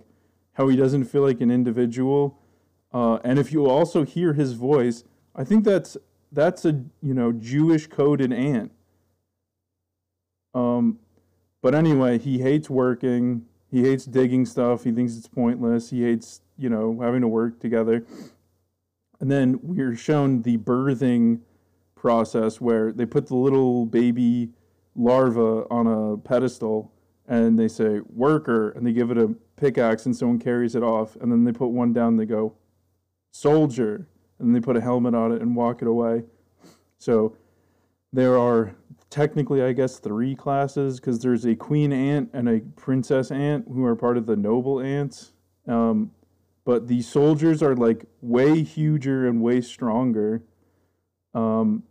how 0.53 0.67
he 0.67 0.75
doesn't 0.75 1.05
feel 1.05 1.21
like 1.21 1.39
an 1.41 1.51
individual. 1.51 2.39
Uh 2.91 3.19
and 3.23 3.39
if 3.39 3.51
you 3.51 3.67
also 3.69 4.03
hear 4.03 4.33
his 4.33 4.53
voice 4.53 5.03
i 5.35 5.43
think 5.43 5.63
that's 5.63 5.97
that's 6.31 6.65
a 6.65 6.83
you 7.01 7.13
know 7.13 7.31
jewish 7.31 7.87
coded 7.87 8.33
ant. 8.33 8.71
Um 10.53 10.99
but 11.61 11.75
anyway 11.75 12.17
he 12.17 12.39
hates 12.39 12.69
working. 12.69 13.45
He 13.69 13.81
hates 13.81 14.05
digging 14.05 14.45
stuff. 14.45 14.83
He 14.83 14.91
thinks 14.91 15.17
it's 15.17 15.27
pointless. 15.27 15.89
He 15.91 16.03
hates 16.03 16.41
you 16.57 16.69
know 16.69 16.99
having 17.01 17.21
to 17.21 17.27
work 17.27 17.59
together. 17.59 18.05
And 19.19 19.31
then 19.31 19.59
we're 19.61 19.95
shown 19.95 20.41
the 20.41 20.57
birthing 20.57 21.39
process 22.05 22.61
where 22.61 22.91
they 22.91 23.03
put 23.03 23.25
the 23.25 23.35
little 23.35 23.83
baby 23.83 24.47
larva 24.95 25.65
on 25.71 25.87
a 25.87 26.15
pedestal 26.17 26.91
and 27.27 27.57
they 27.57 27.67
say 27.67 27.99
worker 28.13 28.69
and 28.73 28.85
they 28.85 28.93
give 28.93 29.09
it 29.09 29.17
a 29.17 29.33
pickaxe 29.55 30.05
and 30.05 30.15
someone 30.15 30.37
carries 30.37 30.75
it 30.75 30.83
off 30.83 31.15
and 31.15 31.31
then 31.31 31.43
they 31.43 31.51
put 31.51 31.69
one 31.69 31.93
down 31.93 32.09
and 32.09 32.19
they 32.19 32.25
go 32.27 32.53
soldier 33.31 34.07
and 34.37 34.55
they 34.55 34.59
put 34.59 34.77
a 34.77 34.81
helmet 34.81 35.15
on 35.15 35.31
it 35.31 35.41
and 35.41 35.55
walk 35.55 35.81
it 35.81 35.87
away. 35.87 36.21
So 36.99 37.35
there 38.13 38.37
are 38.37 38.75
technically 39.09 39.63
i 39.63 39.71
guess 39.71 39.97
three 39.97 40.35
classes 40.35 40.99
because 40.99 41.17
there's 41.19 41.45
a 41.45 41.55
queen 41.55 41.91
ant 41.91 42.29
and 42.33 42.47
a 42.47 42.59
princess 42.75 43.31
ant 43.31 43.65
who 43.67 43.83
are 43.83 43.95
part 43.95 44.15
of 44.15 44.27
the 44.27 44.35
noble 44.35 44.79
ants. 44.79 45.33
Um, 45.67 46.11
but 46.65 46.87
the 46.87 47.01
soldiers 47.01 47.63
are 47.63 47.75
like 47.75 48.05
way 48.21 48.61
huger 48.61 49.27
and 49.27 49.41
way 49.41 49.61
stronger. 49.61 50.43
Um, 51.33 51.81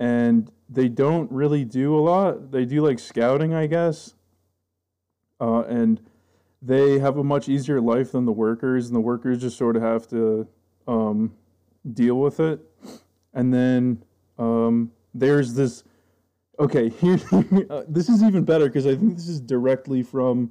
and 0.00 0.50
they 0.68 0.88
don't 0.88 1.30
really 1.30 1.64
do 1.64 1.96
a 1.96 2.00
lot 2.00 2.50
they 2.50 2.64
do 2.64 2.80
like 2.80 2.98
scouting 2.98 3.54
i 3.54 3.66
guess 3.66 4.14
uh, 5.40 5.62
and 5.68 6.02
they 6.60 6.98
have 6.98 7.16
a 7.16 7.24
much 7.24 7.48
easier 7.48 7.80
life 7.80 8.12
than 8.12 8.24
the 8.24 8.32
workers 8.32 8.88
and 8.88 8.96
the 8.96 9.00
workers 9.00 9.40
just 9.40 9.56
sort 9.56 9.76
of 9.76 9.82
have 9.82 10.08
to 10.08 10.46
um, 10.88 11.32
deal 11.92 12.16
with 12.16 12.40
it 12.40 12.60
and 13.32 13.54
then 13.54 14.02
um, 14.38 14.90
there's 15.14 15.54
this. 15.54 15.84
Okay, 16.58 16.88
here. 17.00 17.18
uh, 17.70 17.82
this 17.88 18.08
is 18.08 18.22
even 18.22 18.44
better 18.44 18.66
because 18.66 18.86
I 18.86 18.96
think 18.96 19.14
this 19.14 19.28
is 19.28 19.40
directly 19.40 20.02
from, 20.02 20.50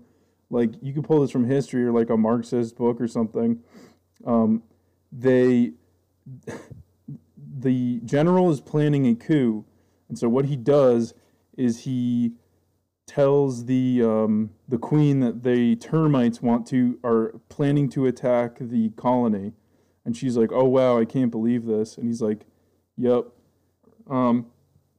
like, 0.50 0.72
you 0.82 0.94
could 0.94 1.04
pull 1.04 1.22
this 1.22 1.32
from 1.32 1.46
history 1.46 1.84
or 1.84 1.92
like 1.92 2.10
a 2.10 2.18
Marxist 2.18 2.78
book 2.78 3.02
or 3.02 3.08
something. 3.08 3.60
Um, 4.26 4.64
they, 5.12 5.74
the 7.62 8.00
general 8.06 8.50
is 8.50 8.62
planning 8.62 9.08
a 9.08 9.16
coup, 9.16 9.66
and 10.08 10.18
so 10.18 10.30
what 10.30 10.46
he 10.46 10.56
does 10.56 11.14
is 11.58 11.82
he 11.82 12.34
tells 13.06 13.66
the 13.66 14.04
um, 14.04 14.52
the 14.68 14.78
queen 14.78 15.20
that 15.20 15.44
the 15.44 15.76
termites 15.78 16.42
want 16.42 16.68
to 16.68 17.00
are 17.04 17.40
planning 17.50 17.90
to 17.90 18.06
attack 18.06 18.58
the 18.60 18.90
colony, 18.92 19.54
and 20.06 20.16
she's 20.16 20.38
like, 20.38 20.52
"Oh 20.52 20.66
wow, 20.66 21.00
I 21.00 21.06
can't 21.06 21.32
believe 21.32 21.66
this," 21.66 21.98
and 21.98 22.08
he's 22.08 22.22
like, 22.22 22.46
"Yep, 22.98 23.26
um, 24.10 24.46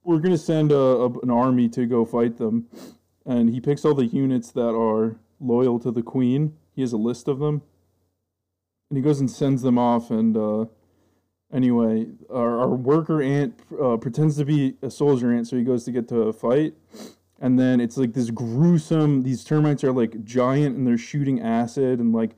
we're 0.05 0.19
gonna 0.19 0.39
send 0.39 0.73
a, 0.73 0.77
a, 0.77 1.19
an 1.21 1.31
army 1.31 1.69
to 1.71 1.87
go 1.87 2.05
fight 2.05 2.37
them," 2.37 2.67
and 3.25 3.51
he 3.51 3.61
picks 3.61 3.85
all 3.85 3.95
the 3.95 4.07
units 4.07 4.51
that 4.53 4.75
are 4.75 5.19
loyal 5.41 5.79
to 5.81 5.91
the 5.91 6.03
queen. 6.03 6.57
He 6.75 6.83
has 6.83 6.93
a 6.93 6.99
list 6.99 7.29
of 7.29 7.39
them, 7.39 7.63
and 8.91 8.97
he 8.97 9.03
goes 9.03 9.21
and 9.21 9.31
sends 9.31 9.63
them 9.63 9.79
off. 9.79 10.11
And 10.11 10.37
uh, 10.37 10.67
anyway, 11.53 12.07
our, 12.31 12.61
our 12.61 12.69
worker 12.69 13.23
ant 13.23 13.59
uh, 13.81 13.97
pretends 13.97 14.37
to 14.37 14.45
be 14.45 14.77
a 14.83 14.91
soldier 14.91 15.33
ant, 15.33 15.47
so 15.47 15.57
he 15.57 15.65
goes 15.65 15.85
to 15.85 15.93
get 15.93 16.09
to 16.09 16.23
a 16.23 16.33
fight. 16.33 16.75
And 17.41 17.59
then 17.59 17.81
it's 17.81 17.97
like 17.97 18.13
this 18.13 18.31
gruesome 18.31 19.23
these 19.23 19.45
termites 19.45 19.83
are 19.83 19.93
like 19.93 20.25
giant 20.25 20.77
and 20.77 20.87
they're 20.87 20.99
shooting 20.99 21.41
acid 21.41 21.99
and 21.99 22.13
like 22.13 22.33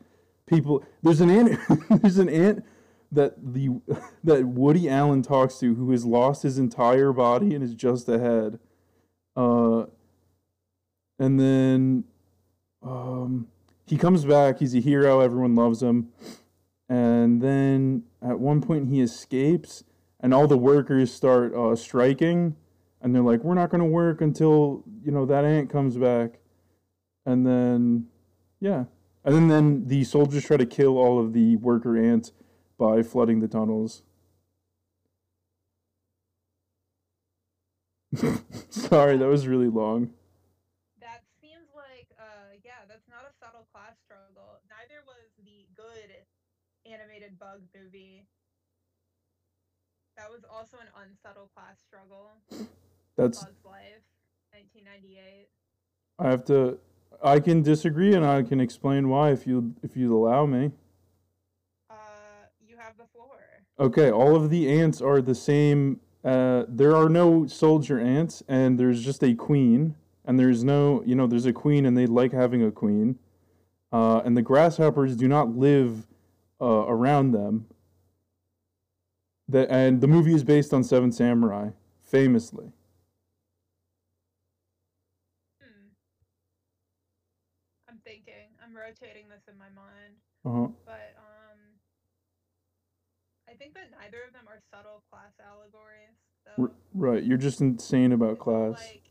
people 0.47 0.85
there's 1.03 1.21
an 1.21 1.29
ant 1.29 1.59
there's 2.03 2.19
an 2.19 2.29
ant 2.29 2.65
that 3.11 3.35
the 3.43 3.71
that 4.25 4.47
Woody 4.47 4.89
Allen 4.89 5.23
talks 5.23 5.59
to 5.59 5.75
who 5.75 5.91
has 5.91 6.05
lost 6.05 6.45
his 6.45 6.57
entire 6.57 7.13
body 7.13 7.53
and 7.53 7.65
is 7.65 7.75
just 7.75 8.09
a 8.09 8.21
head 8.21 8.61
uh 9.37 9.87
and 11.19 11.41
then 11.41 12.05
um 12.85 13.49
he 13.87 13.97
comes 13.97 14.25
back 14.25 14.61
he's 14.61 14.75
a 14.75 14.81
hero 14.81 15.19
everyone 15.19 15.57
loves 15.57 15.83
him 15.83 16.11
and 16.93 17.41
then 17.41 18.03
at 18.21 18.39
one 18.39 18.61
point 18.61 18.89
he 18.91 19.01
escapes 19.01 19.83
and 20.21 20.35
all 20.35 20.47
the 20.47 20.59
workers 20.59 21.11
start 21.11 21.55
uh, 21.55 21.75
striking 21.75 22.55
and 23.01 23.15
they're 23.15 23.23
like, 23.23 23.43
we're 23.43 23.55
not 23.55 23.71
going 23.71 23.81
to 23.81 23.89
work 23.89 24.21
until 24.21 24.85
you 25.03 25.11
know 25.11 25.25
that 25.25 25.47
ant 25.47 25.71
comes 25.71 25.97
back, 25.97 26.39
and 27.25 27.47
then 27.47 28.09
yeah, 28.61 28.85
and 29.25 29.35
then, 29.35 29.49
then 29.49 29.87
the 29.87 30.05
soldiers 30.05 30.45
try 30.45 30.59
to 30.59 30.67
kill 30.67 30.99
all 30.99 31.19
of 31.19 31.33
the 31.33 31.57
worker 31.57 31.97
ants 31.97 32.33
by 32.79 33.03
flooding 33.03 33.41
the 33.41 33.49
tunnels. 33.49 34.03
Sorry, 38.69 39.17
that 39.17 39.27
was 39.27 39.47
really 39.47 39.69
long. 39.69 40.11
That 41.01 41.25
seems 41.41 41.69
like, 41.75 42.09
uh, 42.21 42.55
yeah, 42.63 42.85
that's 42.87 43.09
not 43.09 43.25
a 43.25 43.33
subtle 43.43 43.67
class 43.73 43.97
struggle. 44.05 44.61
Neither 44.69 45.01
was 45.07 45.33
the 45.43 45.67
good 45.75 46.23
animated 46.87 47.32
bug 47.43 47.63
movie. 47.77 48.25
That 50.17 50.31
was 50.31 50.43
also 50.45 50.77
an 50.77 50.87
unsubtle 51.03 51.51
class 51.55 51.81
struggle. 51.81 52.31
That's 53.17 53.39
Bug's 53.43 53.65
Life, 53.65 54.05
1998. 54.53 55.49
I 56.19 56.31
have 56.31 56.45
to. 56.47 56.79
I 57.25 57.41
can 57.41 57.63
disagree, 57.63 58.15
and 58.15 58.25
I 58.25 58.43
can 58.43 58.61
explain 58.61 59.09
why 59.09 59.31
if 59.31 59.47
you 59.47 59.75
if 59.83 59.97
you 59.97 60.17
allow 60.17 60.47
me. 60.47 60.71
Uh, 61.91 61.95
you 62.65 62.77
have 62.77 62.97
the 62.97 63.07
floor. 63.13 63.41
Okay, 63.81 64.11
all 64.11 64.37
of 64.37 64.51
the 64.51 64.71
ants 64.71 65.01
are 65.01 65.21
the 65.21 65.35
same. 65.35 66.01
Uh, 66.25 66.65
there 66.69 66.95
are 66.95 67.09
no 67.09 67.47
soldier 67.47 67.99
ants, 67.99 68.43
and 68.47 68.79
there's 68.79 69.05
just 69.05 69.25
a 69.25 69.35
queen, 69.35 69.97
and 70.25 70.39
there's 70.39 70.63
no, 70.63 71.03
you 71.05 71.17
know, 71.17 71.27
there's 71.27 71.47
a 71.47 71.53
queen, 71.53 71.85
and 71.87 71.99
they 71.99 72.07
like 72.07 72.33
having 72.33 72.63
a 72.63 72.71
queen. 72.71 73.19
Uh, 73.91 74.23
and 74.25 74.37
the 74.37 74.43
grasshoppers 74.43 75.17
do 75.17 75.27
not 75.27 75.57
live 75.57 76.07
uh, 76.63 76.87
around 76.87 77.33
them. 77.33 77.67
The, 79.49 79.71
and 79.71 80.01
the 80.01 80.07
movie 80.07 80.35
is 80.35 80.45
based 80.45 80.73
on 80.73 80.85
Seven 80.85 81.11
Samurai, 81.11 81.71
famously. 82.01 82.71
Hmm. 85.61 85.91
I'm 87.91 87.99
thinking. 88.05 88.55
I'm 88.65 88.75
rotating 88.75 89.29
this 89.29 89.43
in 89.51 89.59
my 89.59 89.69
mind. 89.75 90.15
Uh-huh. 90.47 90.73
But, 90.87 91.19
um, 91.19 91.59
I 93.51 93.55
think 93.55 93.75
that 93.75 93.91
neither 93.91 94.23
of 94.25 94.33
them 94.33 94.47
are 94.49 94.63
subtle 94.73 95.03
class 95.11 95.35
allegories, 95.43 96.17
though. 96.47 96.71
R- 96.71 96.73
right, 96.95 97.23
you're 97.23 97.37
just 97.37 97.61
insane 97.61 98.13
about 98.13 98.39
It's 98.39 98.43
class. 98.43 98.81
Like, 98.81 99.11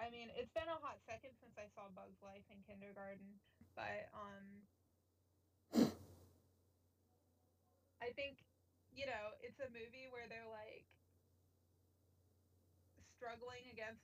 I 0.00 0.10
mean, 0.10 0.32
it's 0.34 0.50
been 0.56 0.66
a 0.66 0.80
hot 0.82 0.98
second 1.06 1.36
since 1.38 1.54
I 1.54 1.68
saw 1.76 1.86
Bug's 1.94 2.18
Life 2.24 2.48
in 2.50 2.58
kindergarten, 2.66 3.37
but 3.78 4.10
um, 4.10 4.46
I 8.02 8.10
think 8.18 8.42
you 8.90 9.06
know 9.06 9.38
it's 9.40 9.60
a 9.62 9.70
movie 9.70 10.10
where 10.10 10.26
they're 10.26 10.50
like 10.50 10.82
struggling 13.16 13.66
against. 13.70 14.02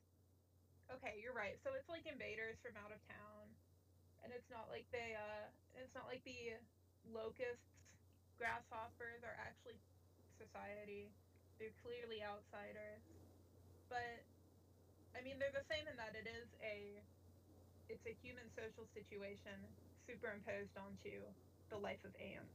Okay, 0.92 1.16
you're 1.22 1.34
right. 1.36 1.56
So 1.64 1.72
it's 1.74 1.88
like 1.88 2.04
invaders 2.06 2.60
from 2.60 2.76
out 2.76 2.92
of 2.92 3.00
town, 3.08 3.48
and 4.24 4.32
it's 4.32 4.48
not 4.52 4.68
like 4.70 4.86
they 4.92 5.16
uh, 5.16 5.48
it's 5.76 5.94
not 5.96 6.06
like 6.08 6.22
the 6.24 6.56
locusts, 7.08 7.64
grasshoppers 8.38 9.24
are 9.24 9.36
actually 9.40 9.80
society. 10.38 11.10
They're 11.58 11.74
clearly 11.82 12.22
outsiders, 12.22 13.02
but 13.88 14.24
I 15.16 15.22
mean 15.24 15.38
they're 15.40 15.54
the 15.54 15.66
same 15.70 15.88
in 15.88 15.96
that 15.96 16.14
it 16.18 16.28
is 16.28 16.48
a 16.62 17.00
it's 17.88 18.06
a 18.06 18.14
human 18.22 18.44
social 18.56 18.86
situation 18.94 19.56
superimposed 20.06 20.76
onto 20.76 21.20
the 21.70 21.76
life 21.76 22.02
of 22.04 22.12
ants. 22.20 22.52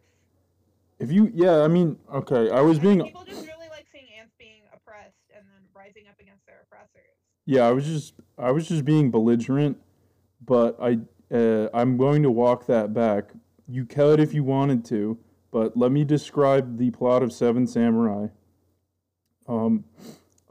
If 1.00 1.12
you, 1.12 1.32
yeah, 1.34 1.62
I 1.62 1.68
mean, 1.68 1.98
okay, 2.14 2.50
I 2.52 2.62
was 2.62 2.78
being, 2.78 3.02
people 3.02 3.24
just 3.24 3.48
really 3.48 3.70
like 3.70 3.88
seeing 3.92 4.08
ants 4.20 4.34
being 4.38 4.64
oppressed 4.74 5.32
and 5.36 5.46
then 5.46 5.62
rising 5.74 6.04
up 6.10 6.20
against 6.20 6.46
their 6.46 6.62
oppressors. 6.64 7.16
yeah, 7.46 7.68
I 7.68 7.72
was 7.72 7.86
just, 7.86 8.16
I 8.38 8.52
was 8.52 8.68
just 8.68 8.84
being 8.84 9.10
belligerent, 9.10 9.78
but 10.46 10.78
I, 10.82 11.00
uh, 11.34 11.70
I'm 11.74 11.96
going 11.96 12.22
to 12.24 12.32
walk 12.32 12.66
that 12.68 12.94
back. 12.94 13.30
You 13.68 13.86
could 13.86 14.20
if 14.20 14.34
you 14.34 14.44
wanted 14.44 14.84
to, 14.86 15.18
but 15.52 15.78
let 15.78 15.92
me 15.92 16.04
describe 16.04 16.78
the 16.78 16.92
plot 16.92 17.24
of 17.24 17.32
Seven 17.32 17.66
Samurai. 17.66 18.28
Um, 19.48 19.86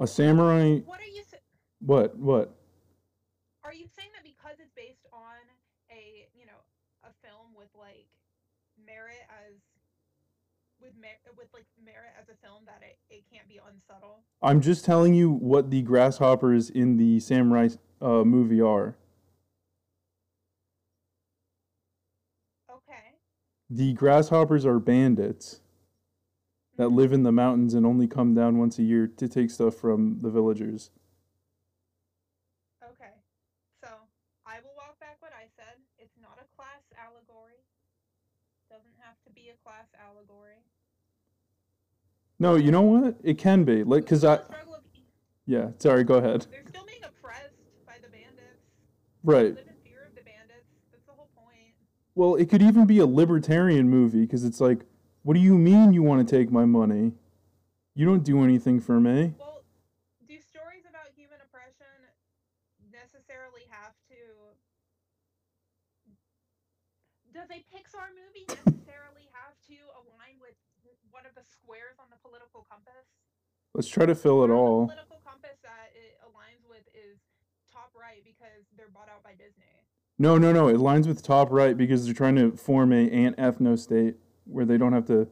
a 0.00 0.06
samurai, 0.06 0.78
What 0.86 1.00
are 1.00 1.04
you 1.04 1.22
what, 1.80 2.16
what? 2.16 2.54
are 3.64 3.74
you 3.74 3.86
saying 3.96 4.08
that 4.14 4.24
because 4.24 4.56
it's 4.58 4.72
based 4.74 5.06
on 5.12 5.36
a 5.92 6.26
you 6.34 6.46
know 6.46 6.56
a 7.04 7.12
film 7.26 7.54
with 7.56 7.68
like 7.74 8.08
merit 8.78 9.22
as 9.30 9.54
with 10.80 10.92
mer- 11.00 11.32
with 11.36 11.48
like 11.52 11.66
merit 11.82 12.12
as 12.20 12.28
a 12.28 12.36
film 12.46 12.64
that 12.66 12.82
it, 12.82 12.98
it 13.10 13.24
can't 13.32 13.48
be 13.48 13.58
unsubtle? 13.58 14.20
I'm 14.42 14.60
just 14.60 14.84
telling 14.84 15.14
you 15.14 15.30
what 15.30 15.70
the 15.70 15.82
grasshoppers 15.82 16.70
in 16.70 16.96
the 16.96 17.20
samurai 17.20 17.68
uh, 18.00 18.24
movie 18.24 18.60
are. 18.60 18.96
Okay. 22.70 23.16
The 23.68 23.92
grasshoppers 23.94 24.64
are 24.64 24.78
bandits 24.78 25.60
that 26.76 26.88
mhm. 26.88 26.96
live 26.96 27.12
in 27.12 27.24
the 27.24 27.32
mountains 27.32 27.74
and 27.74 27.84
only 27.84 28.06
come 28.06 28.34
down 28.34 28.58
once 28.58 28.78
a 28.78 28.82
year 28.82 29.06
to 29.06 29.28
take 29.28 29.50
stuff 29.50 29.74
from 29.74 30.20
the 30.20 30.30
villagers. 30.30 30.90
Okay. 32.82 33.18
So 33.82 33.90
I 34.46 34.62
will 34.62 34.74
walk 34.76 34.98
back 35.00 35.16
what 35.20 35.32
I 35.34 35.50
said. 35.58 35.82
It's 35.98 36.16
not 36.22 36.38
a 36.38 36.46
class 36.54 36.86
allegory. 36.94 37.58
Doesn't 38.70 38.96
have 39.02 39.16
to 39.26 39.32
be 39.48 39.54
a 39.54 39.64
class 39.64 39.86
allegory. 40.06 40.60
No, 42.38 42.54
you 42.54 42.70
know 42.70 42.82
what? 42.82 43.16
It 43.22 43.38
can 43.38 43.64
be. 43.64 43.82
Like, 43.82 44.06
cause 44.06 44.24
I, 44.24 44.34
a 44.34 44.44
struggle 44.44 44.74
of 44.74 44.82
yeah. 45.46 45.70
Sorry, 45.78 46.04
go 46.04 46.14
ahead. 46.16 46.46
they're 46.50 46.62
still 46.68 46.84
being 46.84 47.02
oppressed 47.02 47.54
by 47.86 47.94
the 48.02 48.08
bandits. 48.08 48.62
Right. 49.24 49.54
Live 49.56 49.66
in 49.66 49.90
fear 49.90 50.04
of 50.06 50.14
the 50.14 50.20
bandits. 50.22 50.68
That's 50.92 51.04
the 51.06 51.12
whole 51.12 51.30
point. 51.34 51.72
Well, 52.14 52.34
it 52.34 52.50
could 52.50 52.62
even 52.62 52.86
be 52.86 52.98
a 52.98 53.06
libertarian 53.06 53.88
movie 53.88 54.20
because 54.20 54.44
it's 54.44 54.60
like, 54.60 54.80
what 55.22 55.34
do 55.34 55.40
you 55.40 55.56
mean 55.56 55.92
you 55.92 56.02
want 56.02 56.26
to 56.26 56.36
take 56.36 56.52
my 56.52 56.66
money? 56.66 57.12
You 57.94 58.04
don't 58.04 58.22
do 58.22 58.44
anything 58.44 58.80
for 58.80 59.00
me. 59.00 59.34
Well, 59.38 59.64
do 60.28 60.38
stories 60.38 60.84
about 60.88 61.08
human 61.16 61.38
oppression 61.42 61.86
necessarily 62.92 63.62
have 63.70 63.94
to 64.10 64.16
does 67.38 67.54
a 67.54 67.62
Pixar 67.70 68.10
movie 68.18 68.42
necessarily 68.50 69.30
have 69.30 69.54
to 69.70 69.78
align 69.94 70.42
with 70.42 70.58
w- 70.82 70.98
one 71.14 71.22
of 71.22 71.27
the 71.38 71.46
squares 71.46 71.94
on 72.02 72.06
the 72.10 72.18
political 72.18 72.66
compass? 72.68 73.06
Let's 73.74 73.88
try 73.88 74.06
to 74.06 74.14
fill 74.14 74.42
it 74.42 74.50
on 74.50 74.50
the 74.50 74.56
all. 74.56 74.86
political 74.86 75.22
compass 75.24 75.58
that 75.62 75.94
it 75.94 76.18
aligns 76.26 76.66
with 76.68 76.82
is 76.90 77.18
top 77.70 77.94
right 77.94 78.22
because 78.26 78.66
they're 78.76 78.90
bought 78.90 79.08
out 79.08 79.22
by 79.22 79.32
Disney. 79.38 79.70
No, 80.18 80.36
no, 80.36 80.50
no. 80.52 80.66
It 80.66 80.78
lines 80.78 81.06
with 81.06 81.22
top 81.22 81.52
right 81.52 81.76
because 81.76 82.04
they're 82.04 82.14
trying 82.14 82.34
to 82.36 82.56
form 82.56 82.92
a 82.92 83.08
ant 83.10 83.36
ethno 83.36 83.78
state 83.78 84.16
where 84.44 84.64
they 84.64 84.76
don't 84.76 84.92
have 84.92 85.06
to 85.06 85.28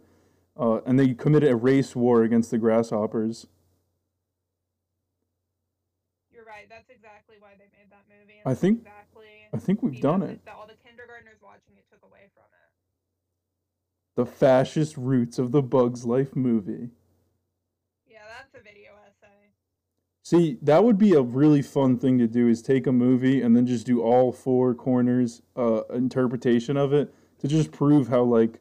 uh, 0.57 0.81
and 0.87 0.99
they 0.99 1.13
committed 1.13 1.51
a 1.51 1.57
race 1.57 1.97
war 1.97 2.23
against 2.23 2.51
the 2.51 2.59
grasshoppers. 2.59 3.47
You're 6.31 6.45
right. 6.45 6.67
That's 6.69 6.89
exactly 6.89 7.37
why 7.41 7.53
they 7.59 7.69
made 7.77 7.91
that 7.91 8.05
movie. 8.09 8.41
I 8.47 8.55
think- 8.55 8.79
exactly 8.81 9.27
I 9.53 9.59
think 9.59 9.83
we've 9.83 10.01
done 10.01 10.23
it. 10.23 10.45
That 10.45 10.55
all 10.55 10.67
the 10.67 10.79
kindergartners 10.87 11.39
watching 11.43 11.77
it 11.77 11.85
took 11.91 12.03
away 12.05 12.29
from. 12.35 12.46
The 14.17 14.27
fascist 14.27 14.97
roots 14.97 15.39
of 15.39 15.53
the 15.53 15.63
Bugs 15.63 16.05
Life 16.07 16.35
movie. 16.35 16.91
Yeah, 18.07 18.23
that's 18.37 18.55
a 18.55 18.63
video 18.63 18.93
essay. 19.07 19.51
See, 20.23 20.59
that 20.63 20.83
would 20.85 20.99
be 20.99 21.13
a 21.13 21.21
really 21.23 21.63
fun 21.63 21.99
thing 21.99 22.19
to 22.19 22.27
do 22.27 22.49
is 22.49 22.63
take 22.63 22.87
a 22.87 22.93
movie 22.93 23.43
and 23.43 23.55
then 23.57 23.67
just 23.67 23.87
do 23.87 24.03
all 24.03 24.33
four 24.33 24.75
corners 24.75 25.43
uh 25.57 25.83
interpretation 25.93 26.77
of 26.77 26.93
it 26.93 27.15
to 27.39 27.47
just 27.47 27.71
prove 27.73 28.09
how 28.09 28.23
like 28.23 28.59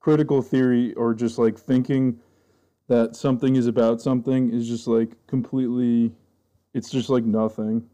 critical 0.00 0.42
theory 0.42 0.94
or 0.94 1.14
just 1.14 1.38
like 1.38 1.58
thinking 1.58 2.18
that 2.88 3.14
something 3.14 3.56
is 3.56 3.66
about 3.66 4.00
something 4.00 4.52
is 4.52 4.66
just 4.66 4.86
like 4.88 5.14
completely 5.26 6.12
it's 6.74 6.90
just 6.90 7.10
like 7.10 7.24
nothing. 7.24 7.86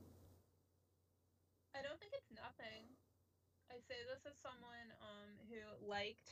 I 1.74 1.82
don't 1.82 1.98
think 1.98 2.12
it's 2.14 2.30
nothing. 2.30 2.86
I 3.70 3.74
say 3.88 3.98
this 4.06 4.22
as 4.26 4.38
someone 4.42 4.88
um 5.02 5.30
who 5.50 5.58
liked 5.88 6.30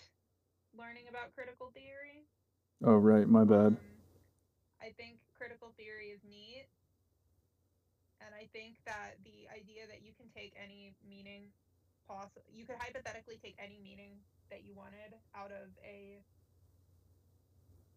learning 0.76 1.04
about 1.08 1.34
critical 1.52 1.68
theory. 1.76 2.24
Oh 2.80 2.96
right, 2.96 3.28
my 3.28 3.44
bad. 3.44 3.76
Um, 3.76 3.84
I 4.80 4.88
think 4.96 5.20
critical 5.36 5.76
theory 5.76 6.16
is 6.16 6.24
neat, 6.24 6.64
and 8.24 8.32
I 8.32 8.48
think 8.56 8.80
that 8.88 9.20
the 9.20 9.44
idea 9.52 9.84
that 9.84 10.00
you 10.00 10.16
can 10.16 10.32
take 10.32 10.56
any 10.56 10.96
meaning 11.04 11.52
possible, 12.08 12.48
you 12.48 12.64
could 12.64 12.80
hypothetically 12.80 13.36
take 13.36 13.52
any 13.60 13.76
meaning 13.84 14.16
that 14.48 14.64
you 14.64 14.72
wanted 14.72 15.12
out 15.36 15.52
of 15.52 15.68
a 15.84 16.24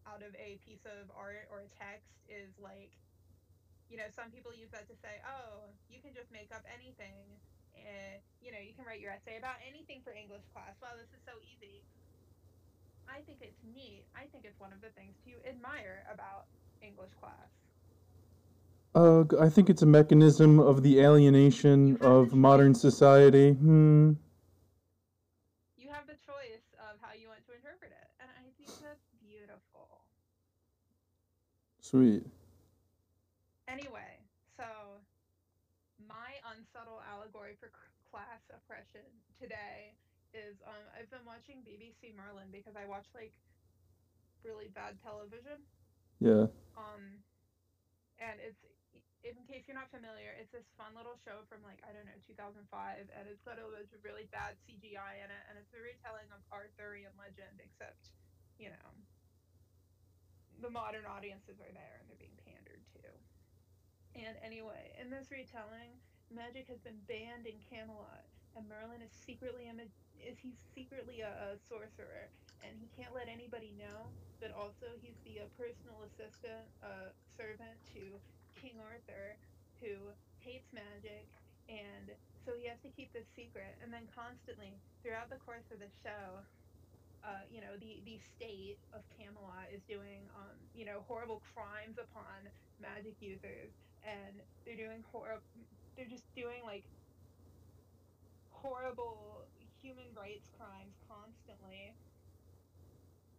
out 0.04 0.20
of 0.20 0.36
a 0.36 0.60
piece 0.60 0.84
of 0.84 1.08
art 1.16 1.48
or 1.48 1.64
a 1.64 1.70
text 1.80 2.12
is 2.28 2.52
like, 2.60 2.92
you 3.88 3.96
know, 3.96 4.06
some 4.12 4.28
people 4.28 4.52
use 4.52 4.68
that 4.70 4.84
to 4.86 4.94
say, 5.00 5.16
oh, 5.24 5.72
you 5.88 6.04
can 6.04 6.12
just 6.12 6.28
make 6.28 6.52
up 6.52 6.62
anything. 6.68 7.40
And, 7.72 8.20
you 8.38 8.52
know, 8.52 8.60
you 8.60 8.76
can 8.76 8.84
write 8.84 9.00
your 9.00 9.10
essay 9.16 9.40
about 9.40 9.58
anything 9.64 10.04
for 10.04 10.12
English 10.14 10.44
class. 10.54 10.76
Wow, 10.78 10.94
this 10.94 11.10
is 11.10 11.24
so 11.26 11.34
easy. 11.42 11.82
I 13.08 13.20
think 13.22 13.38
it's 13.40 13.62
neat. 13.74 14.04
I 14.14 14.26
think 14.32 14.44
it's 14.44 14.58
one 14.60 14.72
of 14.72 14.80
the 14.80 14.90
things 14.90 15.14
to 15.24 15.32
admire 15.48 16.04
about 16.12 16.46
English 16.82 17.10
class. 17.20 17.48
Uh, 18.94 19.24
I 19.38 19.48
think 19.48 19.68
it's 19.68 19.82
a 19.82 19.86
mechanism 19.86 20.58
of 20.58 20.82
the 20.82 21.00
alienation 21.00 21.98
of 22.00 22.32
modern 22.32 22.74
society. 22.74 23.52
Hmm. 23.52 24.12
You 25.76 25.88
have 25.92 26.06
the 26.06 26.16
choice 26.24 26.64
of 26.80 26.96
how 27.02 27.12
you 27.12 27.28
want 27.28 27.44
to 27.46 27.52
interpret 27.52 27.92
it, 27.92 28.08
and 28.20 28.30
I 28.32 28.48
think 28.56 28.72
that's 28.80 29.04
beautiful. 29.20 30.00
Sweet. 31.80 32.24
Anyway, 33.68 34.16
so 34.56 34.64
my 36.08 36.40
unsubtle 36.56 37.02
allegory 37.04 37.56
for 37.60 37.68
class 38.10 38.40
oppression 38.48 39.04
today 39.38 39.92
is 40.36 40.60
um, 40.68 40.84
I've 40.92 41.08
been 41.08 41.24
watching 41.24 41.64
BBC 41.64 42.12
Merlin 42.12 42.52
because 42.52 42.76
I 42.76 42.84
watch 42.84 43.08
like 43.16 43.32
really 44.44 44.68
bad 44.70 45.00
television. 45.02 45.58
Yeah. 46.20 46.52
Um, 46.76 47.24
and 48.20 48.36
it's 48.40 48.60
in 49.26 49.34
case 49.50 49.66
you're 49.66 49.74
not 49.74 49.90
familiar, 49.90 50.30
it's 50.38 50.54
this 50.54 50.68
fun 50.78 50.94
little 50.94 51.18
show 51.26 51.42
from 51.50 51.64
like 51.66 51.82
I 51.82 51.90
don't 51.90 52.06
know 52.06 52.20
2005, 52.22 52.62
and 53.10 53.24
it's 53.26 53.42
got 53.42 53.58
a 53.58 53.66
bunch 53.66 53.90
of 53.90 54.00
really 54.06 54.30
bad 54.30 54.54
CGI 54.64 55.18
in 55.18 55.28
it, 55.32 55.42
and 55.50 55.58
it's 55.58 55.72
a 55.74 55.82
retelling 55.82 56.30
of 56.30 56.38
Arthurian 56.54 57.10
legend, 57.18 57.58
except 57.58 58.14
you 58.60 58.70
know 58.70 58.88
the 60.60 60.72
modern 60.72 61.04
audiences 61.04 61.60
are 61.60 61.74
there 61.76 62.00
and 62.00 62.08
they're 62.08 62.20
being 62.20 62.38
pandered 62.46 62.80
to. 62.96 63.04
And 64.16 64.40
anyway, 64.40 64.96
in 64.96 65.12
this 65.12 65.28
retelling, 65.28 66.00
magic 66.32 66.72
has 66.72 66.80
been 66.80 66.96
banned 67.04 67.44
in 67.44 67.60
Camelot, 67.60 68.24
and 68.56 68.64
Merlin 68.68 69.04
is 69.04 69.12
secretly 69.12 69.68
a 69.68 69.74
is 70.24 70.40
he's 70.40 70.56
secretly 70.74 71.20
a, 71.20 71.28
a 71.28 71.60
sorcerer, 71.68 72.32
and 72.64 72.72
he 72.80 72.88
can't 72.96 73.12
let 73.12 73.28
anybody 73.28 73.76
know. 73.76 74.08
But 74.40 74.56
also, 74.56 74.96
he's 75.04 75.16
the 75.24 75.44
uh, 75.44 75.48
personal 75.56 76.02
assistant, 76.08 76.64
uh, 76.82 77.12
servant 77.36 77.76
to 77.94 78.16
King 78.56 78.80
Arthur, 78.80 79.36
who 79.80 80.12
hates 80.40 80.72
magic, 80.72 81.28
and 81.68 82.10
so 82.44 82.56
he 82.56 82.66
has 82.68 82.80
to 82.82 82.90
keep 82.96 83.12
this 83.12 83.28
secret. 83.36 83.76
And 83.84 83.92
then 83.92 84.08
constantly, 84.16 84.72
throughout 85.04 85.28
the 85.28 85.40
course 85.44 85.68
of 85.72 85.78
the 85.78 85.92
show, 86.02 86.40
uh, 87.24 87.44
you 87.52 87.60
know, 87.60 87.76
the 87.76 88.00
the 88.08 88.16
state 88.18 88.80
of 88.96 89.04
Camelot 89.20 89.68
is 89.68 89.84
doing, 89.84 90.24
um, 90.32 90.56
you 90.72 90.88
know, 90.88 91.04
horrible 91.04 91.44
crimes 91.52 92.00
upon 92.00 92.48
magic 92.80 93.20
users, 93.20 93.72
and 94.00 94.40
they're 94.64 94.80
doing 94.80 95.04
horrible. 95.12 95.44
They're 95.96 96.08
just 96.08 96.28
doing 96.36 96.60
like 96.64 96.84
horrible 98.62 99.46
human 99.80 100.08
rights 100.16 100.48
crimes 100.56 100.96
constantly. 101.06 101.94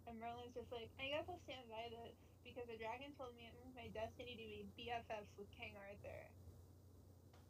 And 0.07 0.15
Merlin's 0.22 0.55
just 0.55 0.72
like, 0.72 0.88
I 1.01 1.11
guess 1.11 1.28
I'll 1.28 1.41
stand 1.43 1.68
by 1.68 1.91
this 1.91 2.15
because 2.47 2.63
the 2.72 2.80
dragon 2.80 3.11
told 3.20 3.36
me 3.36 3.51
it 3.51 3.57
was 3.59 3.68
my 3.76 3.91
destiny 3.91 4.39
to 4.39 4.45
be 4.47 4.63
BFFs 4.80 5.36
with 5.36 5.51
King 5.51 5.76
Arthur. 5.76 6.22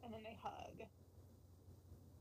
And 0.02 0.10
then 0.10 0.26
they 0.26 0.34
hug. 0.42 0.82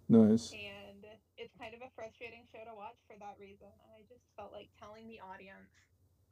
Nice. 0.07 0.53
And 0.53 1.03
it's 1.35 1.51
kind 1.57 1.73
of 1.73 1.81
a 1.81 1.89
frustrating 1.97 2.45
show 2.53 2.61
to 2.63 2.73
watch 2.77 3.01
for 3.09 3.17
that 3.17 3.35
reason. 3.41 3.67
And 3.67 3.89
I 3.97 4.05
just 4.05 4.23
felt 4.37 4.53
like 4.53 4.69
telling 4.77 5.09
the 5.09 5.19
audience 5.19 5.73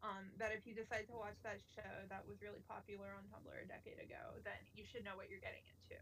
um, 0.05 0.29
that 0.37 0.53
if 0.53 0.69
you 0.69 0.77
decide 0.77 1.09
to 1.09 1.17
watch 1.17 1.41
that 1.41 1.57
show 1.73 1.93
that 2.13 2.21
was 2.29 2.37
really 2.45 2.61
popular 2.69 3.09
on 3.17 3.25
Tumblr 3.33 3.51
a 3.51 3.65
decade 3.65 3.97
ago, 3.97 4.37
then 4.45 4.57
you 4.77 4.85
should 4.85 5.01
know 5.01 5.17
what 5.17 5.33
you're 5.33 5.41
getting 5.41 5.65
into. 5.65 5.97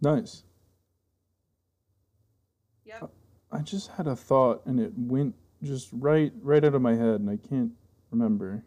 Nice. 0.00 0.48
Yep. 2.88 3.10
I 3.52 3.58
just 3.60 3.90
had 3.92 4.06
a 4.06 4.16
thought 4.16 4.62
and 4.66 4.80
it 4.80 4.92
went 4.96 5.34
just 5.62 5.88
right 5.92 6.32
right 6.42 6.64
out 6.64 6.74
of 6.74 6.82
my 6.82 6.94
head 6.94 7.20
and 7.20 7.28
I 7.30 7.36
can't 7.36 7.72
remember. 8.10 8.64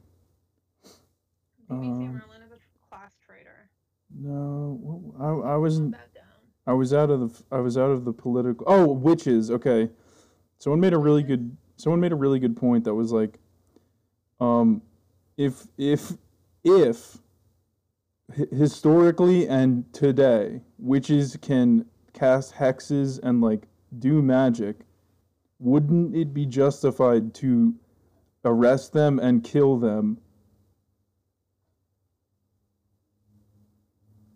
BBC 1.69 1.71
Um, 1.71 1.99
Merlin 1.99 2.41
is 2.45 2.51
a 2.51 2.89
class 2.89 3.13
traitor. 3.25 3.69
No, 4.15 5.13
I 5.19 5.53
I 5.53 5.57
wasn't. 5.57 5.95
I 6.67 6.73
was 6.73 6.93
out 6.93 7.09
of 7.09 7.19
the 7.19 7.43
I 7.51 7.59
was 7.59 7.77
out 7.77 7.91
of 7.91 8.05
the 8.05 8.13
political. 8.13 8.65
Oh, 8.67 8.91
witches. 8.91 9.49
Okay. 9.49 9.89
Someone 10.57 10.79
made 10.79 10.93
a 10.93 10.97
really 10.97 11.23
good 11.23 11.55
someone 11.77 11.99
made 11.99 12.11
a 12.11 12.15
really 12.15 12.39
good 12.39 12.55
point 12.55 12.83
that 12.83 12.93
was 12.93 13.11
like 13.11 13.39
um 14.39 14.81
if 15.37 15.65
if 15.77 16.13
if 16.63 17.17
hi- 18.35 18.45
historically 18.51 19.47
and 19.47 19.91
today 19.93 20.61
witches 20.77 21.37
can 21.41 21.85
cast 22.13 22.53
hexes 22.55 23.19
and 23.23 23.41
like 23.41 23.67
do 23.99 24.21
magic 24.21 24.77
wouldn't 25.59 26.15
it 26.15 26.33
be 26.33 26.45
justified 26.45 27.33
to 27.33 27.75
arrest 28.45 28.93
them 28.93 29.19
and 29.19 29.43
kill 29.43 29.77
them 29.77 30.17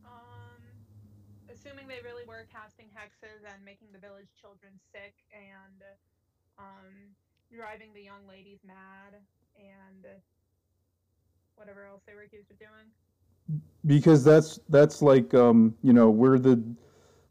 Um, 0.06 0.62
assuming 1.51 1.88
they 1.88 2.01
really 2.03 2.26
were 2.28 2.45
casting 2.51 2.88
hexes 2.93 3.43
and 3.43 3.64
making 3.66 3.89
the 3.91 3.99
village 3.99 4.30
children 4.39 4.74
sick 4.91 5.16
and 5.34 5.82
um, 6.58 7.16
driving 7.53 7.93
the 7.93 8.01
young 8.03 8.28
ladies 8.30 8.60
mad 8.66 9.20
and 9.58 10.06
whatever 11.56 11.86
else 11.86 12.01
they 12.06 12.14
were 12.14 12.24
accused 12.24 12.51
of 12.51 12.60
doing. 12.60 12.88
because 13.86 14.24
that's 14.24 14.60
that's 14.70 15.01
like 15.01 15.34
um 15.34 15.76
you 15.82 15.93
know 15.93 16.10
we're 16.10 16.39
the 16.39 16.62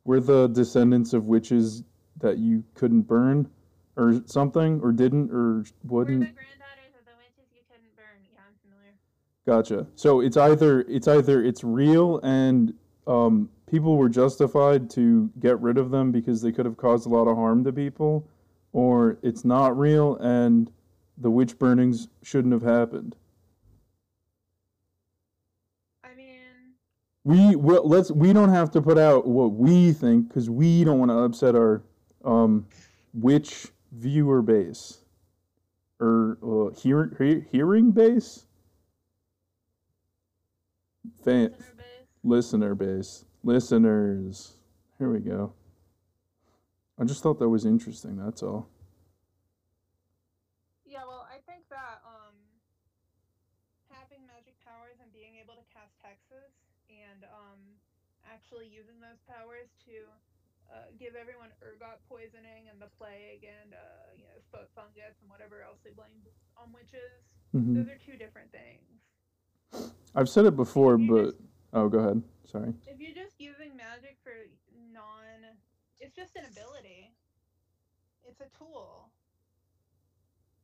we're 0.04 0.20
the 0.20 0.48
descendants 0.48 1.12
of 1.12 1.26
witches 1.26 1.82
that 2.20 2.38
you 2.38 2.64
couldn't 2.74 3.02
burn 3.02 3.48
or 3.96 4.22
something 4.26 4.80
or 4.82 4.92
didn't 4.92 5.30
or 5.30 5.58
We're 5.58 5.62
the 5.62 5.94
wouldn't 5.94 6.18
granddaughters 6.20 6.94
of 6.98 7.04
the 7.06 7.12
witches 7.18 7.50
you 7.54 7.62
couldn't 7.68 7.94
burn. 7.96 8.22
Yeah, 8.32 8.40
I'm 8.46 8.54
familiar. 8.62 8.94
gotcha 9.46 9.86
so 9.94 10.20
it's 10.20 10.36
either 10.36 10.80
it's 10.82 11.08
either 11.08 11.44
it's 11.44 11.62
real 11.64 12.18
and 12.22 12.74
um 13.06 13.48
people 13.70 13.96
were 13.96 14.08
justified 14.08 14.88
to 14.90 15.30
get 15.40 15.60
rid 15.60 15.78
of 15.78 15.90
them 15.90 16.12
because 16.12 16.42
they 16.42 16.52
could 16.52 16.66
have 16.66 16.76
caused 16.76 17.06
a 17.06 17.08
lot 17.08 17.26
of 17.28 17.36
harm 17.36 17.64
to 17.64 17.72
people 17.72 18.28
or 18.72 19.18
it's 19.22 19.44
not 19.44 19.76
real 19.78 20.16
and 20.16 20.70
the 21.18 21.30
witch 21.30 21.58
burnings 21.58 22.08
shouldn't 22.22 22.52
have 22.52 22.62
happened 22.62 23.14
I 26.02 26.14
mean, 26.16 26.74
we 27.24 27.56
well, 27.56 27.86
let's 27.88 28.10
we 28.10 28.32
don't 28.32 28.50
have 28.50 28.70
to 28.72 28.82
put 28.82 28.98
out 28.98 29.26
what 29.26 29.52
we 29.52 29.92
think 29.92 30.28
because 30.28 30.50
we 30.50 30.84
don't 30.84 30.98
want 30.98 31.10
to 31.10 31.18
upset 31.18 31.54
our 31.54 31.82
um 32.24 32.66
witch 33.12 33.68
viewer 33.92 34.42
base? 34.42 34.98
Or 36.00 36.38
uh, 36.42 36.74
hear, 36.74 37.14
he- 37.18 37.44
hearing 37.52 37.92
base? 37.92 38.46
Fan 41.24 41.50
listener 41.50 41.74
base. 41.76 42.08
listener 42.22 42.74
base. 42.74 43.24
Listeners. 43.42 44.52
Here 44.98 45.10
we 45.10 45.20
go. 45.20 45.52
I 46.98 47.04
just 47.04 47.22
thought 47.22 47.38
that 47.38 47.48
was 47.48 47.64
interesting 47.66 48.16
that's 48.16 48.42
all. 48.42 48.68
Yeah, 50.86 51.02
well, 51.06 51.26
I 51.26 51.42
think 51.42 51.66
that 51.70 52.00
um, 52.06 52.38
having 53.90 54.22
magic 54.30 54.54
powers 54.62 55.02
and 55.02 55.10
being 55.12 55.34
able 55.42 55.58
to 55.58 55.66
cast 55.74 55.98
hexes 55.98 56.54
and 56.86 57.26
um, 57.34 57.58
actually 58.22 58.70
using 58.70 59.02
those 59.02 59.18
powers 59.26 59.74
to 59.90 60.06
uh, 60.70 60.90
give 60.98 61.14
everyone 61.14 61.50
ergot 61.62 62.00
poisoning 62.08 62.68
and 62.70 62.80
the 62.80 62.90
plague 62.98 63.44
and 63.44 63.74
uh, 63.74 64.12
you 64.16 64.24
know 64.24 64.38
foot 64.50 64.68
fungus 64.74 65.16
and 65.20 65.28
whatever 65.30 65.62
else 65.62 65.78
they 65.84 65.92
blame 65.92 66.22
on 66.56 66.72
witches. 66.72 67.24
hmm 67.52 67.74
Those 67.74 67.88
are 67.90 68.00
two 68.00 68.16
different 68.16 68.50
things. 68.50 68.84
I've 70.14 70.28
said 70.28 70.46
it 70.46 70.54
before, 70.56 70.96
but 70.98 71.34
just 71.34 71.42
oh, 71.74 71.88
go 71.88 71.98
ahead. 71.98 72.22
Sorry. 72.46 72.70
if 72.86 73.00
you're 73.00 73.16
just 73.16 73.40
using 73.42 73.74
magic 73.74 74.16
for 74.22 74.34
non, 74.92 75.58
it's 75.98 76.14
just 76.14 76.36
an 76.36 76.46
ability. 76.46 77.10
It's 78.22 78.40
a 78.40 78.48
tool. 78.56 79.10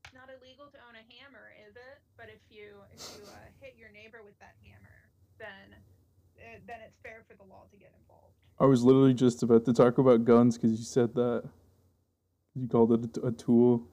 It's 0.06 0.14
not 0.14 0.30
illegal 0.30 0.70
to 0.70 0.78
own 0.86 0.94
a 0.94 1.04
hammer, 1.18 1.50
is 1.66 1.74
it? 1.74 1.98
But 2.16 2.30
if 2.30 2.42
you 2.50 2.78
if 2.94 3.02
you 3.18 3.26
uh, 3.26 3.50
hit 3.58 3.74
your 3.78 3.90
neighbor 3.90 4.22
with 4.22 4.38
that 4.38 4.54
hammer, 4.62 4.98
then 5.38 5.74
then 6.66 6.78
it's 6.86 6.98
fair 7.02 7.24
for 7.28 7.36
the 7.36 7.44
law 7.48 7.64
to 7.70 7.76
get 7.76 7.92
involved. 8.00 8.34
I 8.58 8.66
was 8.66 8.82
literally 8.84 9.14
just 9.14 9.42
about 9.42 9.64
to 9.64 9.72
talk 9.72 9.98
about 9.98 10.24
guns 10.24 10.56
because 10.56 10.78
you 10.78 10.84
said 10.84 11.14
that. 11.14 11.44
You 12.54 12.68
called 12.68 12.92
it 12.92 13.16
a 13.22 13.30
tool. 13.30 13.86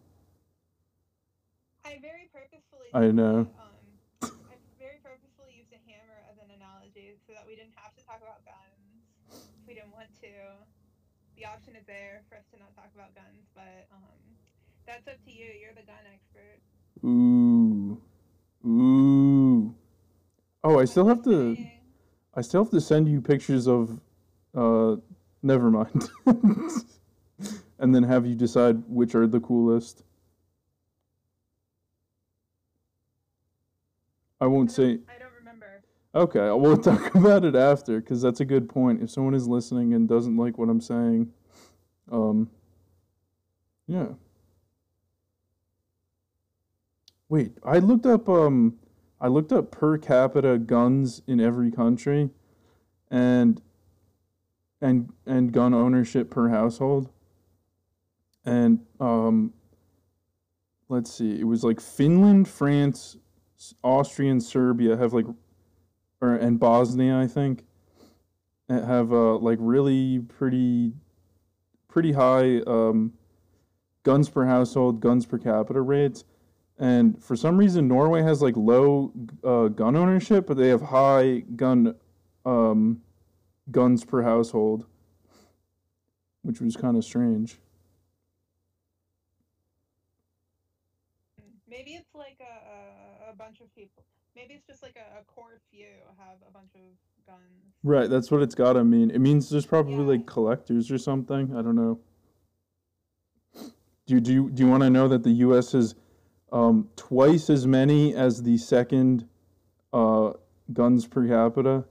I 1.86 2.00
very 2.02 2.28
purposefully. 2.34 2.90
I 2.94 3.12
know. 3.12 3.48
a, 3.48 3.64
Um, 3.64 4.32
I 4.50 4.58
very 4.80 4.98
purposefully 5.04 5.54
used 5.56 5.72
a 5.72 5.80
hammer 5.86 6.20
as 6.28 6.38
an 6.42 6.50
analogy 6.52 7.16
so 7.28 7.34
that 7.34 7.46
we 7.48 7.56
didn't 7.56 7.78
have 7.78 7.96
to 7.96 8.04
talk 8.04 8.20
about 8.20 8.44
guns. 8.44 9.06
If 9.32 9.68
we 9.68 9.76
didn't 9.76 9.94
want 9.94 10.10
to. 10.22 10.32
The 11.38 11.46
option 11.46 11.76
is 11.76 11.86
there 11.86 12.24
for 12.30 12.36
us 12.36 12.46
to 12.52 12.58
not 12.58 12.74
talk 12.76 12.90
about 12.96 13.14
guns, 13.14 13.46
but 13.54 13.86
um, 13.94 14.18
that's 14.88 15.08
up 15.08 15.24
to 15.24 15.32
you. 15.32 15.46
You're 15.62 15.78
the 15.78 15.86
gun 15.86 16.02
expert. 16.12 16.60
Ooh. 17.06 18.02
Ooh. 18.66 19.76
Oh, 20.64 20.80
I 20.80 20.86
still 20.86 21.08
have 21.08 21.24
to. 21.24 21.56
I 22.38 22.42
still 22.42 22.64
have 22.64 22.72
to 22.72 22.80
send 22.80 23.10
you 23.10 23.20
pictures 23.20 23.68
of. 23.68 24.00
Uh, 24.56 24.98
never 25.42 25.72
mind. 25.72 26.08
and 27.80 27.96
then 27.96 28.04
have 28.04 28.28
you 28.28 28.36
decide 28.36 28.84
which 28.88 29.16
are 29.16 29.26
the 29.26 29.40
coolest. 29.40 30.04
I 34.40 34.46
won't 34.46 34.70
I 34.70 34.74
say. 34.74 34.84
I 34.84 35.18
don't 35.18 35.34
remember. 35.40 35.82
Okay, 36.14 36.52
we'll 36.52 36.78
talk 36.82 37.16
about 37.16 37.44
it 37.44 37.56
after 37.56 38.00
because 38.00 38.22
that's 38.22 38.40
a 38.40 38.46
good 38.46 38.70
point. 38.70 39.02
If 39.02 39.10
someone 39.10 39.34
is 39.34 39.48
listening 39.48 39.96
and 39.96 40.08
doesn't 40.08 40.38
like 40.38 40.60
what 40.60 40.70
I'm 40.70 40.82
saying, 40.82 41.32
um, 42.12 42.52
yeah. 43.88 44.10
Wait, 47.30 47.54
I 47.64 47.80
looked 47.80 48.06
up 48.06 48.30
um, 48.30 48.78
I 49.20 49.28
looked 49.28 49.52
up 49.52 49.72
per 49.72 49.98
capita 49.98 50.58
guns 50.58 51.22
in 51.28 51.40
every 51.40 51.72
country, 51.72 52.30
and 53.10 53.62
and 54.82 55.12
and 55.26 55.52
gun 55.52 55.74
ownership 55.74 56.30
per 56.30 56.50
household, 56.50 57.10
and 58.46 58.80
um, 59.00 59.54
let's 60.90 61.14
see, 61.14 61.40
it 61.40 61.46
was 61.46 61.64
like 61.64 61.82
Finland, 61.82 62.48
France, 62.48 63.18
Austria, 63.84 64.32
and 64.32 64.44
Serbia 64.44 64.96
have 64.98 65.14
like 65.14 65.26
or 66.22 66.34
and 66.36 66.60
Bosnia, 66.60 67.18
I 67.18 67.28
think, 67.28 67.66
have 68.70 69.12
uh, 69.12 69.38
like 69.38 69.58
really 69.62 70.20
pretty, 70.20 70.94
pretty 71.88 72.12
high 72.12 72.60
um, 72.68 73.14
guns 74.04 74.30
per 74.30 74.46
household, 74.46 75.00
guns 75.00 75.26
per 75.26 75.38
capita 75.38 75.82
rates, 75.82 76.24
and 76.80 77.22
for 77.24 77.36
some 77.36 77.58
reason 77.58 77.88
Norway 77.88 78.22
has 78.22 78.42
like 78.42 78.56
low 78.56 79.12
uh, 79.44 79.68
gun 79.70 79.96
ownership, 79.96 80.48
but 80.48 80.58
they 80.58 80.68
have 80.70 80.82
high 80.82 81.40
gun 81.56 81.96
um, 82.46 83.02
guns 83.72 84.04
per 84.06 84.22
household, 84.22 84.86
which 86.44 86.62
was 86.62 86.76
kind 86.76 86.96
of 86.98 87.04
strange. 87.04 87.58
Maybe 91.70 91.92
it's 91.92 92.16
like 92.16 92.38
a, 92.40 93.28
a, 93.28 93.32
a 93.32 93.36
bunch 93.36 93.60
of 93.62 93.74
people. 93.76 94.04
Maybe 94.36 94.54
it's 94.54 94.66
just 94.68 94.84
like 94.84 94.96
a, 94.96 95.20
a 95.20 95.24
core 95.24 95.60
few 95.72 95.88
have 96.18 96.38
a 96.48 96.52
bunch 96.52 96.72
of 96.76 96.82
guns. 97.26 97.42
Right, 97.84 98.10
that's 98.10 98.32
what 98.32 98.42
it's 98.42 98.56
gotta 98.56 98.84
mean. 98.84 99.10
It 99.12 99.20
means 99.20 99.50
there's 99.50 99.66
probably 99.66 99.96
Yeah. 99.96 100.02
like 100.02 100.26
collectors 100.26 100.92
or 100.92 100.98
something. 100.98 101.56
I 101.56 101.62
don't 101.62 101.76
know. 101.76 102.00
Do 104.06 104.14
you 104.14 104.22
do 104.22 104.32
you, 104.34 104.50
do 104.50 104.64
you 104.64 104.70
want 104.70 104.84
to 104.84 104.90
know 104.90 105.08
that 105.10 105.24
the 105.24 105.32
U.S. 105.32 105.74
has 105.74 105.96
um, 106.52 106.90
twice 106.96 107.50
as 107.50 107.68
many 107.68 108.16
as 108.16 108.44
the 108.44 108.58
second 108.58 109.28
uh, 109.94 110.34
guns 110.74 111.06
per 111.06 111.28
capita, 111.28 111.86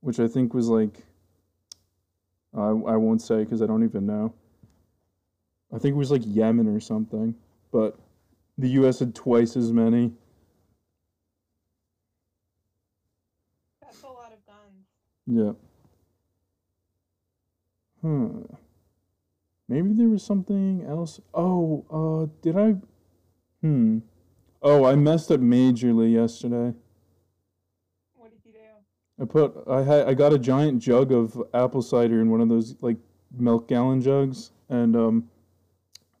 which 0.00 0.18
I 0.20 0.28
think 0.28 0.54
was 0.54 0.68
like 0.68 1.04
I 2.54 2.68
I 2.68 2.96
won't 2.96 3.22
say 3.22 3.44
because 3.44 3.62
I 3.62 3.66
don't 3.66 3.84
even 3.84 4.06
know. 4.06 4.34
I 5.72 5.78
think 5.78 5.94
it 5.94 5.98
was 5.98 6.10
like 6.10 6.22
Yemen 6.24 6.68
or 6.68 6.80
something, 6.80 7.34
but 7.70 7.98
the 8.58 8.68
U.S. 8.70 8.98
had 8.98 9.14
twice 9.14 9.56
as 9.56 9.72
many. 9.72 10.12
That's 13.80 14.02
a 14.02 14.06
lot 14.06 14.32
of 14.32 14.46
guns. 14.46 14.86
Yeah. 15.26 15.52
Hmm. 18.02 18.42
Maybe 19.68 19.94
there 19.94 20.08
was 20.08 20.22
something 20.22 20.84
else. 20.86 21.20
Oh, 21.32 21.86
uh, 21.90 22.42
did 22.42 22.58
I? 22.58 22.76
Hmm. 23.62 23.98
Oh, 24.60 24.84
I 24.84 24.96
messed 24.96 25.30
up 25.30 25.40
majorly 25.40 26.12
yesterday. 26.12 26.74
What 28.16 28.30
did 28.30 28.40
you 28.44 28.52
do? 28.52 29.22
I 29.22 29.24
put 29.24 29.54
I 29.68 29.82
had 29.82 30.08
I 30.08 30.14
got 30.14 30.32
a 30.32 30.38
giant 30.38 30.82
jug 30.82 31.12
of 31.12 31.40
apple 31.54 31.82
cider 31.82 32.20
in 32.20 32.30
one 32.30 32.40
of 32.40 32.48
those 32.48 32.76
like 32.80 32.98
milk 33.36 33.68
gallon 33.68 34.02
jugs 34.02 34.50
and 34.68 34.94
um 34.96 35.28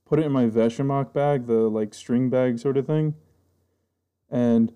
put 0.06 0.18
it 0.18 0.26
in 0.26 0.32
my 0.32 0.44
Vegemach 0.44 1.12
bag, 1.12 1.46
the 1.46 1.54
like 1.54 1.94
string 1.94 2.30
bag 2.30 2.58
sort 2.58 2.76
of 2.76 2.86
thing, 2.86 3.14
and 4.30 4.72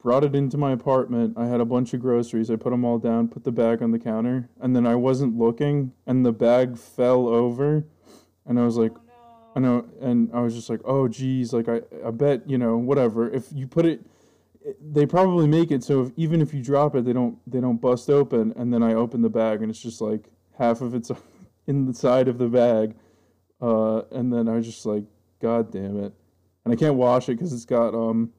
brought 0.00 0.22
it 0.22 0.36
into 0.36 0.56
my 0.56 0.72
apartment. 0.72 1.34
I 1.36 1.46
had 1.46 1.60
a 1.60 1.64
bunch 1.64 1.94
of 1.94 2.00
groceries. 2.00 2.50
I 2.50 2.56
put 2.56 2.70
them 2.70 2.84
all 2.84 2.98
down, 2.98 3.28
put 3.28 3.42
the 3.42 3.52
bag 3.52 3.82
on 3.82 3.90
the 3.90 3.98
counter, 3.98 4.48
and 4.60 4.76
then 4.76 4.86
I 4.86 4.94
wasn't 4.94 5.36
looking, 5.38 5.92
and 6.06 6.24
the 6.24 6.32
bag 6.32 6.76
fell 6.76 7.26
over, 7.26 7.86
and 8.44 8.60
I 8.60 8.64
was 8.64 8.76
like, 8.76 8.92
no. 9.58 9.86
I 10.02 10.06
and 10.06 10.30
I 10.32 10.40
was 10.40 10.54
just 10.54 10.68
like, 10.70 10.80
oh, 10.84 11.08
geez, 11.08 11.52
like 11.52 11.68
I, 11.68 11.80
I 12.04 12.10
bet 12.10 12.48
you 12.48 12.58
know, 12.58 12.76
whatever. 12.76 13.30
If 13.30 13.46
you 13.52 13.66
put 13.66 13.86
it, 13.86 14.00
they 14.80 15.06
probably 15.06 15.46
make 15.46 15.70
it 15.70 15.84
so 15.84 16.02
if, 16.02 16.12
even 16.16 16.40
if 16.42 16.52
you 16.52 16.62
drop 16.62 16.94
it, 16.94 17.04
they 17.04 17.12
don't, 17.12 17.38
they 17.50 17.60
don't 17.60 17.80
bust 17.80 18.10
open. 18.10 18.52
And 18.56 18.72
then 18.72 18.82
I 18.82 18.94
open 18.94 19.22
the 19.22 19.30
bag, 19.30 19.62
and 19.62 19.70
it's 19.70 19.80
just 19.80 20.00
like 20.00 20.30
half 20.58 20.80
of 20.80 20.94
it's 20.94 21.10
in 21.66 21.86
the 21.86 21.94
side 21.94 22.28
of 22.28 22.38
the 22.38 22.48
bag, 22.48 22.94
uh, 23.60 24.02
and 24.12 24.32
then 24.32 24.48
I 24.48 24.52
was 24.52 24.66
just 24.66 24.86
like, 24.86 25.04
god 25.40 25.70
damn 25.70 26.02
it, 26.02 26.12
and 26.64 26.72
I 26.72 26.76
can't 26.76 26.94
wash 26.94 27.28
it 27.28 27.36
because 27.36 27.52
it's 27.52 27.64
got 27.64 27.94
um, 27.94 28.32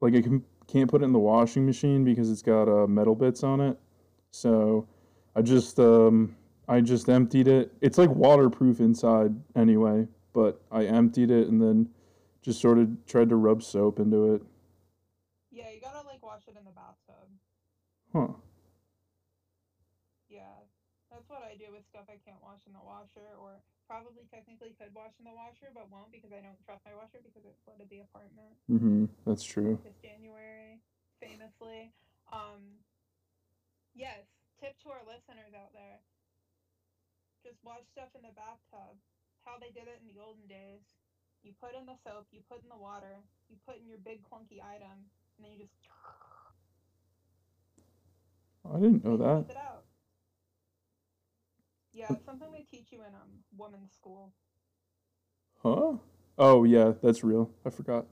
like 0.00 0.14
I 0.14 0.22
can 0.22 0.44
can't 0.66 0.90
put 0.90 1.02
it 1.02 1.04
in 1.04 1.12
the 1.12 1.18
washing 1.18 1.66
machine 1.66 2.04
because 2.04 2.30
it's 2.30 2.42
got 2.42 2.68
uh, 2.68 2.86
metal 2.86 3.14
bits 3.14 3.42
on 3.42 3.60
it. 3.60 3.78
So 4.30 4.88
I 5.36 5.42
just 5.42 5.78
um, 5.78 6.36
I 6.68 6.80
just 6.80 7.08
emptied 7.08 7.48
it. 7.48 7.72
It's 7.80 7.98
like 7.98 8.10
waterproof 8.10 8.80
inside 8.80 9.34
anyway, 9.56 10.06
but 10.34 10.60
I 10.70 10.84
emptied 10.84 11.30
it 11.30 11.48
and 11.48 11.62
then 11.62 11.88
just 12.42 12.60
sort 12.60 12.76
of 12.76 12.90
tried 13.06 13.30
to 13.30 13.36
rub 13.36 13.62
soap 13.62 13.98
into 13.98 14.34
it. 14.34 14.42
Yeah, 15.50 15.70
you 15.72 15.80
gotta 15.80 16.04
like 16.04 16.20
wash 16.20 16.42
it 16.50 16.58
in 16.58 16.66
the 16.66 16.74
bathtub. 16.74 17.30
Huh. 18.12 18.34
Yeah, 20.28 20.66
that's 21.08 21.30
what 21.30 21.46
I 21.46 21.54
do 21.54 21.70
with 21.70 21.86
stuff 21.88 22.10
I 22.10 22.18
can't 22.26 22.42
wash 22.42 22.60
in 22.66 22.74
the 22.74 22.82
washer, 22.82 23.38
or 23.38 23.62
probably 23.86 24.26
technically 24.28 24.74
could 24.74 24.90
wash 24.92 25.14
in 25.22 25.24
the 25.24 25.32
washer, 25.32 25.70
but 25.70 25.86
won't 25.88 26.10
because 26.10 26.34
I 26.34 26.42
don't 26.42 26.58
trust 26.66 26.82
my 26.82 26.92
washer 26.98 27.22
because 27.22 27.46
it 27.46 27.54
flooded 27.64 27.88
the 27.88 28.02
apartment 28.02 28.58
Mm 28.68 28.80
Mhm. 28.82 29.08
That's 29.24 29.46
true. 29.46 29.78
this 29.86 29.94
January, 30.02 30.82
famously. 31.22 31.94
Um, 32.34 32.82
yes, 33.94 34.26
tip 34.58 34.74
to 34.82 34.90
our 34.90 35.06
listeners 35.06 35.54
out 35.54 35.72
there: 35.72 36.02
just 37.46 37.62
wash 37.62 37.86
stuff 37.94 38.10
in 38.18 38.22
the 38.26 38.34
bathtub. 38.34 38.98
How 39.44 39.58
they 39.60 39.68
did 39.68 39.88
it 39.88 40.00
in 40.00 40.08
the 40.08 40.20
olden 40.22 40.46
days. 40.48 40.80
You 41.42 41.52
put 41.60 41.76
in 41.78 41.84
the 41.84 41.96
soap, 42.02 42.26
you 42.32 42.40
put 42.48 42.62
in 42.62 42.68
the 42.70 42.80
water, 42.80 43.20
you 43.50 43.56
put 43.68 43.76
in 43.76 43.86
your 43.86 43.98
big 43.98 44.22
clunky 44.24 44.64
item, 44.64 45.04
and 45.36 45.44
then 45.44 45.52
you 45.52 45.58
just 45.58 45.70
I 48.64 48.78
didn't 48.80 49.04
know 49.04 49.18
that. 49.18 49.44
Yeah, 51.92 52.06
it's 52.10 52.24
something 52.24 52.48
they 52.52 52.62
teach 52.62 52.88
you 52.90 53.00
in 53.00 53.14
um 53.14 53.44
women's 53.56 53.92
school. 53.92 54.32
Huh? 55.62 55.98
Oh 56.38 56.64
yeah, 56.64 56.92
that's 57.02 57.22
real. 57.22 57.50
I 57.64 57.70
forgot. 57.70 58.06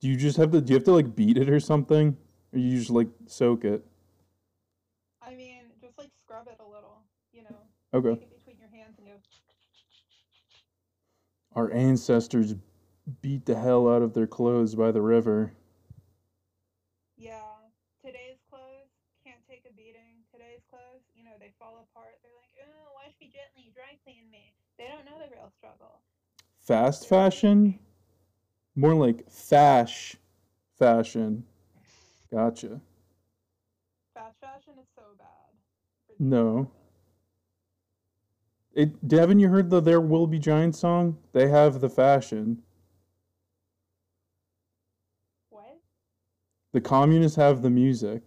Do 0.00 0.08
you 0.08 0.16
just 0.16 0.36
have 0.38 0.50
to? 0.52 0.60
Do 0.60 0.72
you 0.72 0.76
have 0.76 0.84
to 0.84 0.92
like 0.92 1.14
beat 1.14 1.36
it 1.36 1.48
or 1.48 1.60
something, 1.60 2.16
or 2.52 2.58
you 2.58 2.78
just 2.78 2.90
like 2.90 3.08
soak 3.26 3.64
it? 3.64 3.84
I 5.22 5.34
mean, 5.34 5.64
just 5.80 5.98
like 5.98 6.10
scrub 6.24 6.48
it 6.48 6.58
a 6.58 6.68
little, 6.68 7.02
you 7.32 7.44
know. 7.44 7.56
Okay. 7.94 8.20
Our 11.54 11.70
ancestors 11.72 12.54
beat 13.20 13.44
the 13.44 13.56
hell 13.56 13.88
out 13.88 14.02
of 14.02 14.14
their 14.14 14.26
clothes 14.26 14.74
by 14.74 14.90
the 14.90 15.02
river. 15.02 15.52
Yeah. 17.16 17.40
Today's 18.04 18.38
clothes 18.50 18.88
can't 19.24 19.40
take 19.48 19.64
a 19.68 19.72
beating. 19.74 20.24
Today's 20.32 20.62
clothes, 20.70 21.02
you 21.14 21.24
know, 21.24 21.32
they 21.38 21.52
fall 21.58 21.86
apart. 21.90 22.18
They're 22.22 22.32
like, 22.40 22.66
oh, 22.66 22.92
wash 22.94 23.12
me 23.20 23.30
gently, 23.32 23.70
dry 23.74 23.98
clean 24.04 24.30
me. 24.30 24.54
They 24.78 24.88
don't 24.88 25.04
know 25.04 25.22
the 25.22 25.30
real 25.30 25.52
struggle. 25.58 26.00
Fast 26.60 27.08
fashion? 27.08 27.78
More 28.74 28.94
like 28.94 29.30
fash 29.30 30.16
fashion. 30.78 31.44
Gotcha. 32.30 32.80
Fast 34.14 34.40
fashion 34.40 34.74
is 34.80 34.88
so 34.96 35.02
bad. 35.18 36.16
No. 36.18 36.70
It 38.74 38.92
haven't 39.10 39.38
you 39.38 39.48
heard 39.48 39.68
the 39.68 39.80
There 39.80 40.00
Will 40.00 40.26
Be 40.26 40.38
Giants 40.38 40.78
song? 40.78 41.18
They 41.32 41.48
have 41.48 41.80
the 41.80 41.90
fashion. 41.90 42.62
What? 45.50 45.78
The 46.72 46.80
communists 46.80 47.36
have 47.36 47.60
the 47.60 47.70
music. 47.70 48.22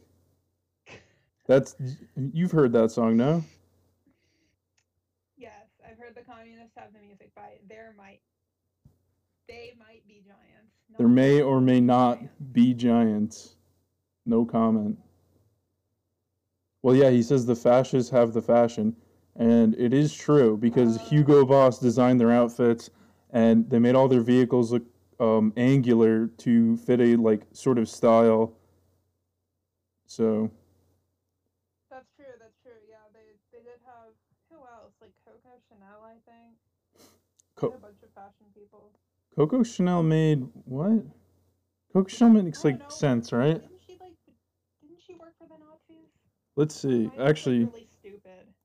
That's 1.47 1.75
you've 2.33 2.51
heard 2.51 2.73
that 2.73 2.91
song, 2.91 3.17
no? 3.17 3.43
Yes, 5.37 5.51
I've 5.83 5.97
heard 5.97 6.15
the 6.15 6.21
communists 6.21 6.73
have 6.77 6.93
the 6.93 6.99
music 6.99 7.33
by 7.35 7.57
there 7.67 7.93
might 7.97 8.19
they 9.47 9.73
might 9.77 10.07
be 10.07 10.23
giants. 10.25 10.73
There 10.97 11.07
may 11.07 11.41
or 11.41 11.61
may 11.61 11.81
not 11.81 12.17
giants. 12.17 12.33
be 12.51 12.73
giants. 12.73 13.55
No 14.25 14.45
comment. 14.45 14.97
Well, 16.81 16.95
yeah, 16.95 17.09
he 17.09 17.23
says 17.23 17.45
the 17.45 17.55
fascists 17.55 18.11
have 18.11 18.33
the 18.33 18.41
fashion, 18.41 18.95
and 19.35 19.75
it 19.75 19.93
is 19.93 20.13
true 20.13 20.57
because 20.57 20.97
Hugo 20.97 21.45
Boss 21.45 21.79
designed 21.79 22.19
their 22.19 22.31
outfits, 22.31 22.89
and 23.31 23.69
they 23.69 23.79
made 23.79 23.95
all 23.95 24.07
their 24.07 24.21
vehicles 24.21 24.71
look 24.71 24.83
um, 25.19 25.53
angular 25.57 26.27
to 26.27 26.77
fit 26.77 26.99
a 27.01 27.15
like 27.15 27.41
sort 27.53 27.77
of 27.77 27.89
style. 27.89 28.53
So 30.07 30.51
That's 31.89 32.07
true, 32.15 32.25
that's 32.39 32.55
true. 32.63 32.73
Yeah, 32.89 32.97
they 33.13 33.35
they 33.51 33.63
did 33.63 33.79
have 33.85 34.13
who 34.49 34.57
else? 34.57 34.93
Like 35.01 35.11
Coco 35.25 35.57
Chanel, 35.69 36.03
I 36.03 36.13
think. 36.29 36.55
Co- 37.55 37.67
a 37.67 37.77
bunch 37.79 38.03
of 38.03 38.11
fashion 38.13 38.47
people. 38.53 38.91
Coco 39.35 39.63
Chanel 39.63 40.03
made 40.03 40.47
what? 40.65 41.03
Coco 41.93 42.07
Chanel 42.07 42.43
makes 42.43 42.63
like 42.63 42.79
know. 42.79 42.85
sense, 42.89 43.31
right? 43.31 43.61
Didn't 43.61 43.79
she 43.87 43.97
like 44.01 44.13
didn't 44.81 44.99
she 45.05 45.13
work 45.15 45.33
for 45.39 45.47
the 45.47 45.55
Nazis? 45.57 46.11
Let's 46.55 46.75
see. 46.75 47.11
Actually, 47.17 47.65
really. 47.65 47.87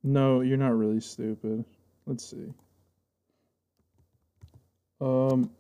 No, 0.03 0.41
you're 0.41 0.57
not 0.57 0.77
really 0.77 1.01
stupid. 1.01 1.65
Let's 2.07 2.29
see. 2.29 2.53
Um, 5.01 5.51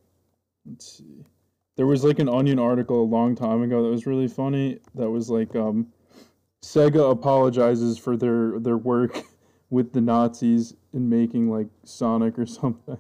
let's 0.67 0.99
see. 0.99 1.25
There 1.77 1.87
was 1.87 2.05
like 2.05 2.19
an 2.19 2.29
Onion 2.29 2.59
article 2.59 3.03
a 3.03 3.05
long 3.05 3.35
time 3.35 3.63
ago 3.63 3.83
that 3.83 3.89
was 3.89 4.07
really 4.07 4.29
funny. 4.29 4.79
That 4.95 5.11
was 5.11 5.31
like, 5.31 5.55
um, 5.57 5.87
Sega 6.63 7.11
apologizes 7.11 7.97
for 7.97 8.17
their 8.17 8.59
their 8.59 8.77
work 8.77 9.23
with 9.71 9.93
the 9.93 10.01
Nazis 10.01 10.75
in 10.93 11.09
making 11.09 11.51
like 11.51 11.69
Sonic 11.85 12.39
or 12.39 12.47
something. 12.47 12.99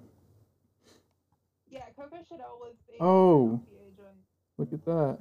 Yeah, 1.68 1.84
Coco 1.96 2.16
Chanel 2.26 2.58
was 2.60 2.74
Oh. 3.00 3.60
Look 4.58 4.74
at 4.74 4.84
that. 4.84 5.18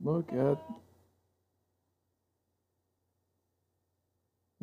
Look 0.00 0.32
at. 0.32 0.58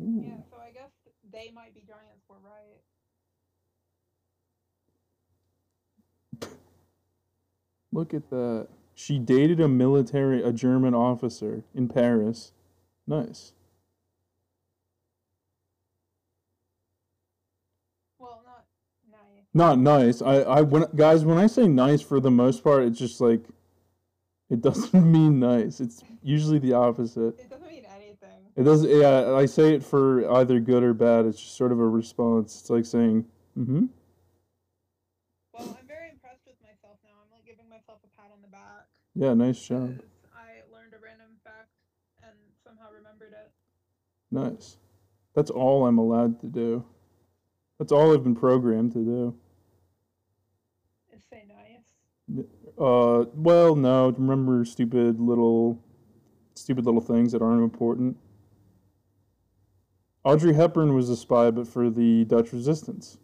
Ooh. 0.02 0.24
Yeah, 0.24 0.32
mm. 0.32 0.42
so 0.50 0.56
I 0.56 0.72
guess 0.72 0.90
they 1.32 1.50
might 1.54 1.74
be 1.74 1.80
giants 1.80 2.24
for 2.26 2.36
right. 2.42 2.80
Look 7.92 8.14
at 8.14 8.30
that. 8.30 8.68
She 8.94 9.18
dated 9.18 9.60
a 9.60 9.68
military, 9.68 10.42
a 10.42 10.52
German 10.52 10.94
officer 10.94 11.62
in 11.74 11.88
Paris. 11.88 12.52
Nice. 13.06 13.52
Well, 18.18 18.42
not 18.44 18.64
nice. 19.10 19.44
Not 19.54 19.78
nice. 19.78 20.22
I, 20.22 20.36
I, 20.42 20.60
when 20.62 20.86
guys, 20.96 21.24
when 21.24 21.38
I 21.38 21.46
say 21.46 21.68
nice, 21.68 22.00
for 22.00 22.18
the 22.18 22.30
most 22.30 22.64
part, 22.64 22.84
it's 22.84 22.98
just 22.98 23.20
like, 23.20 23.44
it 24.50 24.62
doesn't 24.62 24.94
mean 25.12 25.38
nice. 25.40 25.80
It's 25.80 26.02
usually 26.22 26.58
the 26.58 26.72
opposite. 26.72 27.38
It 28.56 28.64
doesn't 28.64 28.88
mean 28.90 29.02
anything. 29.02 29.02
It 29.02 29.02
doesn't. 29.02 29.30
Yeah, 29.30 29.34
I 29.36 29.46
say 29.46 29.74
it 29.74 29.82
for 29.84 30.30
either 30.38 30.60
good 30.60 30.82
or 30.82 30.94
bad. 30.94 31.26
It's 31.26 31.40
just 31.40 31.56
sort 31.56 31.72
of 31.72 31.80
a 31.80 31.86
response. 31.86 32.60
It's 32.60 32.70
like 32.70 32.84
saying, 32.84 33.24
"Mm-hmm." 33.58 33.86
Well, 35.54 35.76
I'm 35.80 35.86
very 35.86 36.10
impressed 36.10 36.42
with 36.46 36.56
myself 36.62 36.98
now. 37.04 37.10
I'm 37.24 37.30
like 37.32 37.46
giving 37.46 37.68
myself 37.68 37.98
a 38.04 38.08
pat 38.16 38.30
on 38.32 38.42
the 38.42 38.48
back. 38.48 38.86
Yeah, 39.14 39.34
nice 39.34 39.60
job. 39.60 40.00
I 40.34 40.62
learned 40.72 40.94
a 40.94 40.98
random 41.02 41.28
fact 41.44 41.68
and 42.22 42.32
somehow 42.64 42.86
remembered 42.94 43.32
it. 43.32 43.50
Nice. 44.30 44.78
That's 45.34 45.50
all 45.50 45.86
I'm 45.86 45.98
allowed 45.98 46.40
to 46.40 46.46
do. 46.46 46.84
That's 47.78 47.92
all 47.92 48.14
I've 48.14 48.22
been 48.22 48.34
programmed 48.34 48.92
to 48.92 49.04
do. 49.04 49.34
Is 51.14 51.22
say 51.30 51.44
nice. 51.48 52.44
Uh, 52.78 53.24
well, 53.34 53.76
no. 53.76 54.10
Remember 54.10 54.64
stupid 54.64 55.20
little, 55.20 55.82
stupid 56.54 56.84
little 56.86 57.00
things 57.00 57.32
that 57.32 57.42
aren't 57.42 57.62
important. 57.62 58.16
Audrey 60.24 60.54
Hepburn 60.54 60.94
was 60.94 61.08
a 61.10 61.16
spy, 61.16 61.50
but 61.50 61.66
for 61.66 61.90
the 61.90 62.24
Dutch 62.24 62.52
resistance. 62.52 63.18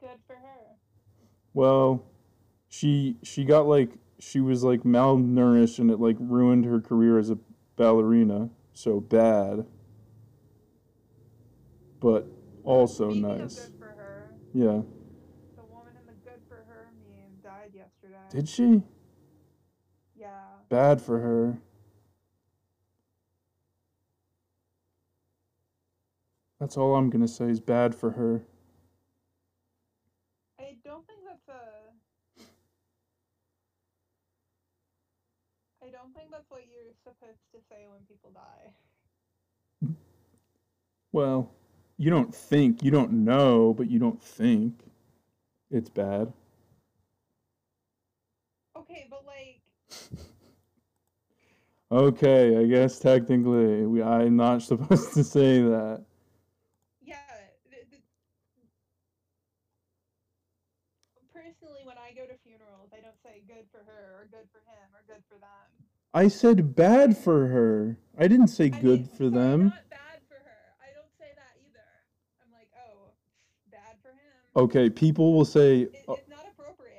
Good 0.00 0.18
for 0.26 0.34
her. 0.34 0.76
Well, 1.52 2.04
she 2.68 3.16
she 3.22 3.44
got 3.44 3.66
like 3.66 3.90
she 4.18 4.40
was 4.40 4.64
like 4.64 4.82
malnourished, 4.82 5.78
and 5.78 5.90
it 5.90 6.00
like 6.00 6.16
ruined 6.18 6.64
her 6.64 6.80
career 6.80 7.18
as 7.18 7.30
a 7.30 7.38
ballerina. 7.76 8.48
So 8.72 9.00
bad, 9.00 9.66
but 12.00 12.26
also 12.64 13.10
Speaking 13.10 13.28
nice. 13.38 13.66
good 13.66 13.78
for 13.78 13.86
her, 13.88 14.30
Yeah. 14.54 14.80
the 15.56 15.64
woman 15.68 15.92
in 16.00 16.06
the 16.06 16.14
good 16.24 16.40
for 16.48 16.54
her 16.66 16.92
meme 17.06 17.36
died 17.42 17.72
yesterday. 17.74 18.16
Did 18.30 18.48
she? 18.48 18.82
Yeah. 20.16 20.40
Bad 20.70 21.02
for 21.02 21.18
her. 21.18 21.58
That's 26.60 26.76
all 26.76 26.94
I'm 26.94 27.10
gonna 27.10 27.26
say 27.26 27.46
is 27.46 27.60
bad 27.60 27.94
for 27.94 28.10
her. 28.12 28.42
I 30.58 30.76
don't 30.84 31.06
think 31.06 31.20
that's 31.26 31.48
a. 31.48 32.42
I 35.82 35.90
don't 35.90 36.14
think 36.14 36.30
that's 36.30 36.50
what 36.50 36.62
you're 36.70 36.92
supposed 37.02 37.40
to 37.52 37.58
say 37.70 37.86
when 37.88 38.00
people 38.06 38.30
die. 38.34 38.72
Well, 41.12 41.50
you 41.96 42.10
don't 42.10 42.32
think, 42.34 42.82
you 42.84 42.90
don't 42.90 43.10
know, 43.24 43.74
but 43.74 43.90
you 43.90 43.98
don't 43.98 44.22
think 44.22 44.74
it's 45.70 45.88
bad. 45.90 46.32
Okay, 48.76 49.06
but 49.10 49.24
like, 49.26 49.60
Okay, 51.92 52.56
I 52.56 52.66
guess 52.66 53.00
technically 53.00 53.84
we, 53.86 54.00
I'm 54.02 54.36
not 54.36 54.62
supposed 54.62 55.12
to 55.14 55.24
say 55.24 55.60
that. 55.62 56.04
yeah. 57.02 57.16
th- 57.70 57.82
th- 57.90 58.02
Personally, 61.34 61.80
when 61.84 61.96
I 61.98 62.12
go 62.14 62.26
to 62.26 62.38
funerals, 62.44 62.90
I 62.92 63.00
don't 63.00 63.18
say 63.24 63.42
good 63.48 63.66
for 63.72 63.78
her 63.78 64.19
or 64.19 64.19
good 64.30 64.48
for 64.52 64.58
him 64.58 64.86
or 64.94 65.02
good 65.06 65.22
for 65.28 65.38
them. 65.38 65.68
I 66.12 66.28
said 66.28 66.74
bad 66.74 67.16
for 67.16 67.46
her. 67.48 67.98
I 68.18 68.26
didn't 68.28 68.48
say 68.48 68.66
I 68.66 68.68
good 68.68 69.00
mean, 69.00 69.08
for 69.08 69.16
sorry, 69.24 69.30
them. 69.30 69.64
Not 69.64 69.90
bad 69.90 70.18
for 70.28 70.34
her. 70.34 70.60
I 70.82 70.92
don't 70.94 71.12
say 71.18 71.30
that 71.36 71.54
either. 71.66 71.88
I'm 72.44 72.52
like, 72.52 72.68
oh, 72.76 73.10
bad 73.70 73.96
for 74.02 74.08
him. 74.08 74.64
Okay, 74.64 74.90
people 74.90 75.32
will 75.34 75.44
say, 75.44 75.82
It, 75.82 76.04
it's 76.08 76.28
not 76.28 76.46
appropriate. 76.52 76.96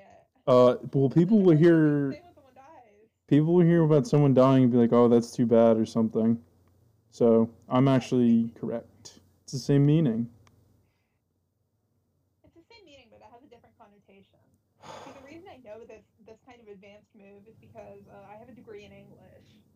uh, 0.47 0.75
well, 0.93 1.09
people 1.09 1.41
will 1.41 1.55
hear. 1.57 2.11
to 2.11 2.15
say 2.15 2.21
when 2.23 2.33
someone 2.35 2.53
dies. 2.55 3.09
people 3.27 3.53
will 3.53 3.65
hear 3.65 3.83
about 3.83 4.07
someone 4.07 4.33
dying 4.33 4.63
and 4.63 4.71
be 4.71 4.77
like, 4.77 4.93
"Oh, 4.93 5.07
that's 5.09 5.31
too 5.31 5.45
bad" 5.45 5.77
or 5.77 5.85
something. 5.85 6.39
So 7.11 7.49
I'm 7.67 7.87
actually 7.89 8.51
correct. 8.59 9.19
It's 9.43 9.51
the 9.53 9.59
same 9.59 9.85
meaning. 9.85 10.29
It's 12.45 12.55
the 12.55 12.63
same 12.71 12.85
meaning, 12.85 13.07
but 13.11 13.19
it 13.19 13.27
has 13.31 13.43
a 13.43 13.49
different 13.51 13.75
connotation. 13.77 14.39
See, 15.03 15.11
the 15.11 15.25
reason 15.27 15.49
I 15.51 15.59
know 15.59 15.83
this 15.85 16.03
this 16.25 16.39
kind 16.47 16.59
of 16.63 16.67
advanced 16.71 17.11
move 17.15 17.43
is 17.51 17.55
because 17.71 18.07
uh, 18.09 18.31
I 18.31 18.37
have 18.37 18.49
a 18.49 18.53
degree 18.53 18.85
in 18.85 18.91
English. 18.91 19.19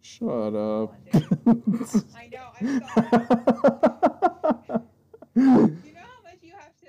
Shut 0.02 0.56
up. 0.56 0.94
I 2.16 2.28
know. 2.28 2.48
I'm 2.60 2.80
sorry. 2.80 3.28
You 5.36 5.94
know 5.94 6.08
how 6.08 6.22
much 6.24 6.42
you 6.42 6.54
have 6.58 6.76
to 6.80 6.88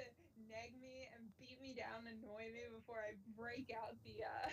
nag 0.49 0.73
me 0.81 1.09
and 1.15 1.25
beat 1.41 1.61
me 1.61 1.75
down, 1.77 2.07
and 2.07 2.19
annoy 2.23 2.53
me 2.53 2.61
before 2.75 2.97
I 2.99 3.15
break 3.37 3.75
out 3.77 3.97
the 4.05 4.23
uh, 4.25 4.51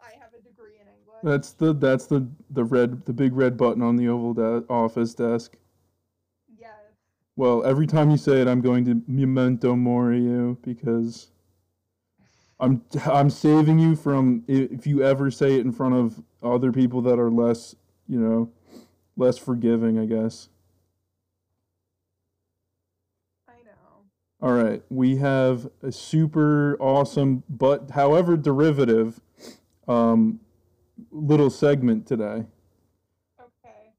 I 0.00 0.12
have 0.20 0.34
a 0.38 0.42
degree 0.42 0.74
in 0.80 0.86
English. 0.88 1.22
that's 1.22 1.52
the 1.52 1.72
that's 1.72 2.06
the 2.06 2.28
the 2.50 2.64
red 2.64 3.04
the 3.06 3.12
big 3.12 3.34
red 3.34 3.56
button 3.56 3.82
on 3.82 3.96
the 3.96 4.08
oval 4.08 4.34
de- 4.34 4.64
office 4.68 5.14
desk. 5.14 5.56
yes. 6.58 6.70
Well, 7.36 7.64
every 7.64 7.86
time 7.86 8.10
you 8.10 8.16
say 8.18 8.42
it, 8.42 8.48
I'm 8.48 8.60
going 8.60 8.84
to 8.86 9.02
memento 9.06 9.74
mori 9.76 10.20
you 10.20 10.58
because 10.62 11.30
I'm 12.60 12.82
I'm 13.06 13.30
saving 13.30 13.78
you 13.78 13.96
from 13.96 14.44
if 14.46 14.86
you 14.86 15.02
ever 15.02 15.30
say 15.30 15.54
it 15.54 15.60
in 15.60 15.72
front 15.72 15.94
of 15.94 16.22
other 16.42 16.72
people 16.72 17.00
that 17.02 17.18
are 17.18 17.30
less, 17.30 17.74
you 18.08 18.20
know, 18.20 18.50
less 19.16 19.38
forgiving, 19.38 19.98
I 19.98 20.04
guess. 20.04 20.48
I 23.48 23.54
know. 23.64 24.06
All 24.40 24.52
right, 24.52 24.82
we 24.90 25.16
have 25.16 25.68
a 25.82 25.90
super 25.90 26.76
awesome, 26.80 27.42
but 27.48 27.90
however 27.92 28.36
derivative, 28.36 29.20
um, 29.88 30.40
little 31.10 31.50
segment 31.50 32.06
today. 32.06 32.44
Okay. 33.40 33.92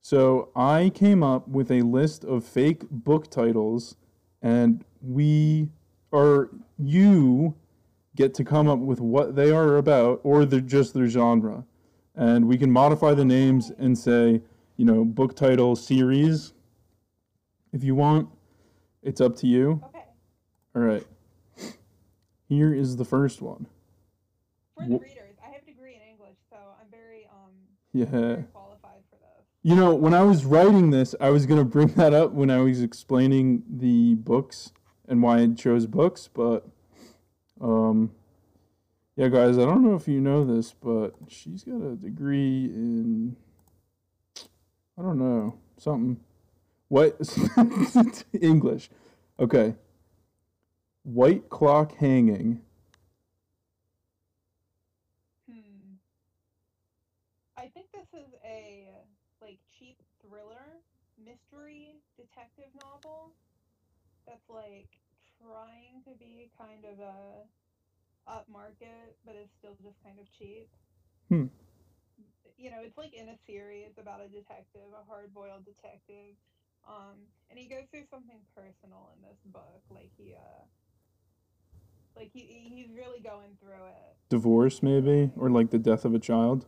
So 0.00 0.50
I 0.54 0.90
came 0.94 1.22
up 1.22 1.48
with 1.48 1.70
a 1.70 1.82
list 1.82 2.24
of 2.24 2.44
fake 2.44 2.88
book 2.90 3.30
titles, 3.30 3.96
and 4.40 4.84
we 5.02 5.70
or 6.12 6.50
you 6.78 7.54
get 8.16 8.34
to 8.34 8.44
come 8.44 8.66
up 8.68 8.78
with 8.80 9.00
what 9.00 9.36
they 9.36 9.50
are 9.50 9.76
about 9.76 10.20
or 10.24 10.44
they're 10.44 10.60
just 10.60 10.94
their 10.94 11.06
genre. 11.06 11.64
And 12.14 12.48
we 12.48 12.56
can 12.56 12.70
modify 12.72 13.12
the 13.14 13.24
names 13.24 13.70
and 13.78 13.96
say, 13.96 14.40
you 14.76 14.84
know, 14.84 15.04
book 15.04 15.36
title 15.36 15.76
series 15.76 16.54
if 17.72 17.84
you 17.84 17.94
want. 17.94 18.28
It's 19.02 19.20
up 19.20 19.36
to 19.36 19.46
you. 19.46 19.82
Okay. 19.88 20.04
All 20.74 20.82
right. 20.82 21.06
Here 22.48 22.72
is 22.74 22.96
the 22.96 23.04
first 23.04 23.42
one. 23.42 23.66
For 24.76 24.84
the 24.84 24.96
Wh- 24.96 25.02
readers, 25.02 25.36
I 25.44 25.48
have 25.52 25.62
a 25.62 25.66
degree 25.66 25.94
in 25.94 26.00
English, 26.10 26.36
so 26.50 26.56
I'm 26.80 26.88
very 26.90 27.26
um 27.30 27.52
Yeah. 27.92 28.04
very 28.06 28.42
qualified 28.44 29.02
for 29.10 29.16
this. 29.16 29.44
You 29.62 29.74
know, 29.76 29.94
when 29.94 30.14
I 30.14 30.22
was 30.22 30.44
writing 30.44 30.90
this, 30.90 31.14
I 31.20 31.30
was 31.30 31.44
going 31.46 31.58
to 31.58 31.64
bring 31.64 31.88
that 31.88 32.14
up 32.14 32.32
when 32.32 32.50
I 32.50 32.58
was 32.60 32.80
explaining 32.82 33.62
the 33.68 34.14
books 34.14 34.72
and 35.08 35.22
why 35.22 35.40
I 35.40 35.46
chose 35.48 35.86
books, 35.86 36.28
but 36.32 36.66
um 37.60 38.10
yeah, 39.16 39.28
guys, 39.28 39.56
I 39.56 39.64
don't 39.64 39.82
know 39.82 39.94
if 39.94 40.06
you 40.08 40.20
know 40.20 40.44
this, 40.44 40.74
but 40.74 41.14
she's 41.28 41.64
got 41.64 41.80
a 41.80 41.96
degree 41.96 42.66
in 42.66 43.36
I 44.98 45.02
don't 45.02 45.18
know, 45.18 45.58
something. 45.78 46.20
What 46.88 47.18
English. 48.40 48.90
Okay. 49.40 49.74
White 51.02 51.48
clock 51.48 51.94
hanging. 51.96 52.60
Hmm. 55.50 55.96
I 57.56 57.68
think 57.68 57.86
this 57.92 58.08
is 58.14 58.34
a 58.44 58.88
like 59.40 59.58
cheap 59.78 59.96
thriller, 60.22 60.80
mystery 61.18 61.96
detective 62.16 62.70
novel 62.82 63.32
that's 64.26 64.48
like 64.48 64.88
trying 65.46 66.02
to 66.02 66.12
be 66.18 66.50
kind 66.58 66.82
of 66.82 66.98
a 66.98 67.46
upmarket, 68.26 69.14
but 69.24 69.38
it's 69.38 69.54
still 69.58 69.78
just 69.82 70.02
kind 70.02 70.18
of 70.18 70.26
cheap. 70.34 70.68
Hmm. 71.30 71.46
You 72.58 72.70
know, 72.70 72.82
it's 72.82 72.98
like 72.98 73.14
in 73.14 73.28
a 73.28 73.38
series 73.46 73.94
about 74.00 74.20
a 74.24 74.28
detective, 74.28 74.90
a 74.90 75.04
hard-boiled 75.06 75.64
detective, 75.64 76.34
um, 76.88 77.14
and 77.50 77.58
he 77.58 77.68
goes 77.68 77.84
through 77.90 78.08
something 78.10 78.40
personal 78.56 79.12
in 79.14 79.22
this 79.22 79.38
book. 79.52 79.82
Like 79.90 80.10
he, 80.16 80.34
uh, 80.34 80.64
like 82.16 82.30
he, 82.32 82.66
he's 82.66 82.90
really 82.96 83.20
going 83.20 83.54
through 83.60 83.86
it. 83.86 84.16
Divorce 84.28 84.82
maybe 84.82 85.30
or 85.36 85.50
like 85.50 85.70
the 85.70 85.78
death 85.78 86.04
of 86.04 86.14
a 86.14 86.18
child. 86.18 86.66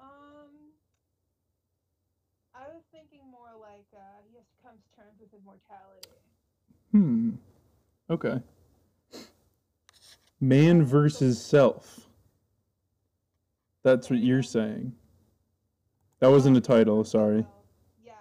Um, 0.00 0.74
I 2.52 2.68
was 2.68 2.82
thinking 2.92 3.22
more 3.30 3.54
like 3.56 3.86
uh, 3.94 4.20
he 4.28 4.36
has 4.36 4.44
to 4.44 4.56
come 4.60 4.76
to 4.76 4.88
terms 4.98 5.16
with 5.20 5.30
his 5.30 5.40
mortality. 5.46 6.27
Hmm. 6.92 7.30
Okay. 8.10 8.40
Man 10.40 10.84
versus 10.84 11.40
self. 11.40 12.08
That's 13.82 14.08
what 14.10 14.20
you're 14.20 14.42
saying. 14.42 14.92
That 16.20 16.30
wasn't 16.30 16.56
a 16.56 16.60
title, 16.60 17.04
sorry. 17.04 17.46
Yeah, 18.02 18.14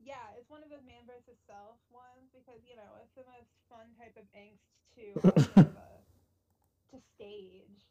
yeah, 0.00 0.32
it's 0.38 0.48
one 0.48 0.62
of 0.62 0.70
those 0.70 0.84
man 0.86 1.04
versus 1.04 1.36
self 1.44 1.76
ones 1.92 2.32
because 2.32 2.60
you 2.64 2.76
know 2.76 2.88
it's 3.04 3.12
the 3.12 3.26
most 3.28 3.52
fun 3.68 3.84
type 4.00 4.16
of 4.16 4.24
angst 4.32 4.64
to 4.96 5.04
uh, 5.60 6.00
to 6.92 6.96
stage. 7.16 7.84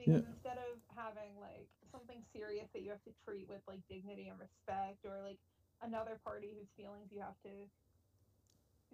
Yeah. 0.00 0.24
Because 0.24 0.24
instead 0.36 0.58
of 0.58 0.80
having 0.96 1.36
like 1.40 1.68
something 1.92 2.24
serious 2.32 2.68
that 2.72 2.80
you 2.80 2.90
have 2.90 3.04
to 3.04 3.12
treat 3.24 3.48
with 3.48 3.60
like 3.68 3.80
dignity 3.88 4.28
and 4.32 4.40
respect, 4.40 5.04
or 5.04 5.20
like 5.20 5.40
another 5.84 6.16
party 6.24 6.54
whose 6.56 6.70
feelings 6.76 7.12
you 7.12 7.20
have 7.20 7.36
to 7.44 7.68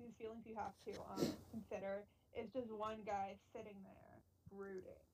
whose 0.00 0.14
feelings 0.18 0.44
you 0.46 0.54
have 0.54 0.72
to 0.86 0.92
um, 1.12 1.32
consider, 1.50 2.04
is 2.38 2.48
just 2.52 2.70
one 2.72 2.98
guy 3.06 3.34
sitting 3.54 3.76
there 3.84 4.22
brooding. 4.52 5.04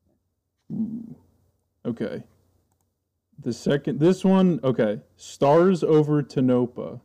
Ooh. 0.72 1.14
Okay. 1.87 2.22
The 3.41 3.53
second, 3.53 3.99
this 3.99 4.24
one, 4.24 4.61
okay. 4.62 5.01
Stars 5.16 5.82
over 5.82 6.22
Tonopah. 6.22 6.99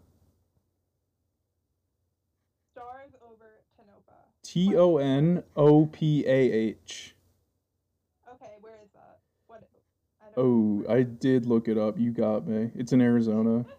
Stars 2.71 3.11
over 3.27 3.45
Tonopah. 3.75 4.11
T 4.43 4.75
O 4.75 4.97
N 4.97 5.43
O 5.55 5.85
P 5.87 6.23
A 6.25 6.29
H. 6.31 7.15
Okay, 8.35 8.53
where 8.61 8.75
is 8.83 8.89
that? 8.93 9.19
What? 9.47 9.67
I 10.21 10.25
don't 10.35 10.45
Oh, 10.45 10.83
where- 10.87 10.97
I 10.97 11.03
did 11.03 11.45
look 11.45 11.67
it 11.67 11.77
up. 11.77 11.97
You 11.99 12.11
got 12.11 12.47
me. 12.47 12.71
It's 12.75 12.93
in 12.93 13.01
Arizona. 13.01 13.65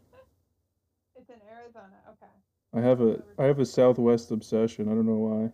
It's 1.16 1.28
in 1.28 1.40
Arizona. 1.54 1.96
Okay. 2.08 2.32
I 2.72 2.80
have 2.80 3.00
a 3.00 3.22
I 3.38 3.44
have 3.44 3.58
a 3.60 3.64
Southwest 3.64 4.30
obsession. 4.30 4.88
I 4.88 4.94
don't 4.94 5.06
know 5.06 5.14
why. 5.16 5.52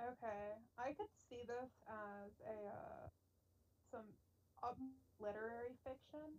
Okay. 0.00 0.58
I 0.78 0.92
could 0.92 1.12
see 1.28 1.44
this 1.46 1.70
as 1.88 2.32
a 2.46 2.68
uh, 2.68 3.08
some 3.90 4.06
literary 5.20 5.74
fiction 5.84 6.38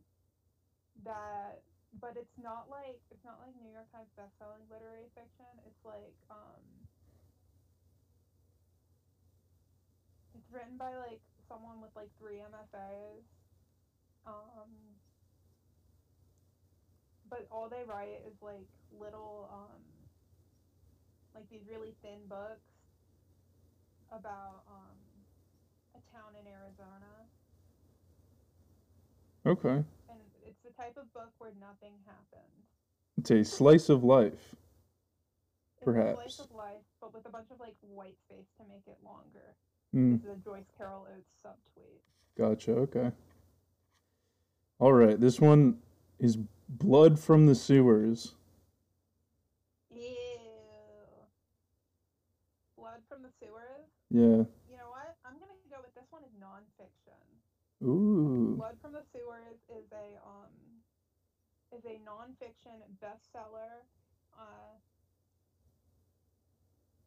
that 1.03 1.61
but 1.99 2.15
it's 2.17 2.37
not 2.37 2.69
like 2.69 3.01
it's 3.11 3.23
not 3.23 3.39
like 3.41 3.55
New 3.61 3.71
York 3.71 3.89
Times 3.91 4.09
bestselling 4.17 4.69
literary 4.69 5.09
fiction. 5.15 5.47
It's 5.65 5.83
like 5.83 6.15
um 6.29 6.87
it's 10.33 10.49
written 10.51 10.77
by 10.77 10.95
like 10.95 11.21
someone 11.47 11.81
with 11.81 11.91
like 11.95 12.09
three 12.17 12.39
MFAs. 12.39 13.25
Um 14.25 14.98
but 17.29 17.47
all 17.51 17.69
they 17.69 17.83
write 17.85 18.21
is 18.27 18.33
like 18.41 18.65
little 18.99 19.49
um 19.51 19.81
like 21.35 21.47
these 21.49 21.61
really 21.69 21.93
thin 22.01 22.19
books 22.27 22.69
about 24.11 24.63
um 24.69 24.97
a 25.95 26.01
town 26.15 26.33
in 26.39 26.47
Arizona 26.47 27.13
Okay. 29.45 29.83
and 30.09 30.19
it's 30.45 30.59
the 30.63 30.71
type 30.71 30.97
of 30.97 31.11
book 31.13 31.31
where 31.37 31.51
nothing 31.61 31.93
happens. 32.05 32.67
It's 33.17 33.31
a 33.31 33.43
slice 33.43 33.89
of 33.89 34.03
life. 34.03 34.55
It's 35.73 35.81
a 35.81 35.85
Perhaps. 35.85 36.15
slice 36.35 36.39
of 36.39 36.51
life, 36.55 36.83
but 36.99 37.13
with 37.13 37.25
a 37.25 37.29
bunch 37.29 37.47
of 37.51 37.59
like 37.59 37.75
white 37.81 38.17
space 38.19 38.47
to 38.57 38.63
make 38.67 38.83
it 38.87 38.97
longer. 39.03 39.55
Hmm. 39.93 40.11
This 40.17 40.23
is 40.23 40.29
a 40.29 40.43
Joyce 40.43 40.69
Carol 40.77 41.07
Oates 41.09 41.31
subtweet. 41.43 42.01
Gotcha. 42.37 42.71
Okay. 42.73 43.11
All 44.79 44.93
right. 44.93 45.19
This 45.19 45.39
one 45.39 45.77
is 46.19 46.37
Blood 46.67 47.19
from 47.19 47.47
the 47.47 47.55
Sewers. 47.55 48.35
Ew. 49.89 50.03
Blood 52.77 53.01
from 53.07 53.23
the 53.23 53.31
sewers. 53.39 53.89
Yeah. 54.11 54.45
You 54.69 54.77
know 54.77 54.91
what? 54.91 55.15
I'm 55.25 55.39
gonna 55.39 55.57
go 55.71 55.77
with 55.81 55.95
this 55.95 56.05
one 56.11 56.23
is 56.23 56.35
nonfiction. 56.37 57.23
Ooh. 57.81 58.55
Blood 58.57 58.77
from 58.81 58.91
the 58.91 59.03
Sewers 59.11 59.57
is 59.69 59.87
a 59.91 60.19
um 60.21 60.53
is 61.71 61.85
a 61.85 61.97
nonfiction 62.05 62.81
bestseller. 63.01 63.85
Uh, 64.37 64.77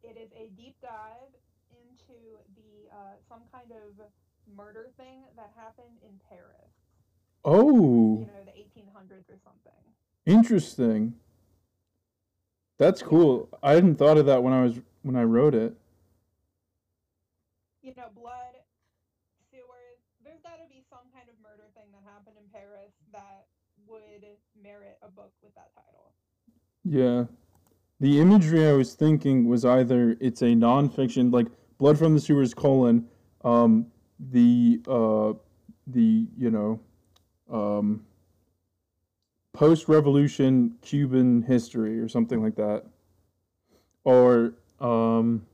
it 0.02 0.16
is 0.18 0.30
a 0.34 0.50
deep 0.56 0.74
dive 0.82 1.30
into 1.70 2.38
the 2.56 2.90
uh, 2.90 3.14
some 3.28 3.42
kind 3.52 3.70
of 3.70 4.06
murder 4.56 4.90
thing 4.96 5.22
that 5.36 5.50
happened 5.56 5.98
in 6.02 6.18
Paris. 6.28 6.81
Oh, 7.44 8.20
You 8.20 8.26
know, 8.26 8.44
the 8.44 8.52
1800s 8.52 9.28
or 9.28 9.38
something. 9.44 9.72
interesting. 10.26 11.14
That's 12.78 13.02
cool. 13.02 13.48
I 13.62 13.72
hadn't 13.72 13.96
thought 13.96 14.18
of 14.18 14.26
that 14.26 14.42
when 14.42 14.52
I 14.52 14.62
was 14.64 14.80
when 15.02 15.14
I 15.16 15.22
wrote 15.24 15.54
it. 15.54 15.74
You 17.82 17.92
know, 17.96 18.06
blood, 18.14 18.54
sewers. 19.50 19.98
There's 20.24 20.40
got 20.42 20.56
to 20.62 20.68
be 20.68 20.82
some 20.90 21.06
kind 21.14 21.28
of 21.28 21.34
murder 21.42 21.68
thing 21.74 21.86
that 21.92 22.02
happened 22.10 22.36
in 22.38 22.48
Paris 22.52 22.92
that 23.12 23.46
would 23.86 24.24
merit 24.60 24.98
a 25.02 25.08
book 25.08 25.32
with 25.42 25.54
that 25.54 25.70
title. 25.74 26.12
Yeah. 26.84 27.24
The 28.00 28.20
imagery 28.20 28.66
I 28.66 28.72
was 28.72 28.94
thinking 28.94 29.46
was 29.48 29.64
either 29.64 30.16
it's 30.20 30.42
a 30.42 30.46
nonfiction 30.46 31.32
like 31.32 31.46
Blood 31.78 31.98
from 31.98 32.14
the 32.14 32.20
Sewers 32.20 32.54
colon 32.54 33.06
um 33.44 33.86
the 34.30 34.80
uh 34.86 35.32
the 35.88 36.26
you 36.36 36.50
know 36.50 36.80
um 37.52 38.06
post 39.54 39.88
revolution 39.88 40.76
Cuban 40.82 41.42
history 41.42 42.00
or 42.00 42.08
something 42.08 42.42
like 42.42 42.56
that. 42.56 42.84
Or 44.04 44.54
um 44.80 45.46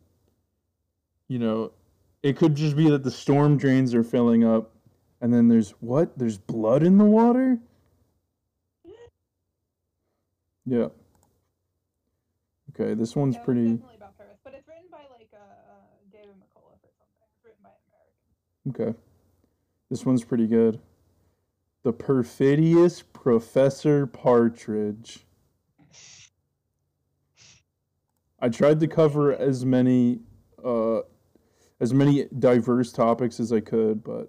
you 1.28 1.38
know 1.38 1.72
it 2.22 2.36
could 2.36 2.54
just 2.56 2.76
be 2.76 2.90
that 2.90 3.04
the 3.04 3.10
storm 3.10 3.58
drains 3.58 3.94
are 3.94 4.04
filling 4.04 4.44
up 4.44 4.70
And 5.20 5.32
then 5.34 5.48
there's 5.48 5.72
what? 5.80 6.18
There's 6.18 6.38
blood 6.38 6.82
in 6.84 6.98
the 6.98 7.04
water? 7.04 7.58
Yeah. 10.66 10.88
Okay, 12.70 12.94
this 12.94 13.16
one's 13.16 13.36
Yeah, 13.36 13.42
pretty 13.44 13.76
definitely 13.76 13.96
about 13.96 14.18
Paris, 14.18 14.38
but 14.44 14.54
it's 14.54 14.68
written 14.68 14.86
by 14.90 15.04
like 15.10 15.30
uh, 15.34 15.38
uh, 15.38 15.86
David 16.12 16.36
McCullough 16.38 16.78
or 16.78 16.90
something. 16.98 17.26
It's 17.34 17.44
written 17.44 17.62
by 17.62 17.70
an 17.70 17.82
American. 17.90 18.92
okay. 18.92 18.98
This 19.90 20.06
one's 20.06 20.24
pretty 20.24 20.46
good. 20.46 20.80
The 21.88 21.94
perfidious 21.94 23.00
Professor 23.00 24.06
Partridge. 24.06 25.24
I 28.38 28.50
tried 28.50 28.80
to 28.80 28.86
cover 28.86 29.32
as 29.32 29.64
many 29.64 30.20
uh 30.62 31.00
as 31.80 31.94
many 31.94 32.26
diverse 32.38 32.92
topics 32.92 33.40
as 33.40 33.54
I 33.54 33.60
could, 33.60 34.04
but 34.04 34.28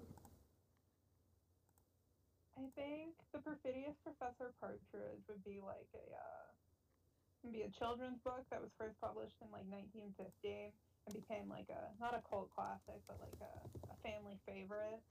I 2.56 2.64
think 2.74 3.12
the 3.34 3.40
perfidious 3.40 3.96
Professor 4.04 4.54
Partridge 4.58 5.20
would 5.28 5.44
be 5.44 5.60
like 5.60 5.92
a 5.92 6.16
uh, 6.16 7.52
be 7.52 7.60
a 7.60 7.68
children's 7.68 8.20
book 8.24 8.46
that 8.50 8.62
was 8.62 8.70
first 8.78 8.98
published 9.02 9.36
in 9.42 9.52
like 9.52 9.68
1950 9.68 10.72
and 11.04 11.12
became 11.12 11.44
like 11.50 11.68
a 11.68 11.92
not 12.00 12.16
a 12.16 12.24
cult 12.24 12.48
classic 12.56 13.04
but 13.06 13.20
like 13.20 13.36
a, 13.44 13.52
a 13.92 13.96
family 14.00 14.40
favorite. 14.48 15.04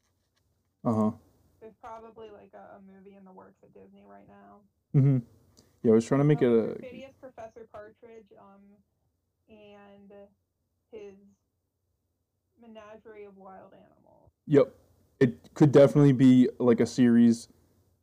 uh-huh. 0.83 1.11
There's 1.61 1.75
probably 1.81 2.27
like 2.31 2.51
a, 2.53 2.77
a 2.77 2.79
movie 2.81 3.15
in 3.17 3.25
the 3.25 3.31
works 3.31 3.57
at 3.63 3.73
Disney 3.73 4.03
right 4.07 4.27
now. 4.27 4.59
Mm-hmm. 4.95 5.17
Yeah, 5.83 5.91
I 5.91 5.95
was 5.95 6.05
trying 6.05 6.21
to 6.21 6.25
make 6.25 6.41
it 6.41 6.47
Um, 6.47 6.59
a 6.59 6.73
perfidious 6.75 7.13
Professor 7.19 7.67
Partridge 7.71 8.31
um 8.39 8.61
and 9.49 10.11
his 10.91 11.15
menagerie 12.61 13.25
of 13.25 13.37
wild 13.37 13.73
animals. 13.73 14.31
Yep. 14.47 14.73
It 15.19 15.53
could 15.53 15.71
definitely 15.71 16.13
be 16.13 16.49
like 16.59 16.79
a 16.79 16.85
series 16.85 17.49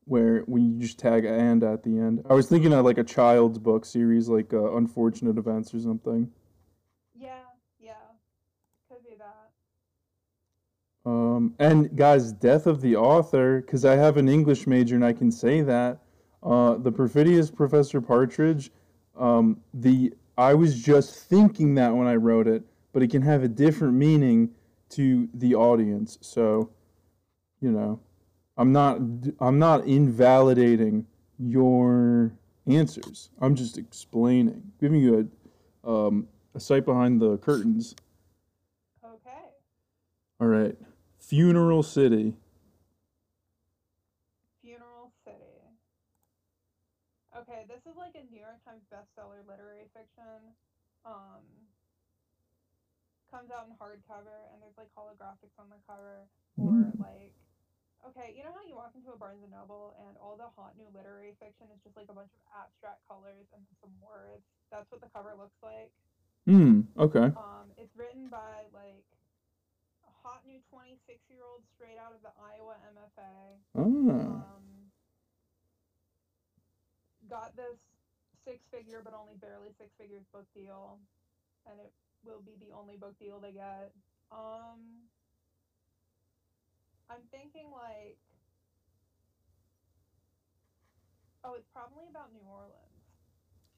where 0.05 0.45
we 0.47 0.73
just 0.79 0.99
tag 0.99 1.25
and 1.25 1.65
at 1.65 1.83
the 1.83 1.99
end. 1.99 2.25
I 2.29 2.35
was 2.35 2.49
thinking 2.49 2.73
of 2.73 2.85
like 2.85 2.99
a 2.99 3.05
child's 3.05 3.59
book 3.59 3.85
series, 3.85 4.29
like 4.29 4.53
uh, 4.53 4.77
Unfortunate 4.77 5.37
Events 5.39 5.75
or 5.75 5.81
something. 5.81 6.31
Yeah, 7.15 7.41
yeah, 7.81 7.95
could 8.89 9.03
be 9.03 9.17
that. 9.19 9.51
Um, 11.07 11.55
and 11.61 11.97
guys, 11.97 12.33
death 12.33 12.67
of 12.67 12.81
the 12.81 12.97
author, 12.97 13.61
because 13.61 13.85
I 13.85 13.95
have 13.95 14.17
an 14.17 14.29
English 14.29 14.67
major 14.67 14.97
and 14.97 15.05
I 15.05 15.13
can 15.13 15.31
say 15.31 15.61
that. 15.63 16.01
Uh, 16.43 16.75
the 16.75 16.91
perfidious 16.91 17.51
Professor 17.51 18.01
Partridge. 18.01 18.71
Um, 19.17 19.61
the 19.73 20.13
I 20.37 20.55
was 20.55 20.83
just 20.83 21.15
thinking 21.29 21.77
that 21.77 21.95
when 21.95 22.07
I 22.07 22.17
wrote 22.17 22.47
it, 22.47 22.65
but 22.93 23.03
it 23.03 23.11
can 23.11 23.23
have 23.23 23.43
a 23.43 23.49
different 23.49 23.95
meaning 23.95 24.51
to 24.91 25.29
the 25.33 25.55
audience. 25.55 26.19
So, 26.21 26.71
you 27.61 27.71
know, 27.71 28.01
I'm 28.57 28.73
not 28.73 28.99
I'm 29.41 29.59
not 29.59 29.87
invalidating 29.87 31.07
your 31.39 32.33
answers. 32.67 33.31
I'm 33.41 33.55
just 33.55 33.79
explaining, 33.79 34.73
giving 34.81 35.01
you 35.01 35.31
a 35.85 35.89
um, 35.89 36.27
a 36.55 36.61
sight 36.61 36.85
behind 36.85 37.21
the 37.21 37.39
curtains. 37.39 37.95
Okay. 39.05 39.45
All 40.41 40.49
right. 40.49 40.77
Funeral 41.27 41.83
City. 41.83 42.39
Funeral 44.63 45.11
City. 45.27 45.59
Okay, 47.35 47.67
this 47.67 47.83
is 47.83 47.99
like 47.99 48.15
a 48.15 48.23
New 48.31 48.39
York 48.39 48.63
Times 48.63 48.87
bestseller 48.87 49.43
literary 49.43 49.91
fiction. 49.91 50.55
Um, 51.03 51.43
comes 53.27 53.51
out 53.51 53.67
in 53.67 53.75
hardcover, 53.75 54.39
and 54.55 54.63
there's 54.63 54.79
like 54.79 54.87
holographics 54.95 55.59
on 55.59 55.67
the 55.67 55.83
cover, 55.83 56.31
or 56.57 56.71
Mm. 56.71 56.95
like, 57.03 57.35
okay, 58.07 58.31
you 58.31 58.47
know 58.47 58.55
how 58.55 58.63
you 58.63 58.79
walk 58.79 58.95
into 58.95 59.11
a 59.11 59.19
Barnes 59.19 59.43
and 59.43 59.51
Noble 59.51 59.99
and 60.07 60.15
all 60.23 60.39
the 60.39 60.47
hot 60.55 60.79
new 60.79 60.87
literary 60.95 61.35
fiction 61.43 61.67
is 61.75 61.83
just 61.83 61.99
like 61.99 62.07
a 62.09 62.15
bunch 62.15 62.31
of 62.31 62.43
abstract 62.55 63.03
colors 63.11 63.51
and 63.53 63.67
some 63.83 63.91
words. 63.99 64.47
That's 64.71 64.87
what 64.95 65.03
the 65.03 65.11
cover 65.11 65.35
looks 65.35 65.59
like. 65.61 65.91
Hmm. 66.47 66.87
Okay. 66.97 67.35
Um, 67.35 67.75
it's 67.77 67.91
written 67.99 68.31
by 68.31 68.71
like 68.71 69.03
hot 70.27 70.43
new 70.45 70.59
26 70.75 70.99
year 71.31 71.47
old 71.47 71.63
straight 71.71 71.99
out 72.03 72.11
of 72.11 72.21
the 72.27 72.35
Iowa 72.35 72.75
MFA. 72.91 73.63
Ah. 73.77 74.43
Um, 74.59 74.91
got 77.31 77.55
this 77.55 77.79
six 78.45 78.59
figure, 78.75 79.01
but 79.03 79.15
only 79.15 79.35
barely 79.39 79.71
six 79.79 79.95
figures 79.97 80.25
book 80.33 80.47
deal, 80.53 80.99
and 81.71 81.79
it 81.79 81.93
will 82.27 82.43
be 82.43 82.57
the 82.59 82.75
only 82.75 82.97
book 82.97 83.15
deal 83.23 83.39
they 83.39 83.53
get. 83.53 83.93
Um, 84.35 85.07
I'm 87.09 87.23
thinking 87.31 87.71
like, 87.71 88.19
oh, 91.45 91.55
it's 91.55 91.69
probably 91.73 92.09
about 92.11 92.33
New 92.35 92.43
Orleans. 92.51 93.03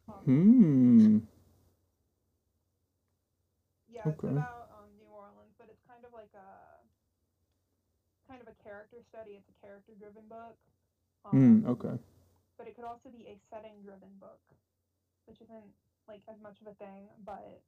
Um, 0.08 0.24
Hmm. 0.24 1.18
Yeah, 3.88 4.12
it's 4.12 4.24
Okay. 4.24 4.28
about 4.28 4.68
um, 4.70 4.92
New 4.98 5.08
Orleans, 5.08 5.54
but 5.58 5.68
it's 5.68 5.80
kind 5.88 6.04
of 6.04 6.12
like 6.12 6.32
a 6.34 6.84
kind 8.28 8.40
of 8.42 8.48
a 8.48 8.56
character 8.68 9.00
study. 9.08 9.40
It's 9.40 9.48
a 9.48 9.56
character 9.64 9.92
driven 9.96 10.28
book. 10.28 10.56
Hmm. 11.24 11.64
Um, 11.64 11.72
Okay. 11.72 11.96
but 12.60 12.68
it 12.68 12.76
could 12.76 12.84
also 12.84 13.08
be 13.08 13.24
a 13.32 13.36
setting 13.48 13.80
driven 13.82 14.12
book, 14.20 14.40
which 15.26 15.40
isn't 15.40 15.72
like 16.06 16.20
as 16.28 16.36
much 16.40 16.60
of 16.60 16.66
a 16.68 16.74
thing, 16.76 17.08
but 17.24 17.60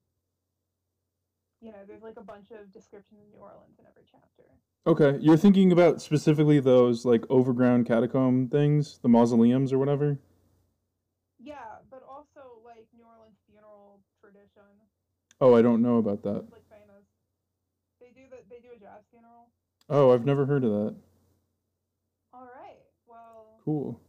you 1.61 1.72
know, 1.72 1.84
there's 1.86 2.03
like 2.03 2.16
a 2.16 2.24
bunch 2.24 2.51
of 2.53 2.72
descriptions 2.72 3.20
of 3.20 3.28
New 3.32 3.40
Orleans 3.40 3.76
in 3.78 3.84
every 3.86 4.05
chapter. 4.11 4.48
Okay. 4.86 5.18
You're 5.20 5.36
thinking 5.36 5.72
about 5.72 6.01
specifically 6.01 6.59
those 6.59 7.05
like 7.05 7.24
overground 7.28 7.84
catacomb 7.86 8.48
things, 8.48 8.98
the 9.03 9.09
mausoleums 9.11 9.72
or 9.72 9.78
whatever. 9.78 10.18
Yeah, 11.38 11.84
but 11.90 12.03
also 12.09 12.64
like 12.64 12.88
New 12.96 13.05
Orleans 13.05 13.36
funeral 13.46 14.01
tradition. 14.20 14.72
Oh, 15.40 15.55
I 15.55 15.61
don't 15.61 15.82
know 15.82 15.98
about 15.98 16.22
that. 16.22 16.48
It's 16.48 16.53
like 16.53 16.68
famous. 16.70 17.05
They 18.01 18.09
do 18.09 18.28
the 18.31 18.40
they 18.48 18.60
do 18.60 18.72
a 18.74 18.78
jazz 18.81 19.05
funeral. 19.10 19.52
Oh, 19.92 20.12
I've 20.12 20.24
never 20.24 20.46
heard 20.46 20.62
of 20.62 20.70
that. 20.70 20.94
All 22.32 22.44
right. 22.56 22.78
Well, 23.08 23.58
Cool. 23.64 24.00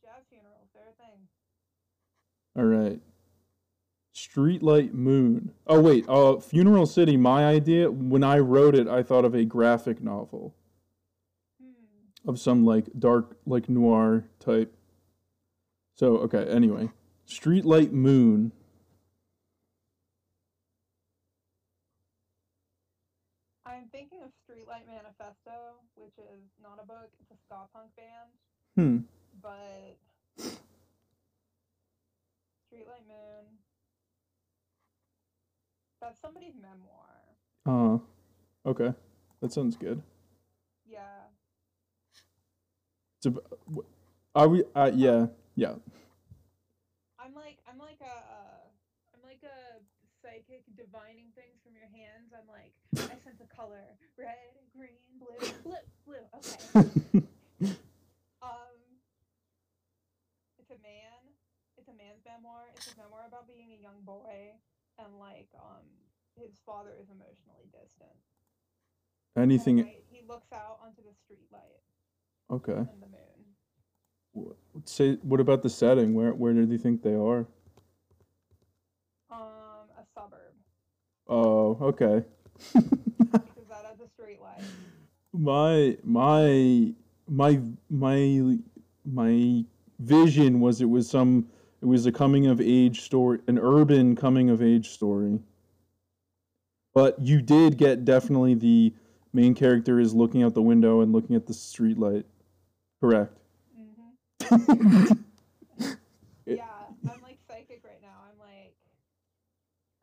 jazz 0.00 0.22
funerals, 0.30 0.68
they're 0.72 0.94
thing. 0.96 1.26
All 2.56 2.64
right. 2.64 3.00
Streetlight 4.14 4.92
Moon. 4.94 5.52
Oh 5.66 5.80
wait, 5.80 6.08
uh 6.08 6.38
Funeral 6.38 6.86
City, 6.86 7.16
my 7.16 7.44
idea, 7.46 7.90
when 7.90 8.22
I 8.24 8.38
wrote 8.38 8.74
it, 8.74 8.86
I 8.88 9.02
thought 9.02 9.24
of 9.24 9.34
a 9.34 9.44
graphic 9.44 10.00
novel 10.00 10.54
Hmm. 11.60 12.28
of 12.28 12.38
some 12.40 12.64
like 12.64 12.88
dark 12.98 13.36
like 13.46 13.68
noir 13.68 14.24
type. 14.40 14.74
So, 15.94 16.18
okay, 16.18 16.46
anyway. 16.48 16.90
Streetlight 17.26 17.90
Moon. 17.90 18.52
I'm 23.66 23.88
Streetlight 24.68 24.86
Manifesto, 24.86 25.80
which 25.96 26.12
is 26.18 26.42
not 26.62 26.78
a 26.82 26.86
book, 26.86 27.08
it's 27.20 27.30
a 27.30 27.36
ska 27.46 27.68
punk 27.72 27.90
band, 27.96 28.30
Hmm. 28.76 28.98
but 29.40 29.96
Streetlight 32.70 33.06
Moon. 33.08 33.58
That's 36.00 36.20
somebody's 36.20 36.54
memoir. 36.54 37.08
Uh. 37.66 37.98
Okay. 38.68 38.92
That 39.40 39.52
sounds 39.52 39.76
good. 39.76 40.02
Yeah. 40.86 41.28
It's 43.24 43.36
are 44.34 44.48
we 44.48 44.64
uh 44.74 44.90
yeah, 44.94 45.26
yeah. 45.56 45.74
I'm 47.18 47.34
like 47.34 47.58
I'm 47.68 47.78
like 47.78 47.98
a 48.00 48.04
uh, 48.04 48.62
I'm 49.14 49.22
like 49.24 49.42
a 49.42 49.80
psychic 50.38 50.62
divining 50.78 51.34
things 51.34 51.58
from 51.66 51.74
your 51.74 51.90
hands. 51.90 52.30
I'm 52.30 52.46
like 52.46 52.70
I 52.94 53.18
sense 53.26 53.42
a 53.42 53.48
color, 53.50 53.98
red, 54.14 54.54
green, 54.70 55.02
blue, 55.18 55.34
blue, 55.66 55.82
blue. 56.06 56.24
Okay. 56.38 57.26
Um, 58.38 58.78
it's 60.60 60.70
a 60.70 60.78
man. 60.78 61.18
It's 61.76 61.88
a 61.88 61.92
man's 61.98 62.22
memoir. 62.22 62.70
It's 62.76 62.86
a 62.86 62.96
memoir 62.96 63.26
about 63.26 63.48
being 63.48 63.74
a 63.74 63.82
young 63.82 63.98
boy 64.06 64.54
and 64.98 65.18
like 65.18 65.48
um 65.58 65.82
his 66.38 66.60
father 66.64 66.94
is 67.00 67.10
emotionally 67.10 67.66
distant. 67.72 68.14
Anything 69.36 69.76
night, 69.76 70.04
he 70.08 70.22
looks 70.28 70.52
out 70.52 70.78
onto 70.84 71.02
the 71.02 71.14
street 71.14 71.46
light 71.52 71.82
okay. 72.50 72.78
and 72.78 73.02
the 73.02 73.10
moon. 73.10 74.54
Say 74.84 75.18
what 75.22 75.40
about 75.40 75.62
the 75.62 75.70
setting? 75.70 76.14
Where 76.14 76.32
where 76.32 76.52
do 76.52 76.60
you 76.60 76.78
think 76.78 77.02
they 77.02 77.14
are? 77.14 77.46
Um, 79.30 79.90
a 79.98 80.04
suburb 80.14 80.54
Oh, 81.28 81.76
okay. 81.80 82.24
because 82.72 83.68
that 83.68 83.84
has 83.84 84.00
a 84.04 84.08
street 84.08 84.40
light. 84.40 84.62
my 85.32 85.96
my 86.02 86.92
my 87.28 87.60
my 87.90 88.58
my 89.04 89.64
vision 90.00 90.60
was 90.60 90.80
it 90.80 90.88
was 90.88 91.08
some 91.08 91.46
it 91.82 91.86
was 91.86 92.06
a 92.06 92.12
coming 92.12 92.46
of 92.46 92.60
age 92.60 93.02
story 93.02 93.38
an 93.46 93.58
urban 93.58 94.16
coming 94.16 94.48
of 94.50 94.62
age 94.62 94.88
story 94.88 95.38
but 96.94 97.20
you 97.20 97.40
did 97.42 97.76
get 97.76 98.04
definitely 98.04 98.54
the 98.54 98.92
main 99.32 99.54
character 99.54 100.00
is 100.00 100.14
looking 100.14 100.42
out 100.42 100.54
the 100.54 100.62
window 100.62 101.00
and 101.00 101.12
looking 101.12 101.36
at 101.36 101.46
the 101.46 101.54
street 101.54 101.98
light. 101.98 102.24
Correct. 103.00 103.36
hmm 103.76 105.12
It- 106.46 106.56
Yeah, 106.56 106.64
I'm 107.04 107.20
like 107.22 107.38
psychic 107.46 107.82
right 107.84 108.00
now. 108.02 108.16
I'm 108.24 108.38
like, 108.40 108.74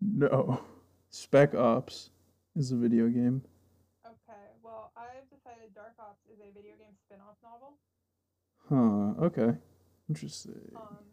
No. 0.00 0.60
Spec 1.10 1.54
Ops 1.54 2.10
is 2.56 2.72
a 2.72 2.76
video 2.76 3.08
game. 3.08 3.42
Okay, 4.04 4.46
well, 4.62 4.92
I've 4.96 5.28
decided 5.30 5.74
Dark 5.74 5.94
Ops 5.98 6.26
is 6.26 6.40
a 6.40 6.52
video 6.52 6.74
game 6.78 6.94
spin 7.06 7.18
off 7.22 7.36
novel. 7.42 7.78
Huh. 8.68 9.26
Okay. 9.26 9.56
Interesting. 10.08 10.74
Um, 10.74 11.06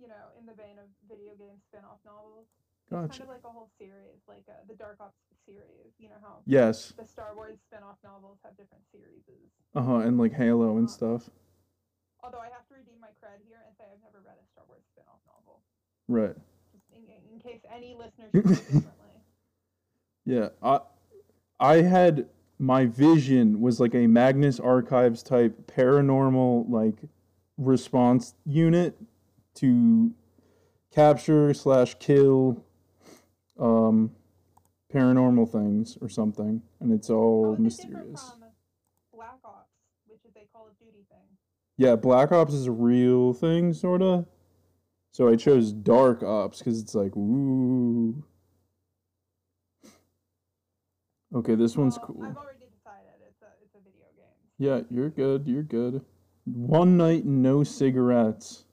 you 0.00 0.08
know, 0.08 0.32
in 0.40 0.46
the 0.46 0.54
vein 0.54 0.78
of 0.80 0.88
video 1.08 1.34
game 1.38 1.60
spin 1.68 1.84
off 1.84 2.00
novels. 2.04 2.46
It's 2.84 2.90
Gotcha. 2.90 3.08
kind 3.08 3.22
of 3.22 3.28
like 3.28 3.44
a 3.44 3.52
whole 3.52 3.70
series, 3.78 4.24
like 4.26 4.48
uh, 4.48 4.64
the 4.66 4.74
Dark 4.74 4.96
Ops 5.00 5.20
series. 5.48 5.92
You 5.98 6.08
know 6.08 6.20
how 6.22 6.38
Yes. 6.46 6.92
the 6.96 7.04
Star 7.06 7.34
Wars 7.34 7.56
spin 7.66 7.80
off 7.82 7.96
novels 8.04 8.38
have 8.44 8.56
different 8.56 8.84
series. 8.92 9.24
Uh 9.74 9.82
huh. 9.82 9.96
And 10.06 10.18
like 10.18 10.32
Halo 10.32 10.76
and 10.76 10.86
Uh, 10.88 10.90
stuff. 10.92 11.30
Although 12.22 12.38
I 12.40 12.48
have 12.52 12.66
to 12.68 12.74
redeem 12.74 13.00
my 13.00 13.08
cred 13.22 13.40
here 13.48 13.58
and 13.66 13.74
say 13.76 13.84
I've 13.92 14.02
never 14.02 14.20
read 14.24 14.36
a 14.42 14.46
Star 14.52 14.64
Wars 14.68 14.82
spin 14.92 15.04
off 15.08 15.20
novel. 15.26 15.60
Right. 16.08 16.36
In, 16.94 17.02
in 17.32 17.38
case 17.40 17.60
any 17.74 17.94
listeners 17.94 18.32
differently. 18.32 18.82
Yeah. 20.24 20.50
I 20.62 20.80
I 21.58 21.76
had 21.82 22.28
my 22.58 22.84
vision 22.84 23.60
was 23.62 23.80
like 23.80 23.94
a 23.94 24.06
Magnus 24.06 24.60
Archives 24.60 25.22
type 25.22 25.72
paranormal 25.74 26.68
like 26.68 26.96
response 27.56 28.34
unit 28.44 28.98
to 29.54 30.12
capture 30.92 31.54
slash 31.54 31.94
kill 31.98 32.62
um 33.58 34.10
paranormal 34.92 35.50
things 35.50 35.98
or 36.00 36.08
something 36.08 36.62
and 36.80 36.92
it's 36.92 37.10
all 37.10 37.46
oh, 37.46 37.50
different 37.50 37.64
mysterious 37.64 38.32
Black 39.12 39.38
Ops, 39.44 39.70
which 40.06 40.24
is 40.24 40.34
a 40.36 40.46
Call 40.52 40.68
of 40.68 40.78
Duty 40.78 41.04
thing? 41.10 41.28
yeah 41.76 41.94
black 41.94 42.32
ops 42.32 42.52
is 42.52 42.66
a 42.66 42.72
real 42.72 43.32
thing 43.32 43.72
sort 43.72 44.02
of 44.02 44.26
so 45.12 45.28
i 45.28 45.36
chose 45.36 45.72
dark 45.72 46.22
ops 46.22 46.58
because 46.58 46.80
it's 46.80 46.94
like 46.94 47.16
ooh 47.16 48.22
okay 51.34 51.54
this 51.54 51.76
one's 51.76 51.96
cool 51.98 52.24
I've 52.24 52.36
already 52.36 52.66
decided 52.70 53.14
it's 53.26 53.42
a 53.42 53.46
it's 53.62 53.74
a 53.74 53.78
video 53.78 54.08
game. 54.16 54.26
yeah 54.58 54.80
you're 54.90 55.10
good 55.10 55.46
you're 55.46 55.62
good 55.62 56.02
one 56.44 56.96
night 56.96 57.24
no 57.24 57.62
cigarettes 57.62 58.64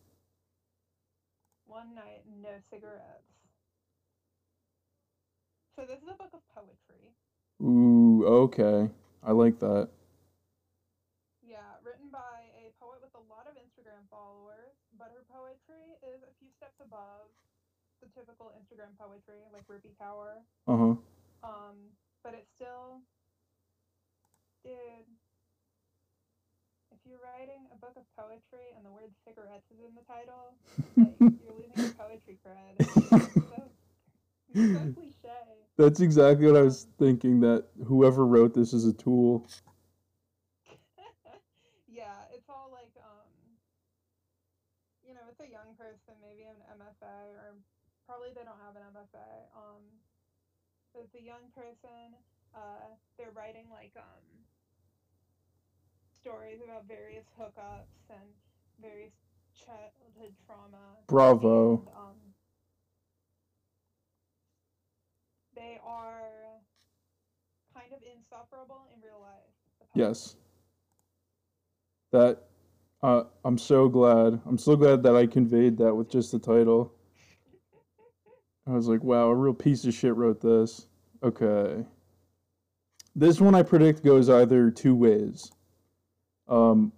One 1.65 1.93
night, 1.93 2.23
no 2.41 2.49
cigarettes. 2.69 3.14
So 5.76 5.84
this 5.85 5.99
is 6.02 6.07
a 6.07 6.15
book 6.15 6.31
of 6.34 6.39
poetry. 6.56 7.11
ooh 7.61 8.26
okay 8.26 8.89
i 9.23 9.31
like 9.31 9.60
that 9.60 9.89
Yeah, 11.45 11.77
written 11.85 12.10
by 12.10 12.49
a 12.57 12.73
poet 12.81 12.99
with 13.06 13.14
a 13.14 13.22
lot 13.30 13.45
of 13.45 13.53
Instagram 13.53 14.10
followers, 14.10 14.73
but 14.97 15.14
her 15.14 15.22
poetry 15.30 15.93
is 16.02 16.26
a 16.26 16.34
few 16.41 16.49
steps 16.57 16.81
above 16.81 17.30
the 18.02 18.10
typical 18.18 18.49
Instagram 18.57 18.97
poetry, 18.97 19.45
like 19.53 19.64
Rupi 19.69 19.93
Kaur. 19.95 20.41
uh-huh 20.68 20.97
Um, 21.45 21.93
but 22.26 22.34
it's 22.34 22.49
still, 22.57 23.06
dude. 24.65 25.06
If 26.89 26.99
you're 27.06 27.22
writing 27.22 27.69
a 27.69 27.77
book 27.77 27.93
of 27.93 28.03
poetry 28.18 28.73
and 28.73 28.81
the 28.81 28.89
word 28.89 29.14
cigarettes 29.22 29.69
is 29.69 29.77
in 29.85 29.93
the 29.93 30.06
title, 30.10 30.57
like 30.97 31.14
you're 31.38 31.53
losing 31.53 31.77
your 31.77 31.93
poetry 31.93 32.41
cred. 32.41 32.81
So, 34.56 34.95
that's 35.77 35.99
exactly 35.99 36.48
what 36.48 36.56
i 36.56 36.61
was 36.61 36.88
thinking 36.98 37.41
that 37.41 37.65
whoever 37.86 38.26
wrote 38.26 38.53
this 38.53 38.73
is 38.73 38.86
a 38.86 38.94
tool 38.94 39.45
yeah, 41.88 42.27
it's 42.34 42.49
all 42.49 42.69
like 42.72 42.91
um 42.99 43.30
you 45.06 45.14
know, 45.14 45.22
it's 45.30 45.40
a 45.40 45.48
young 45.49 45.77
person, 45.77 46.18
maybe 46.22 46.44
an 46.44 46.57
MFA 46.82 47.38
or 47.38 47.53
probably 48.10 48.34
they 48.34 48.44
don't 48.44 48.60
have 48.61 48.76
an 48.76 48.84
MFA. 48.95 49.45
Um 49.53 49.84
but 50.94 51.03
it's 51.06 51.15
a 51.15 51.22
young 51.22 51.52
person, 51.53 52.15
uh 52.56 52.95
they're 53.18 53.32
writing 53.36 53.68
like 53.72 53.91
um 53.98 54.23
stories 56.22 56.60
about 56.64 56.88
various 56.88 57.26
hookups 57.38 58.10
and 58.10 58.26
various 58.82 59.14
childhood 59.53 60.34
trauma. 60.45 60.98
Bravo. 61.07 61.86
and, 61.86 61.88
um 61.95 62.18
they 65.56 65.80
are 65.86 66.30
kind 67.73 67.91
of 67.94 67.99
insufferable 68.03 68.88
in 68.94 69.02
real 69.02 69.22
life. 69.22 69.90
Yes. 69.94 70.36
That 72.11 72.44
uh, 73.02 73.23
I'm 73.44 73.57
so 73.57 73.88
glad. 73.88 74.40
I'm 74.45 74.57
so 74.57 74.76
glad 74.76 75.03
that 75.03 75.15
I 75.15 75.27
conveyed 75.27 75.77
that 75.77 75.94
with 75.94 76.10
just 76.10 76.32
the 76.32 76.40
title. 76.40 76.94
I 78.68 78.72
was 78.72 78.88
like, 78.88 79.03
wow, 79.03 79.27
a 79.27 79.36
real 79.36 79.53
piece 79.53 79.86
of 79.86 79.94
shit 79.94 80.15
wrote 80.15 80.41
this. 80.41 80.88
Okay. 81.22 81.86
This 83.15 83.40
one 83.40 83.53
I 83.53 83.61
predict 83.64 84.03
goes 84.03 84.30
either 84.30 84.72
two 84.72 84.95
ways. 84.95 85.52
Um, 86.48 86.91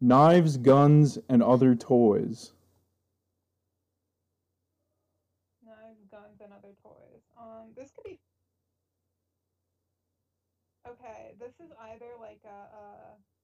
knives, 0.00 0.56
guns, 0.56 1.18
and 1.28 1.42
other 1.42 1.74
toys. 1.74 2.52
Knives, 5.64 6.04
guns, 6.10 6.40
and 6.42 6.52
other 6.52 6.74
toys. 6.82 7.22
Um, 7.40 7.68
this 7.76 7.90
could 7.90 8.04
be. 8.04 8.18
Okay, 10.86 11.32
this 11.58 11.66
is 11.66 11.72
either 11.90 12.06
like 12.20 12.40
a, 12.44 12.58
a 12.76 12.84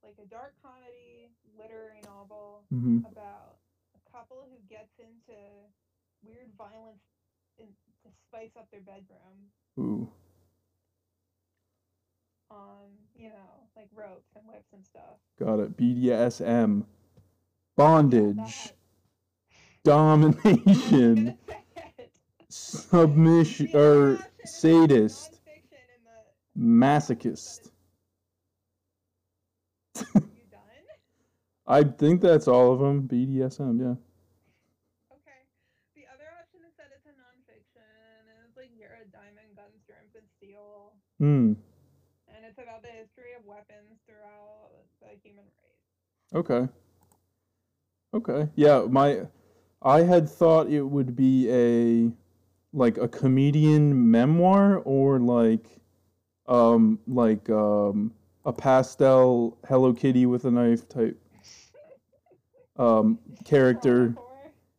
like 0.06 0.14
a 0.22 0.26
dark 0.28 0.54
comedy 0.62 1.30
literary 1.58 2.00
novel 2.04 2.62
hmm 2.70 2.98
about 3.10 3.56
a 3.94 4.10
couple 4.10 4.46
who 4.50 4.58
gets 4.68 4.98
into 4.98 5.38
weird 6.22 6.50
violence 6.56 7.02
in, 7.58 7.66
to 8.02 8.10
spice 8.28 8.50
up 8.58 8.70
their 8.70 8.80
bedroom. 8.80 9.50
Ooh. 9.78 10.08
Um, 12.50 12.92
you 13.16 13.28
know, 13.28 13.66
like 13.76 13.88
ropes 13.94 14.30
and 14.36 14.46
whips 14.46 14.72
and 14.72 14.84
stuff. 14.84 15.18
Got 15.38 15.60
it. 15.60 15.76
BDSM. 15.76 16.84
Bondage. 17.76 18.36
that. 18.36 18.72
I 19.86 20.92
was 20.94 21.04
Domination. 21.04 21.24
gonna 21.24 21.36
say 21.48 21.64
it. 21.98 22.10
Submission. 22.48 23.70
Or 23.74 24.18
sadist. 24.44 25.40
in 25.46 26.04
the 26.04 26.84
Masochist. 26.84 27.70
You 29.96 30.44
done? 30.50 30.84
I 31.66 31.84
think 31.84 32.20
that's 32.20 32.48
all 32.48 32.72
of 32.72 32.80
them. 32.80 33.06
BDSM, 33.06 33.80
yeah. 33.80 33.94
Okay. 35.12 35.46
The 35.94 36.06
other 36.06 36.28
option 36.38 36.60
is 36.66 36.74
that 36.76 36.90
it's 36.92 37.06
a 37.06 37.14
nonfiction, 37.14 38.26
and 38.28 38.36
it's 38.46 38.56
like 38.56 38.74
Jared 38.76 39.12
Diamond, 39.12 39.56
guns, 39.56 39.80
germs, 39.86 40.14
and 40.14 40.26
steel, 40.36 40.92
Hmm. 41.18 41.52
and 42.28 42.44
it's 42.44 42.58
about 42.58 42.82
the 42.82 42.90
history 42.90 43.32
of 43.38 43.44
weapons 43.44 44.00
throughout 44.06 44.84
the 45.00 45.14
human 45.22 45.44
race. 45.62 45.86
Okay. 46.34 46.68
Okay. 48.12 48.48
Yeah, 48.54 48.86
my 48.88 49.26
I 49.82 50.00
had 50.02 50.28
thought 50.28 50.68
it 50.68 50.82
would 50.82 51.16
be 51.16 51.48
a 51.50 52.12
like 52.72 52.96
a 52.98 53.08
comedian 53.08 54.10
memoir 54.10 54.78
or 54.78 55.18
like 55.20 55.80
um 56.46 56.98
like 57.06 57.48
um 57.50 58.12
a 58.44 58.52
pastel 58.52 59.58
Hello 59.66 59.92
Kitty 59.92 60.26
with 60.26 60.44
a 60.44 60.50
knife 60.50 60.88
type 60.88 61.18
um 62.76 63.18
character. 63.44 64.14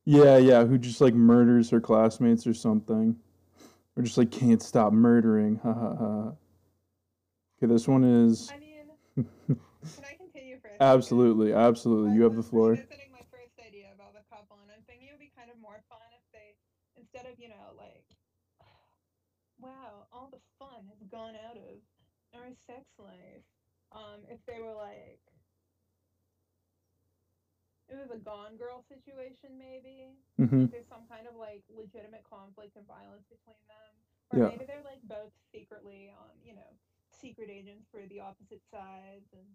Yeah, 0.05 0.37
yeah, 0.37 0.65
who 0.65 0.77
just 0.77 1.01
like 1.01 1.15
murders 1.15 1.71
her 1.71 1.81
classmates 1.81 2.45
or 2.45 2.53
something. 2.53 3.15
Or 3.97 4.03
just 4.03 4.17
like 4.17 4.29
can't 4.29 4.61
stop 4.61 4.93
murdering. 4.93 5.55
Ha 5.63 5.73
ha 5.73 5.95
ha. 5.95 6.31
Okay, 7.57 7.71
this 7.71 7.87
one 7.87 8.03
is 8.03 8.53
I 8.53 8.59
mean, 8.59 8.85
can 9.47 10.03
I 10.03 10.13
continue 10.19 10.59
for 10.59 10.67
a 10.67 10.71
second? 10.75 10.85
absolutely, 10.85 11.53
absolutely. 11.53 12.13
You 12.13 12.23
have 12.23 12.35
the 12.35 12.43
floor. 12.43 12.75
my 12.75 13.23
first 13.31 13.55
idea 13.65 13.87
about 13.95 14.13
the 14.13 14.21
couple, 14.29 14.59
and 14.61 14.69
I'm 14.69 14.83
thinking 14.85 15.07
it 15.07 15.15
would 15.15 15.23
be 15.23 15.31
kind 15.31 15.49
of 15.49 15.57
more 15.57 15.79
fun 15.87 16.05
if 16.11 16.21
they, 16.35 16.53
instead 16.99 17.25
of 17.25 17.39
you 17.39 17.47
know 17.47 17.73
like, 17.79 18.03
wow, 19.63 20.05
all 20.11 20.29
the 20.29 20.43
fun 20.59 20.85
has 20.91 20.99
gone 21.09 21.33
out 21.47 21.55
of 21.55 21.79
our 22.35 22.51
sex 22.67 22.83
life. 22.99 23.47
Um, 23.95 24.27
if 24.27 24.43
they 24.45 24.59
were 24.59 24.75
like, 24.75 25.23
it 27.87 27.95
was 27.95 28.11
a 28.11 28.19
Gone 28.19 28.57
Girl 28.59 28.83
situation, 28.91 29.55
maybe. 29.57 30.11
Mm-hmm. 30.39 30.67
There's 30.67 30.87
some 30.87 31.07
kind 31.07 31.27
of 31.31 31.39
like 31.39 31.63
legitimate 31.71 32.27
conflict 32.27 32.75
and 32.75 32.85
violence 32.85 33.23
between 33.31 33.61
them, 33.71 33.91
or 34.35 34.39
Yeah. 34.39 34.49
maybe 34.51 34.65
they're 34.67 34.83
like 34.83 34.99
both 35.07 35.31
secretly, 35.53 36.11
on, 36.11 36.29
you 36.43 36.55
know, 36.55 36.75
secret 37.15 37.49
agents 37.49 37.87
for 37.89 38.01
the 38.09 38.19
opposite 38.19 38.61
sides 38.69 39.31
and 39.31 39.47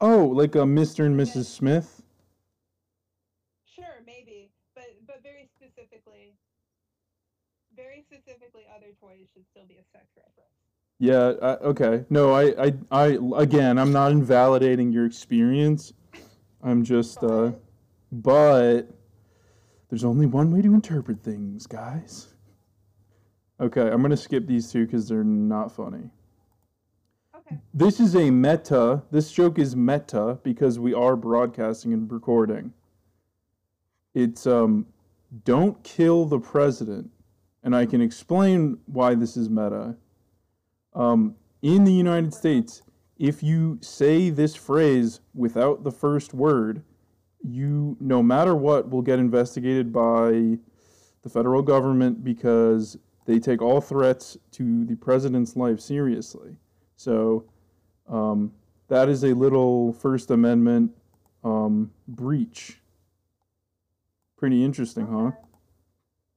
Oh, 0.00 0.26
like 0.26 0.54
a 0.54 0.66
Mr. 0.66 1.06
and 1.06 1.14
Yeah. 1.18 1.24
Mrs. 1.24 1.46
Smith? 1.46 2.02
sure 3.64 4.02
maybe 4.04 4.50
but 4.74 4.90
but 5.06 5.22
very 5.22 5.46
specifically 5.54 6.34
very 7.76 8.02
specifically 8.02 8.66
other 8.74 8.90
toys 8.98 9.28
should 9.32 9.46
still 9.46 9.66
be 9.66 9.76
a 9.78 9.84
sex 9.94 10.10
reference 10.16 10.67
Yeah, 10.98 11.34
I, 11.40 11.46
okay. 11.56 12.04
No, 12.10 12.32
I, 12.32 12.66
I, 12.66 12.72
I, 12.90 13.18
again, 13.36 13.78
I'm 13.78 13.92
not 13.92 14.10
invalidating 14.10 14.92
your 14.92 15.06
experience. 15.06 15.92
I'm 16.62 16.82
just, 16.84 17.22
uh, 17.22 17.52
But- 17.52 17.62
but 18.10 18.88
there's 19.90 20.04
only 20.04 20.26
one 20.26 20.50
way 20.50 20.62
to 20.62 20.72
interpret 20.74 21.22
things, 21.22 21.66
guys. 21.66 22.34
Okay, 23.60 23.88
I'm 23.90 24.00
gonna 24.02 24.16
skip 24.16 24.46
these 24.46 24.70
two 24.72 24.86
because 24.86 25.08
they're 25.08 25.24
not 25.24 25.70
funny. 25.72 26.10
okay 27.36 27.58
This 27.74 28.00
is 28.00 28.14
a 28.16 28.30
meta. 28.30 29.02
This 29.10 29.30
joke 29.30 29.58
is 29.58 29.76
meta 29.76 30.38
because 30.42 30.78
we 30.78 30.94
are 30.94 31.16
broadcasting 31.16 31.92
and 31.92 32.10
recording. 32.10 32.72
It's 34.14 34.46
um, 34.46 34.86
don't 35.44 35.82
kill 35.84 36.24
the 36.24 36.40
president, 36.40 37.10
and 37.62 37.74
I 37.76 37.84
can 37.84 38.00
explain 38.00 38.78
why 38.86 39.14
this 39.14 39.36
is 39.36 39.50
meta. 39.50 39.96
Um, 40.94 41.34
in 41.62 41.84
the 41.84 41.92
United 41.92 42.32
States, 42.32 42.82
if 43.18 43.42
you 43.42 43.78
say 43.80 44.30
this 44.30 44.54
phrase 44.54 45.20
without 45.34 45.84
the 45.84 45.90
first 45.90 46.34
word, 46.34 46.82
you, 47.42 47.96
no 48.00 48.22
matter 48.22 48.54
what, 48.54 48.90
will 48.90 49.02
get 49.02 49.18
investigated 49.18 49.92
by 49.92 50.58
the 51.22 51.28
federal 51.28 51.62
government 51.62 52.24
because 52.24 52.96
they 53.26 53.38
take 53.38 53.60
all 53.60 53.80
threats 53.80 54.36
to 54.52 54.84
the 54.84 54.96
president's 54.96 55.56
life 55.56 55.80
seriously. 55.80 56.56
So 56.96 57.44
um, 58.08 58.52
that 58.88 59.08
is 59.08 59.24
a 59.24 59.34
little 59.34 59.92
First 59.92 60.30
Amendment 60.30 60.92
um, 61.44 61.90
breach. 62.06 62.80
Pretty 64.36 64.64
interesting, 64.64 65.06
huh? 65.06 65.18
Okay. 65.18 65.36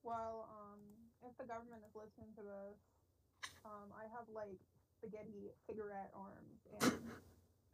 Well, 0.03 0.49
um, 0.51 0.79
if 1.23 1.37
the 1.37 1.45
government 1.45 1.81
is 1.87 1.95
listening 1.95 2.33
to 2.35 2.41
this, 2.41 2.77
um, 3.63 3.93
I 3.95 4.03
have 4.11 4.27
like 4.41 4.59
spaghetti 4.97 5.51
cigarette 5.67 6.11
arms 6.15 6.59
and 6.81 6.91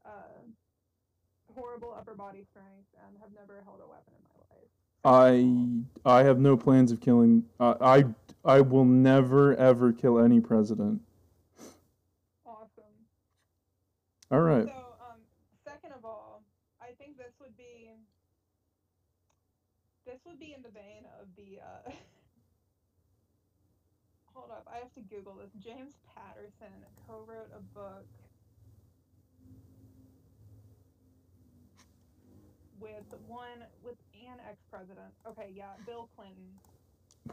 uh, 0.06 0.40
horrible 1.56 1.96
upper 1.98 2.14
body 2.14 2.44
strength, 2.50 2.88
and 3.06 3.18
have 3.22 3.32
never 3.34 3.62
held 3.64 3.80
a 3.84 3.88
weapon 3.88 4.14
in 4.16 4.24
my 4.28 4.36
life. 4.52 4.70
I 6.06 6.20
I 6.20 6.24
have 6.24 6.40
no 6.40 6.58
plans 6.58 6.92
of 6.92 7.00
killing. 7.00 7.44
Uh, 7.60 7.76
I 7.80 8.06
I 8.44 8.62
will 8.62 8.86
never 8.86 9.56
ever 9.56 9.94
kill 9.94 10.20
any 10.20 10.40
president. 10.40 11.02
Awesome. 12.46 12.96
All 14.32 14.42
right. 14.42 14.66
So, 14.66 14.96
um, 15.00 15.20
second 15.64 15.94
of 15.94 16.04
all, 16.04 16.44
I 16.82 16.92
think 16.98 17.18
this 17.18 17.34
would 17.40 17.56
be 17.56 17.92
this 20.06 20.20
would 20.26 20.40
be 20.40 20.54
in 20.54 20.62
the 20.62 20.70
vein 20.70 21.06
of 21.22 21.28
the 21.36 21.60
uh 21.62 21.92
Hold 24.38 24.54
up, 24.54 24.70
I 24.70 24.78
have 24.78 24.94
to 24.94 25.02
Google 25.02 25.34
this. 25.42 25.50
James 25.58 25.98
Patterson 26.14 26.70
co-wrote 27.10 27.50
a 27.58 27.64
book 27.74 28.06
with 32.78 33.10
one 33.26 33.66
with 33.82 33.98
an 34.14 34.38
ex-president. 34.46 35.10
Okay, 35.26 35.50
yeah, 35.58 35.74
Bill 35.90 36.06
Clinton. 36.14 36.54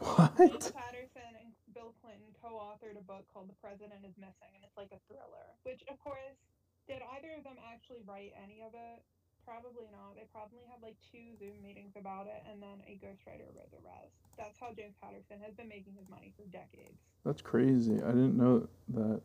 What? 0.01 0.33
James 0.33 0.65
What? 0.65 0.73
Patterson 0.73 1.29
and 1.37 1.53
Bill 1.77 1.93
Clinton 2.01 2.25
co-authored 2.41 2.97
a 2.97 3.05
book 3.05 3.29
called 3.29 3.53
The 3.53 3.59
President 3.61 4.01
is 4.01 4.17
Missing, 4.17 4.57
and 4.57 4.65
it's 4.65 4.73
like 4.73 4.89
a 4.89 4.97
thriller. 5.05 5.45
Which, 5.61 5.85
of 5.85 6.01
course, 6.01 6.41
did 6.89 7.05
either 7.13 7.37
of 7.37 7.45
them 7.45 7.61
actually 7.69 8.01
write 8.09 8.33
any 8.33 8.65
of 8.65 8.73
it? 8.73 9.05
Probably 9.45 9.85
not. 9.93 10.17
They 10.17 10.25
probably 10.33 10.65
had 10.65 10.81
like 10.81 10.97
two 11.11 11.37
Zoom 11.37 11.61
meetings 11.61 11.93
about 11.95 12.25
it, 12.25 12.41
and 12.49 12.57
then 12.61 12.81
a 12.89 12.97
ghostwriter 12.97 13.45
wrote 13.53 13.69
the 13.69 13.81
rest. 13.85 14.17
That's 14.37 14.57
how 14.59 14.73
James 14.73 14.97
Patterson 14.97 15.37
has 15.45 15.53
been 15.53 15.69
making 15.69 15.93
his 15.93 16.09
money 16.09 16.33
for 16.35 16.49
decades. 16.49 16.97
That's 17.23 17.41
crazy. 17.41 18.01
I 18.01 18.09
didn't 18.09 18.37
know 18.37 18.67
that. 18.97 19.21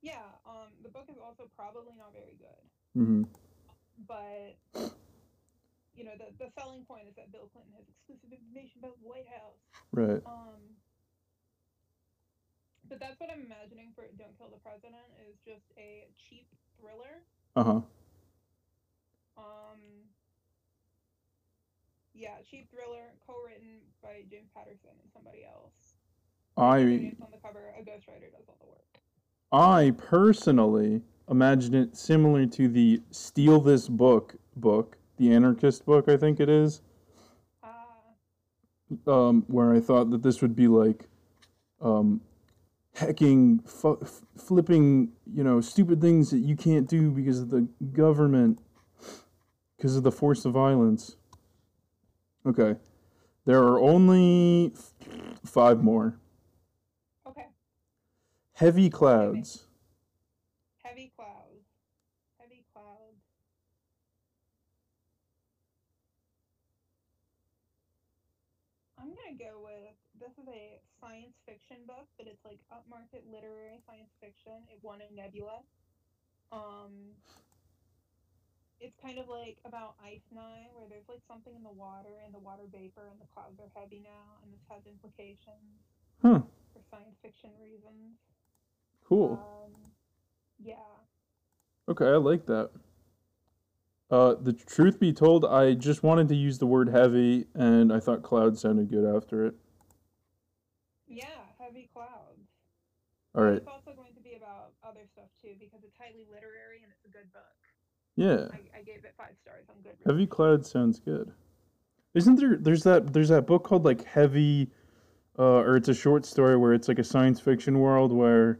Yeah, 0.00 0.24
um, 0.48 0.72
the 0.82 0.88
book 0.88 1.06
is 1.12 1.16
also 1.20 1.44
probably 1.56 1.92
not 1.98 2.12
very 2.16 2.36
good, 2.40 2.62
hmm 2.94 3.22
but 4.04 4.56
you 5.96 6.04
know 6.04 6.12
the 6.16 6.32
the 6.38 6.50
selling 6.52 6.84
point 6.84 7.08
is 7.08 7.16
that 7.16 7.32
Bill 7.32 7.48
Clinton 7.52 7.72
has 7.76 7.84
exclusive 7.88 8.32
information 8.32 8.80
about 8.84 8.96
the 9.00 9.08
White 9.08 9.28
House. 9.28 9.60
Right. 9.92 10.20
Um, 10.24 10.60
but 12.88 13.00
that's 13.00 13.18
what 13.18 13.30
I'm 13.32 13.42
imagining 13.42 13.92
for 13.96 14.04
Don't 14.16 14.36
Kill 14.38 14.48
the 14.48 14.60
President 14.62 15.08
is 15.26 15.36
just 15.44 15.66
a 15.76 16.06
cheap 16.16 16.46
thriller. 16.78 17.24
Uh 17.56 17.64
huh. 17.64 17.80
Um, 19.36 19.78
yeah, 22.14 22.36
cheap 22.48 22.70
thriller, 22.70 23.12
co-written 23.26 23.80
by 24.02 24.22
Jim 24.30 24.44
Patterson 24.54 24.90
and 25.02 25.10
somebody 25.12 25.44
else. 25.44 25.94
I 26.56 27.14
on 27.22 27.30
the 27.30 27.38
cover. 27.42 27.74
A 27.78 27.82
ghostwriter 27.82 28.32
does 28.32 28.48
all 28.48 28.56
the 28.60 28.66
work. 28.66 28.98
I 29.52 29.92
personally 29.98 31.02
imagine 31.30 31.74
it 31.74 31.96
similar 31.96 32.46
to 32.46 32.68
the 32.68 33.02
"Steal 33.10 33.60
This 33.60 33.88
Book" 33.88 34.36
book, 34.56 34.96
the 35.18 35.32
anarchist 35.32 35.84
book. 35.84 36.08
I 36.08 36.16
think 36.16 36.40
it 36.40 36.48
is. 36.48 36.80
Ah, 37.62 37.86
um, 39.06 39.44
where 39.48 39.74
I 39.74 39.80
thought 39.80 40.10
that 40.10 40.22
this 40.22 40.40
would 40.40 40.56
be 40.56 40.68
like 40.68 41.08
um, 41.80 42.22
fu- 42.94 43.98
f- 44.00 44.22
flipping, 44.38 45.12
you 45.32 45.44
know, 45.44 45.60
stupid 45.60 46.00
things 46.00 46.30
that 46.30 46.38
you 46.38 46.56
can't 46.56 46.88
do 46.88 47.10
because 47.10 47.40
of 47.40 47.50
the 47.50 47.68
government, 47.92 48.60
because 49.76 49.96
of 49.96 50.02
the 50.02 50.12
force 50.12 50.44
of 50.44 50.52
violence. 50.52 51.16
Okay, 52.46 52.76
there 53.44 53.62
are 53.62 53.80
only 53.80 54.72
f- 54.74 54.92
five 55.44 55.82
more. 55.82 56.18
okay. 57.26 57.46
Heavy 58.54 58.88
clouds. 58.88 59.64
Heavy 60.78 61.12
clouds. 61.16 61.66
Heavy 62.38 62.64
clouds. 62.72 63.20
I'm 68.98 69.08
gonna 69.08 69.36
go 69.38 69.60
with 69.62 69.94
this 70.18 70.32
is 70.38 70.48
a 70.48 70.80
science 71.00 71.36
fiction 71.44 71.76
book, 71.86 72.06
but 72.16 72.26
it's 72.26 72.44
like 72.44 72.58
upmarket 72.72 73.22
literary 73.30 73.78
science 73.86 74.10
fiction. 74.20 74.64
It 74.72 74.78
won 74.82 75.00
a 75.02 75.14
Nebula. 75.14 75.60
Um, 76.52 77.12
it's 78.80 78.96
kind 79.00 79.18
of 79.18 79.28
like 79.28 79.56
about 79.64 79.94
Ice 80.04 80.24
Nine, 80.34 80.68
where 80.74 80.86
there's 80.88 81.08
like 81.08 81.22
something 81.28 81.54
in 81.54 81.62
the 81.62 81.72
water 81.72 82.20
and 82.24 82.34
the 82.34 82.38
water 82.38 82.64
vapor 82.70 83.08
and 83.10 83.20
the 83.20 83.26
clouds 83.34 83.58
are 83.60 83.70
heavy 83.74 84.02
now, 84.04 84.40
and 84.42 84.52
this 84.52 84.60
has 84.68 84.82
implications 84.86 85.80
Huh. 86.22 86.40
for 86.72 86.80
science 86.90 87.16
fiction 87.22 87.50
reasons. 87.60 88.16
Cool. 89.08 89.38
Um, 89.40 89.72
yeah. 90.62 90.74
Okay, 91.88 92.06
I 92.06 92.16
like 92.16 92.46
that. 92.46 92.70
Uh, 94.10 94.34
the 94.40 94.52
truth 94.52 95.00
be 95.00 95.12
told, 95.12 95.44
I 95.44 95.74
just 95.74 96.02
wanted 96.02 96.28
to 96.28 96.36
use 96.36 96.58
the 96.58 96.66
word 96.66 96.88
heavy, 96.88 97.46
and 97.54 97.92
I 97.92 97.98
thought 97.98 98.22
cloud 98.22 98.58
sounded 98.58 98.88
good 98.88 99.04
after 99.04 99.46
it. 99.46 99.54
Yeah, 101.08 101.24
heavy 101.58 101.88
clouds. 101.92 102.46
All 103.34 103.42
right. 103.44 103.56
It's 103.58 103.66
also 103.68 103.92
going 103.96 104.14
to 104.14 104.22
be 104.22 104.34
about 104.34 104.72
other 104.82 105.06
stuff 105.12 105.28
too 105.42 105.54
because 105.58 105.80
it's 105.84 105.96
highly 105.98 106.24
literary 106.30 106.82
and 106.82 106.90
it's 106.90 107.04
a 107.04 107.12
good 107.12 107.30
book. 107.32 107.55
Yeah. 108.16 108.48
I, 108.52 108.78
I 108.78 108.82
gave 108.82 109.04
it 109.04 109.14
five 109.16 109.34
stars 109.40 109.64
on 109.68 109.76
Goodreads. 109.84 110.10
Heavy 110.10 110.26
Cloud 110.26 110.66
sounds 110.66 110.98
good. 110.98 111.30
Isn't 112.14 112.36
there? 112.36 112.56
There's 112.56 112.82
that. 112.84 113.12
There's 113.12 113.28
that 113.28 113.46
book 113.46 113.64
called 113.64 113.84
like 113.84 114.04
Heavy, 114.04 114.70
uh, 115.38 115.58
or 115.58 115.76
it's 115.76 115.88
a 115.88 115.94
short 115.94 116.24
story 116.24 116.56
where 116.56 116.72
it's 116.72 116.88
like 116.88 116.98
a 116.98 117.04
science 117.04 117.40
fiction 117.40 117.78
world 117.78 118.10
where, 118.10 118.58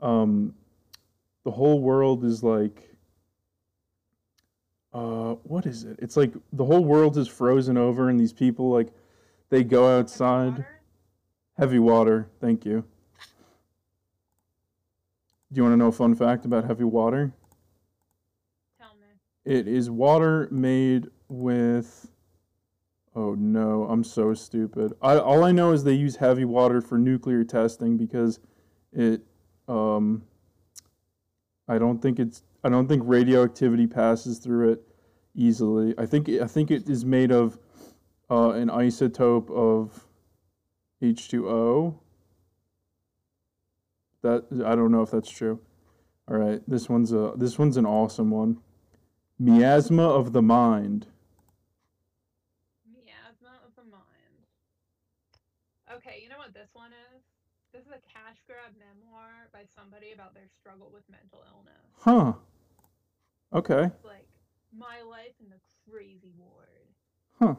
um, 0.00 0.54
the 1.44 1.52
whole 1.52 1.80
world 1.80 2.24
is 2.24 2.42
like. 2.42 2.82
Uh, 4.92 5.34
what 5.44 5.66
is 5.66 5.84
it? 5.84 5.98
It's 6.00 6.16
like 6.16 6.32
the 6.52 6.64
whole 6.64 6.84
world 6.84 7.16
is 7.16 7.28
frozen 7.28 7.76
over, 7.76 8.08
and 8.08 8.18
these 8.18 8.32
people 8.32 8.70
like, 8.70 8.88
they 9.50 9.62
go 9.62 9.84
Heavy 9.84 10.00
outside. 10.00 10.50
Water? 10.50 10.68
Heavy 11.58 11.78
water. 11.78 12.30
Thank 12.40 12.64
you. 12.64 12.82
Do 15.52 15.58
you 15.58 15.62
want 15.62 15.74
to 15.74 15.76
know 15.76 15.88
a 15.88 15.92
fun 15.92 16.14
fact 16.14 16.44
about 16.44 16.64
heavy 16.64 16.84
water? 16.84 17.32
It 19.46 19.68
is 19.68 19.88
water 19.88 20.48
made 20.50 21.06
with. 21.28 22.10
Oh 23.14 23.34
no, 23.34 23.84
I'm 23.84 24.02
so 24.02 24.34
stupid. 24.34 24.92
I 25.00 25.18
all 25.18 25.44
I 25.44 25.52
know 25.52 25.70
is 25.70 25.84
they 25.84 25.94
use 25.94 26.16
heavy 26.16 26.44
water 26.44 26.80
for 26.80 26.98
nuclear 26.98 27.44
testing 27.44 27.96
because 27.96 28.40
it. 28.92 29.22
Um, 29.68 30.24
I 31.68 31.78
don't 31.78 32.02
think 32.02 32.18
it's. 32.18 32.42
I 32.64 32.68
don't 32.68 32.88
think 32.88 33.02
radioactivity 33.06 33.86
passes 33.86 34.38
through 34.38 34.72
it 34.72 34.82
easily. 35.36 35.94
I 35.96 36.06
think 36.06 36.28
I 36.28 36.46
think 36.48 36.72
it 36.72 36.90
is 36.90 37.04
made 37.04 37.30
of 37.30 37.56
uh, 38.28 38.50
an 38.50 38.68
isotope 38.68 39.48
of 39.52 40.08
H2O. 41.00 41.94
That 44.22 44.44
I 44.66 44.74
don't 44.74 44.90
know 44.90 45.02
if 45.02 45.12
that's 45.12 45.30
true. 45.30 45.60
All 46.28 46.36
right, 46.36 46.60
this 46.66 46.88
one's 46.88 47.12
a 47.12 47.32
this 47.36 47.60
one's 47.60 47.76
an 47.76 47.86
awesome 47.86 48.30
one. 48.30 48.60
Miasma 49.38 50.02
of 50.02 50.32
the 50.32 50.40
mind. 50.40 51.06
Miasma 52.88 53.60
of 53.66 53.76
the 53.76 53.84
mind. 53.84 54.48
Okay, 55.92 56.20
you 56.22 56.28
know 56.28 56.38
what 56.38 56.54
this 56.54 56.70
one 56.72 56.92
is? 57.12 57.22
This 57.72 57.82
is 57.84 57.92
a 57.92 58.00
cash 58.08 58.40
grab 58.48 58.72
memoir 58.80 59.52
by 59.52 59.68
somebody 59.76 60.12
about 60.12 60.32
their 60.32 60.48
struggle 60.48 60.88
with 60.92 61.04
mental 61.10 61.44
illness. 61.52 61.84
Huh. 62.00 62.32
Okay. 63.52 63.92
It's 63.92 64.04
like 64.04 64.26
my 64.72 65.04
life 65.04 65.36
in 65.40 65.50
the 65.50 65.60
crazy 65.84 66.32
ward. 66.38 66.88
Huh. 67.38 67.54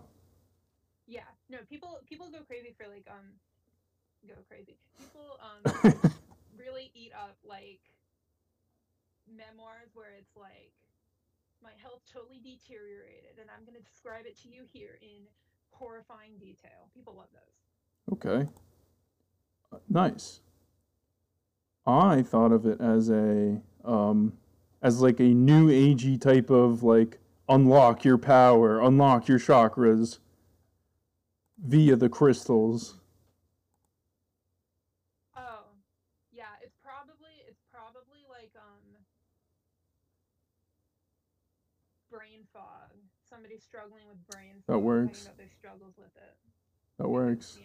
Yeah. 1.05 1.29
No, 1.49 1.59
people 1.69 2.01
people 2.09 2.31
go 2.31 2.41
crazy 2.47 2.73
for 2.73 2.89
like 2.89 3.05
um 3.05 3.37
go 4.27 4.33
crazy. 4.49 4.77
People 4.97 5.37
um 5.37 5.61
really 6.57 6.89
eat 6.95 7.13
up 7.13 7.37
like 7.45 7.85
memoirs 9.29 9.93
where 9.93 10.17
it's 10.17 10.35
like 10.35 10.73
my 11.67 11.75
health 11.81 11.99
totally 12.11 12.39
deteriorated 12.39 13.35
and 13.41 13.49
I'm 13.51 13.65
going 13.65 13.75
to 13.75 13.83
describe 13.83 14.25
it 14.25 14.39
to 14.43 14.47
you 14.47 14.63
here 14.71 14.97
in 15.01 15.27
horrifying 15.71 16.37
detail. 16.39 16.87
People 16.95 17.15
love 17.17 17.27
those. 17.33 18.15
Okay. 18.15 18.49
Uh, 19.73 19.79
Nice. 19.89 20.39
I 21.85 22.21
thought 22.21 22.51
of 22.51 22.65
it 22.65 22.79
as 22.81 23.09
a 23.09 23.61
um 23.83 24.33
as 24.81 25.01
like 25.01 25.19
a 25.19 25.23
new 25.23 25.67
agey 25.67 26.19
type 26.19 26.49
of 26.49 26.83
like 26.83 27.19
unlock 27.49 28.03
your 28.03 28.17
power, 28.17 28.81
unlock 28.81 29.27
your 29.27 29.39
chakras 29.39 30.19
via 31.57 31.95
the 31.95 32.09
crystals. 32.09 32.99
Oh. 35.35 35.65
Yeah, 36.31 36.43
it's 36.61 36.75
probably 36.83 37.35
it's 37.47 37.63
probably 37.71 38.23
like 38.29 38.51
um 38.55 38.87
brain 42.09 42.43
fog. 42.51 42.91
Somebody 43.57 43.61
struggling 43.61 44.07
with 44.09 44.27
brain 44.27 44.53
fog. 44.65 44.75
That 44.75 44.79
works. 44.79 45.29
their 45.37 45.49
struggles 45.57 45.93
with 45.97 46.15
it. 46.15 46.35
That 46.99 47.07
works. 47.07 47.57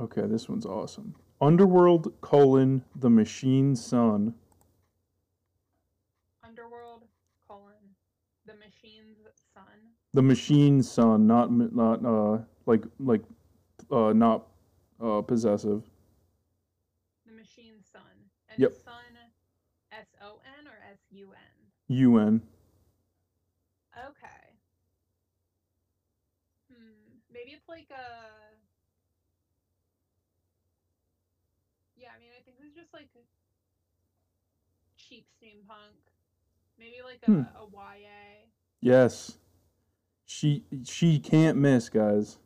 Okay, 0.00 0.22
this 0.26 0.48
one's 0.48 0.66
awesome. 0.66 1.14
Underworld 1.40 2.12
colon 2.20 2.82
the 2.96 3.10
machine 3.10 3.76
sun. 3.76 4.34
Underworld 6.42 7.04
colon 7.46 7.94
the 8.46 8.54
machine's 8.54 9.18
son. 9.52 9.64
The 10.12 10.22
machine 10.22 10.82
sun, 10.82 11.26
not 11.26 11.50
not 11.52 12.04
uh 12.04 12.38
like 12.66 12.84
like 12.98 13.22
uh 13.90 14.12
not 14.12 14.46
uh 15.00 15.22
possessive. 15.22 15.82
The 17.26 17.32
machine's 17.32 17.86
son. 17.92 18.02
And 18.48 18.58
Yep. 18.60 18.74
son 18.84 19.18
S 19.92 20.06
O 20.20 20.40
N 20.58 20.66
or 20.66 20.78
S 20.90 20.98
U 21.10 21.30
N? 21.32 21.96
UN. 21.96 22.42
Okay. 23.96 24.42
Hmm. 26.66 27.22
Maybe 27.32 27.53
it's 27.64 27.68
like 27.68 27.88
a. 27.90 28.04
Yeah, 31.96 32.08
I 32.14 32.20
mean, 32.20 32.30
I 32.36 32.42
think 32.44 32.58
it's 32.60 32.76
just 32.76 32.92
like 32.92 33.08
cheap 34.96 35.26
steampunk. 35.40 35.96
Maybe 36.78 37.00
like 37.04 37.22
a, 37.24 37.30
Hmm. 37.30 37.42
a 37.56 37.64
YA. 37.64 38.48
Yes. 38.80 39.38
She 40.26 40.64
she 40.84 41.18
can't 41.18 41.56
miss, 41.56 41.88
guys. 41.88 42.38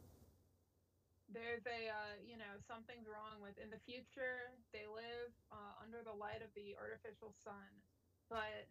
There's 1.33 1.63
a, 1.67 1.89
uh, 1.89 2.15
you 2.27 2.37
know, 2.37 2.59
something's 2.67 3.07
wrong 3.07 3.39
with. 3.43 3.55
In 3.63 3.71
the 3.71 3.79
future, 3.87 4.51
they 4.73 4.87
live 4.87 5.31
uh, 5.53 5.79
under 5.83 6.03
the 6.03 6.13
light 6.13 6.43
of 6.43 6.51
the 6.55 6.75
artificial 6.75 7.33
sun, 7.45 7.71
but 8.29 8.67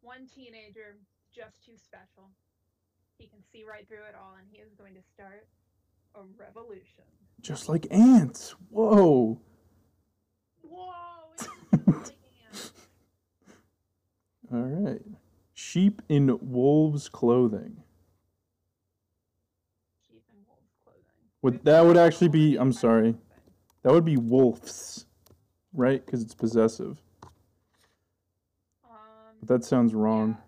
one 0.00 0.26
teenager 0.30 0.96
just 1.34 1.64
too 1.64 1.76
special. 1.76 2.30
He 3.18 3.26
can 3.26 3.38
see 3.52 3.64
right 3.68 3.86
through 3.88 4.04
it 4.08 4.14
all, 4.14 4.34
and 4.38 4.46
he 4.50 4.58
is 4.58 4.72
going 4.78 4.94
to 4.94 5.00
start 5.14 5.46
a 6.14 6.20
revolution. 6.38 7.04
Just 7.40 7.68
like 7.68 7.86
ants. 7.90 8.54
Whoa. 8.70 9.40
Whoa! 10.62 10.92
Like 11.72 12.16
ants. 12.46 12.72
All 14.52 14.58
right. 14.60 15.02
Sheep 15.54 16.02
in 16.08 16.38
wolves' 16.40 17.08
clothing. 17.08 17.76
Sheep 20.06 20.22
in 20.30 20.38
wolves' 20.46 20.72
clothing. 20.84 21.02
Would 21.42 21.64
that 21.64 21.84
would 21.84 21.96
actually 21.96 22.28
be? 22.28 22.56
I'm 22.56 22.72
sorry. 22.72 23.14
That 23.82 23.92
would 23.92 24.04
be 24.04 24.16
wolves, 24.16 25.06
right? 25.72 26.04
Because 26.04 26.22
it's 26.22 26.34
possessive. 26.34 26.98
Um, 28.84 28.90
But 29.40 29.48
that 29.48 29.64
sounds 29.64 29.94
wrong. 29.94 30.30
yeah. 30.30 30.42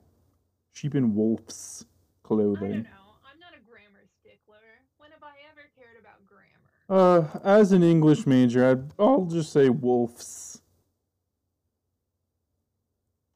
Sheep 0.73 0.95
in 0.95 1.15
wolves' 1.15 1.85
clothing. 2.29 2.85
know. 2.85 3.17
I'm 3.25 3.41
not 3.41 3.57
a 3.57 3.63
grammar 3.65 4.05
stickler. 4.21 4.85
When 4.99 5.11
have 5.13 5.23
I 5.23 5.33
ever 5.49 5.65
cared 5.73 5.97
about 5.99 6.21
grammar? 6.29 6.69
Uh, 6.89 7.25
as 7.45 7.73
an 7.73 7.83
English 7.83 8.27
major, 8.27 8.69
I'd, 8.71 8.93
I'll 8.99 9.25
just 9.25 9.53
say 9.53 9.69
wolves. 9.71 10.61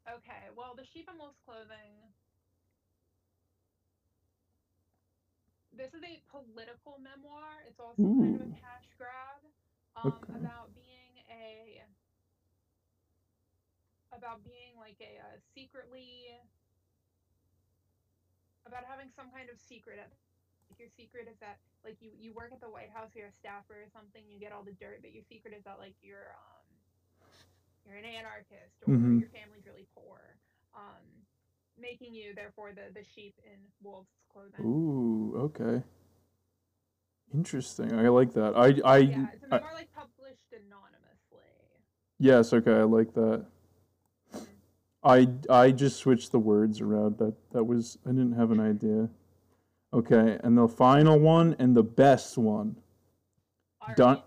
Okay, 0.09 0.52
well, 0.56 0.74
the 0.77 0.85
sheep 0.93 1.09
and 1.09 1.19
wolves 1.19 1.40
clothing. 1.44 1.97
This 5.73 5.89
is 5.97 6.05
a 6.05 6.20
political 6.28 7.01
memoir. 7.01 7.64
It's 7.64 7.81
also 7.81 8.05
kind 8.05 8.36
of 8.36 8.44
a 8.44 8.52
cash 8.60 8.85
grab 9.01 9.40
um, 9.97 10.12
Okay. 10.20 10.36
about 10.36 10.69
being 10.77 11.16
a 11.32 11.81
about 14.12 14.44
being 14.44 14.77
like 14.77 15.01
a, 15.01 15.16
uh 15.24 15.40
secretly 15.56 16.36
about 18.72 18.88
having 18.88 19.12
some 19.12 19.28
kind 19.28 19.52
of 19.52 19.60
secret. 19.60 20.00
At, 20.00 20.08
like 20.72 20.80
your 20.80 20.88
secret 20.88 21.28
is 21.28 21.36
that 21.44 21.60
like 21.84 22.00
you 22.00 22.16
you 22.16 22.32
work 22.32 22.56
at 22.56 22.64
the 22.64 22.72
White 22.72 22.88
House, 22.96 23.12
you're 23.12 23.28
a 23.28 23.36
staffer 23.36 23.76
or 23.84 23.88
something. 23.92 24.24
You 24.24 24.40
get 24.40 24.56
all 24.56 24.64
the 24.64 24.72
dirt, 24.80 25.04
but 25.04 25.12
your 25.12 25.22
secret 25.28 25.52
is 25.52 25.60
that 25.68 25.76
like 25.76 25.92
you're 26.00 26.32
um 26.32 26.64
you're 27.84 28.00
an 28.00 28.08
anarchist 28.08 28.80
or 28.88 28.96
mm-hmm. 28.96 29.20
your 29.20 29.28
family's 29.28 29.68
really 29.68 29.84
poor, 29.92 30.40
um, 30.72 31.04
making 31.76 32.16
you 32.16 32.32
therefore 32.32 32.72
the 32.72 32.88
the 32.96 33.04
sheep 33.04 33.36
in 33.44 33.60
wolves' 33.84 34.08
clothing. 34.32 34.64
Ooh, 34.64 35.52
okay. 35.52 35.84
Interesting. 37.34 37.92
I 37.98 38.08
like 38.08 38.32
that. 38.34 38.52
I, 38.56 38.76
I, 38.84 38.98
yeah, 38.98 39.26
it's 39.32 39.44
a 39.44 39.54
I 39.54 39.72
like 39.72 39.88
published 39.94 40.52
anonymously. 40.52 41.48
yes, 42.18 42.52
okay, 42.52 42.72
I 42.72 42.82
like 42.82 43.14
that. 43.14 43.46
I, 45.04 45.28
I 45.50 45.72
just 45.72 45.98
switched 45.98 46.30
the 46.32 46.38
words 46.38 46.80
around. 46.80 47.18
That 47.18 47.34
that 47.52 47.64
was 47.64 47.98
I 48.06 48.10
didn't 48.10 48.34
have 48.34 48.50
an 48.50 48.60
idea. 48.60 49.08
Okay, 49.92 50.38
and 50.42 50.56
the 50.56 50.68
final 50.68 51.18
one 51.18 51.54
and 51.58 51.76
the 51.76 51.82
best 51.82 52.38
one. 52.38 52.76
Di- 53.96 54.04
right. 54.04 54.22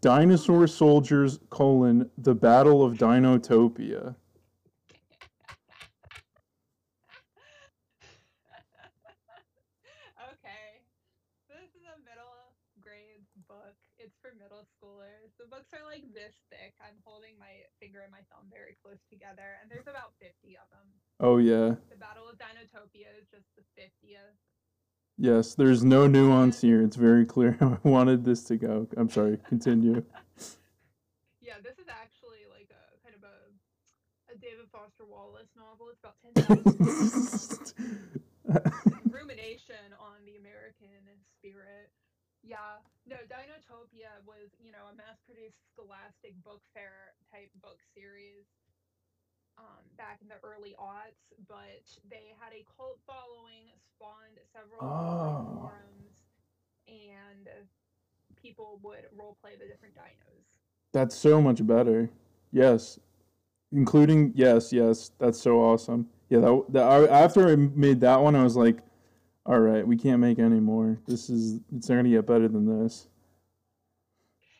Dinosaur 0.00 0.66
Soldiers 0.66 1.38
colon 1.50 2.10
the 2.18 2.34
Battle 2.34 2.82
of 2.84 2.94
Dinotopia. 2.94 4.14
okay. 10.30 10.82
This 11.48 11.70
is 11.74 11.82
a 11.86 11.98
middle 12.02 12.54
grade 12.80 13.22
book. 13.48 13.74
It's 13.98 14.16
for 14.22 14.32
middle 14.40 14.66
schoolers. 14.74 15.30
The 15.38 15.46
books 15.46 15.62
are 15.74 15.84
like 15.90 16.06
this 16.14 16.34
thick. 16.50 16.74
I'm 16.80 16.96
holding 17.04 17.34
my 17.38 17.66
finger 17.82 18.00
and 18.06 18.12
my 18.14 18.22
thumb 18.30 18.46
very 18.50 18.78
close 18.82 19.02
together, 19.10 19.58
and 19.60 19.70
there's 19.70 19.90
about 19.90 20.14
50 20.22 20.54
of 20.56 20.70
them. 20.70 20.86
Oh 21.20 21.38
yeah. 21.38 21.74
The 21.90 21.98
Battle 21.98 22.30
of 22.30 22.38
Dinotopia 22.38 23.10
is 23.18 23.26
just 23.30 23.46
the 23.58 23.66
50th. 23.74 24.38
Yes, 25.18 25.54
there's 25.54 25.84
no 25.84 26.06
nuance 26.06 26.60
here. 26.60 26.82
It's 26.82 26.96
very 26.96 27.24
clear 27.24 27.56
how 27.60 27.78
I 27.84 27.88
wanted 27.88 28.24
this 28.24 28.42
to 28.44 28.56
go. 28.56 28.88
I'm 28.96 29.10
sorry. 29.10 29.38
Continue. 29.48 30.02
Yeah, 31.44 31.60
this 31.62 31.76
is 31.76 31.84
actually 31.92 32.48
like 32.48 32.72
a 32.72 32.84
kind 33.04 33.14
of 33.14 33.20
a 33.20 33.36
a 34.32 34.36
David 34.40 34.64
Foster 34.72 35.04
Wallace 35.04 35.52
novel. 35.54 35.92
It's 35.92 36.00
about 36.00 36.16
10,000 36.34 37.76
rumination 39.12 39.92
on 40.00 40.24
the 40.24 40.40
American 40.40 41.04
spirit. 41.36 41.92
Yeah, 42.42 42.80
no, 43.06 43.16
Dinotopia 43.28 44.20
was, 44.26 44.48
you 44.58 44.72
know, 44.72 44.88
a 44.92 44.94
mass-produced 44.96 45.60
scholastic 45.72 46.32
book 46.42 46.60
fair 46.72 47.12
type 47.30 47.50
book 47.60 47.78
series 47.94 48.48
um, 49.58 49.84
back 49.96 50.18
in 50.22 50.28
the 50.28 50.40
early 50.42 50.74
aughts, 50.80 51.20
but 51.48 51.84
they 52.10 52.32
had 52.40 52.52
a 52.52 52.64
cult 52.76 52.98
following, 53.06 53.70
spawned 53.94 54.40
several 54.52 54.82
Oh. 54.82 55.60
forums, 55.60 56.16
and 56.88 57.48
people 58.40 58.80
would 58.82 59.04
role 59.16 59.36
play 59.40 59.52
the 59.58 59.66
different 59.66 59.94
dinos. 59.94 60.58
That's 60.92 61.14
so 61.14 61.40
much 61.40 61.64
better. 61.66 62.10
Yes. 62.52 62.98
Including 63.72 64.32
yes, 64.34 64.72
yes. 64.72 65.10
That's 65.18 65.40
so 65.40 65.60
awesome. 65.60 66.08
Yeah, 66.30 66.40
that, 66.40 66.64
that 66.70 66.82
I, 66.84 67.06
after 67.06 67.48
I 67.48 67.56
made 67.56 68.00
that 68.00 68.20
one, 68.20 68.34
I 68.34 68.42
was 68.42 68.56
like, 68.56 68.78
all 69.46 69.60
right, 69.60 69.86
we 69.86 69.96
can't 69.96 70.20
make 70.20 70.38
any 70.38 70.60
more. 70.60 70.98
This 71.06 71.28
is 71.28 71.60
it's 71.74 71.88
not 71.88 71.96
gonna 71.96 72.08
get 72.10 72.26
better 72.26 72.48
than 72.48 72.64
this. 72.66 73.08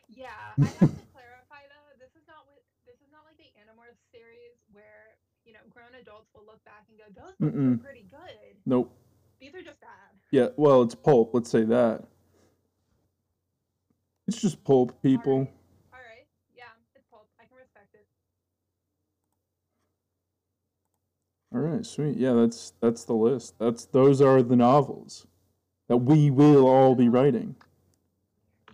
Yeah, 0.09 0.29
I 0.61 0.65
have 0.65 0.79
to 0.79 1.07
clarify 1.13 1.65
though, 1.73 1.89
this 1.99 2.13
is 2.17 2.27
not 2.29 2.45
what 2.47 2.61
this 2.87 2.97
is 3.01 3.11
not 3.11 3.25
like 3.25 3.37
the 3.39 3.49
Animorphs 3.57 4.05
series 4.13 4.61
where 4.73 5.17
you 5.45 5.53
know 5.53 5.61
grown 5.71 5.95
adults 6.01 6.29
will 6.35 6.45
look 6.47 6.63
back 6.65 6.85
and 6.89 6.99
go, 6.99 7.05
"Those 7.17 7.35
books 7.41 7.57
Mm-mm. 7.57 7.83
pretty 7.83 8.07
good." 8.11 8.57
Nope. 8.67 8.93
These 9.41 9.55
are 9.55 9.63
just 9.63 9.81
bad. 9.81 9.89
Yeah, 10.31 10.49
well, 10.57 10.83
it's 10.83 10.95
pulp. 10.95 11.31
Let's 11.33 11.51
say 11.51 11.65
that. 11.65 12.05
It's 14.27 14.41
just 14.41 14.65
pulp, 14.65 15.03
people. 15.03 15.49
All 15.93 16.01
right, 16.01 16.27
yeah, 16.57 16.65
it's 16.95 17.05
pulp. 17.11 17.29
I 17.41 17.45
can 17.45 17.57
respect 17.57 17.95
it. 17.95 18.07
All 21.55 21.61
right, 21.61 21.87
sweet. 21.87 22.17
Yeah, 22.17 22.33
that's 22.33 22.73
that's 22.81 23.05
the 23.05 23.15
list. 23.15 23.55
That's 23.61 23.85
those 23.87 24.21
are 24.21 24.43
the 24.43 24.57
novels 24.57 25.27
that 25.89 25.99
we 25.99 26.31
will 26.31 26.67
all 26.67 26.97
be 26.97 27.09
writing. 27.09 27.55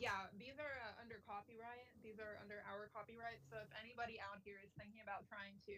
Yeah, 0.01 0.09
these 0.39 0.57
are 0.59 0.81
uh, 0.81 1.03
under 1.03 1.21
copyright. 1.29 1.85
These 2.03 2.19
are 2.19 2.41
under 2.41 2.63
our 2.73 2.89
copyright. 2.95 3.41
So 3.51 3.57
if 3.61 3.69
anybody 3.85 4.19
out 4.21 4.41
here 4.45 4.57
is 4.65 4.71
thinking 4.79 5.03
about 5.03 5.29
trying 5.29 5.53
to 5.67 5.77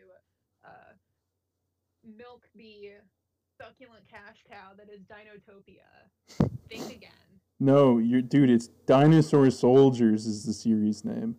uh, 0.65 0.93
milk 2.07 2.47
the 2.55 3.03
succulent 3.61 4.05
cash 4.09 4.45
cow 4.49 4.71
that 4.79 4.89
is 4.89 5.01
Dinotopia, 5.11 5.91
think 6.69 6.97
again. 6.97 7.11
No, 7.59 7.99
you're 7.99 8.23
dude. 8.23 8.49
It's 8.51 8.69
Dinosaur 8.87 9.51
Soldiers 9.51 10.27
is 10.27 10.45
the 10.45 10.53
series 10.53 11.05
name. 11.05 11.35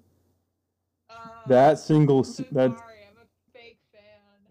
Uh, 1.10 1.14
That 1.48 1.80
single 1.80 2.24
that 2.24 2.78
sorry, 2.78 3.08
I'm 3.08 3.18
a 3.18 3.28
fake 3.54 3.80
fan. 3.94 4.02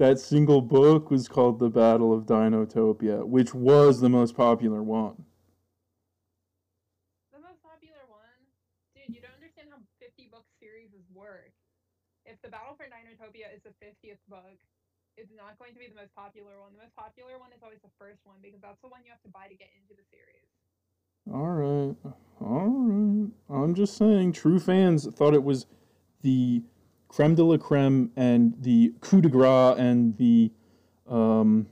That 0.03 0.19
single 0.19 0.59
book 0.59 1.15
was 1.15 1.31
called 1.31 1.62
The 1.62 1.70
Battle 1.70 2.11
of 2.11 2.27
Dinotopia, 2.27 3.23
which 3.23 3.55
was 3.55 4.03
the 4.03 4.11
most 4.11 4.35
popular 4.35 4.83
one. 4.83 5.15
The 7.31 7.39
most 7.39 7.62
popular 7.62 8.03
one? 8.11 8.43
Dude, 8.99 9.15
you 9.15 9.23
don't 9.23 9.39
understand 9.39 9.70
how 9.70 9.79
50 10.03 10.27
book 10.35 10.43
series 10.59 10.91
work. 11.15 11.55
If 12.27 12.35
the 12.43 12.51
Battle 12.51 12.74
for 12.74 12.91
Dinotopia 12.91 13.55
is 13.55 13.62
the 13.62 13.70
50th 13.79 14.19
book, 14.27 14.59
it's 15.15 15.31
not 15.31 15.55
going 15.62 15.70
to 15.70 15.79
be 15.79 15.87
the 15.87 15.95
most 15.95 16.11
popular 16.19 16.59
one. 16.59 16.74
The 16.74 16.83
most 16.83 16.99
popular 16.99 17.39
one 17.39 17.55
is 17.55 17.62
always 17.62 17.79
the 17.87 17.95
first 17.95 18.27
one 18.27 18.43
because 18.43 18.59
that's 18.59 18.83
the 18.83 18.91
one 18.91 19.07
you 19.07 19.15
have 19.15 19.23
to 19.23 19.31
buy 19.31 19.47
to 19.47 19.55
get 19.55 19.70
into 19.79 19.95
the 19.95 20.03
series. 20.11 20.51
All 21.31 21.55
right, 21.55 21.95
all 22.43 22.74
right. 22.74 23.31
I'm 23.55 23.74
just 23.79 23.95
saying, 23.95 24.35
true 24.35 24.59
fans 24.59 25.07
thought 25.15 25.31
it 25.31 25.47
was 25.47 25.70
the 26.27 26.66
creme 27.13 27.35
de 27.35 27.45
la 27.45 27.59
creme 27.59 28.11
and 28.17 28.55
the 28.61 28.95
coup 29.01 29.21
de 29.21 29.29
grace 29.29 29.79
and 29.79 30.17
the 30.17 30.51
um. 31.09 31.67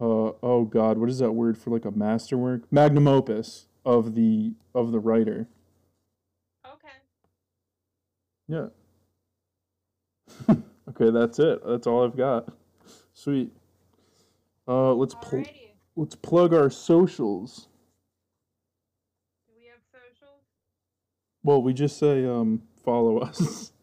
Uh, 0.00 0.32
oh 0.42 0.64
God, 0.64 0.98
what 0.98 1.08
is 1.08 1.20
that 1.20 1.32
word 1.32 1.56
for 1.56 1.70
like 1.70 1.84
a 1.84 1.92
masterwork? 1.92 2.62
Magnum 2.72 3.06
opus 3.06 3.66
of 3.84 4.16
the 4.16 4.54
of 4.74 4.90
the 4.90 4.98
writer. 4.98 5.46
Okay. 6.66 6.88
Yeah. 8.48 8.66
okay, 10.88 11.10
that's 11.10 11.38
it. 11.38 11.60
That's 11.64 11.86
all 11.86 12.04
I've 12.04 12.16
got. 12.16 12.48
Sweet. 13.14 13.52
Uh, 14.66 14.92
let's 14.94 15.14
pl- 15.14 15.44
let's 15.94 16.16
plug 16.16 16.52
our 16.52 16.70
socials. 16.70 17.68
Do 19.46 19.52
we 19.56 19.66
have 19.66 19.82
socials? 19.92 20.42
Well, 21.44 21.62
we 21.62 21.72
just 21.72 21.96
say 21.96 22.24
um 22.24 22.62
follow 22.82 23.18
us. 23.18 23.70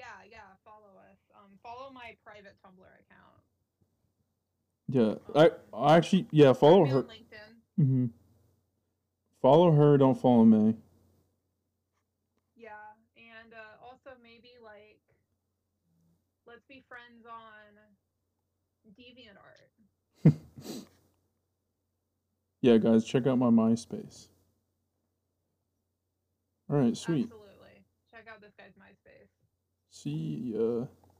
Yeah, 0.00 0.24
yeah, 0.30 0.48
follow 0.64 0.96
us. 0.96 1.20
Um, 1.36 1.58
follow 1.62 1.90
my 1.92 2.16
private 2.24 2.56
Tumblr 2.64 2.80
account. 2.80 3.40
Yeah, 4.90 5.14
I, 5.34 5.50
I 5.72 5.96
actually 5.96 6.26
yeah 6.30 6.52
follow 6.52 6.84
her. 6.86 6.98
on 6.98 7.04
LinkedIn. 7.04 7.84
hmm 7.84 8.06
Follow 9.42 9.72
her. 9.72 9.96
Don't 9.96 10.20
follow 10.20 10.44
me. 10.44 10.74
Yeah, 12.56 12.70
and 13.16 13.54
uh, 13.54 13.84
also 13.84 14.10
maybe 14.22 14.50
like, 14.62 15.00
let's 16.46 16.64
be 16.68 16.82
friends 16.88 17.24
on 17.26 17.78
DeviantArt. 18.98 20.34
Yeah, 22.62 22.76
guys, 22.76 23.04
check 23.04 23.26
out 23.26 23.38
my 23.38 23.46
MySpace. 23.46 24.28
All 26.68 26.76
right, 26.76 26.94
sweet. 26.96 27.24
Absolutely. 27.24 27.84
Check 28.12 28.26
out 28.30 28.42
this 28.42 28.52
guy's 28.58 28.74
MySpace. 28.78 29.28
See 29.90 30.52
ya. 30.54 30.84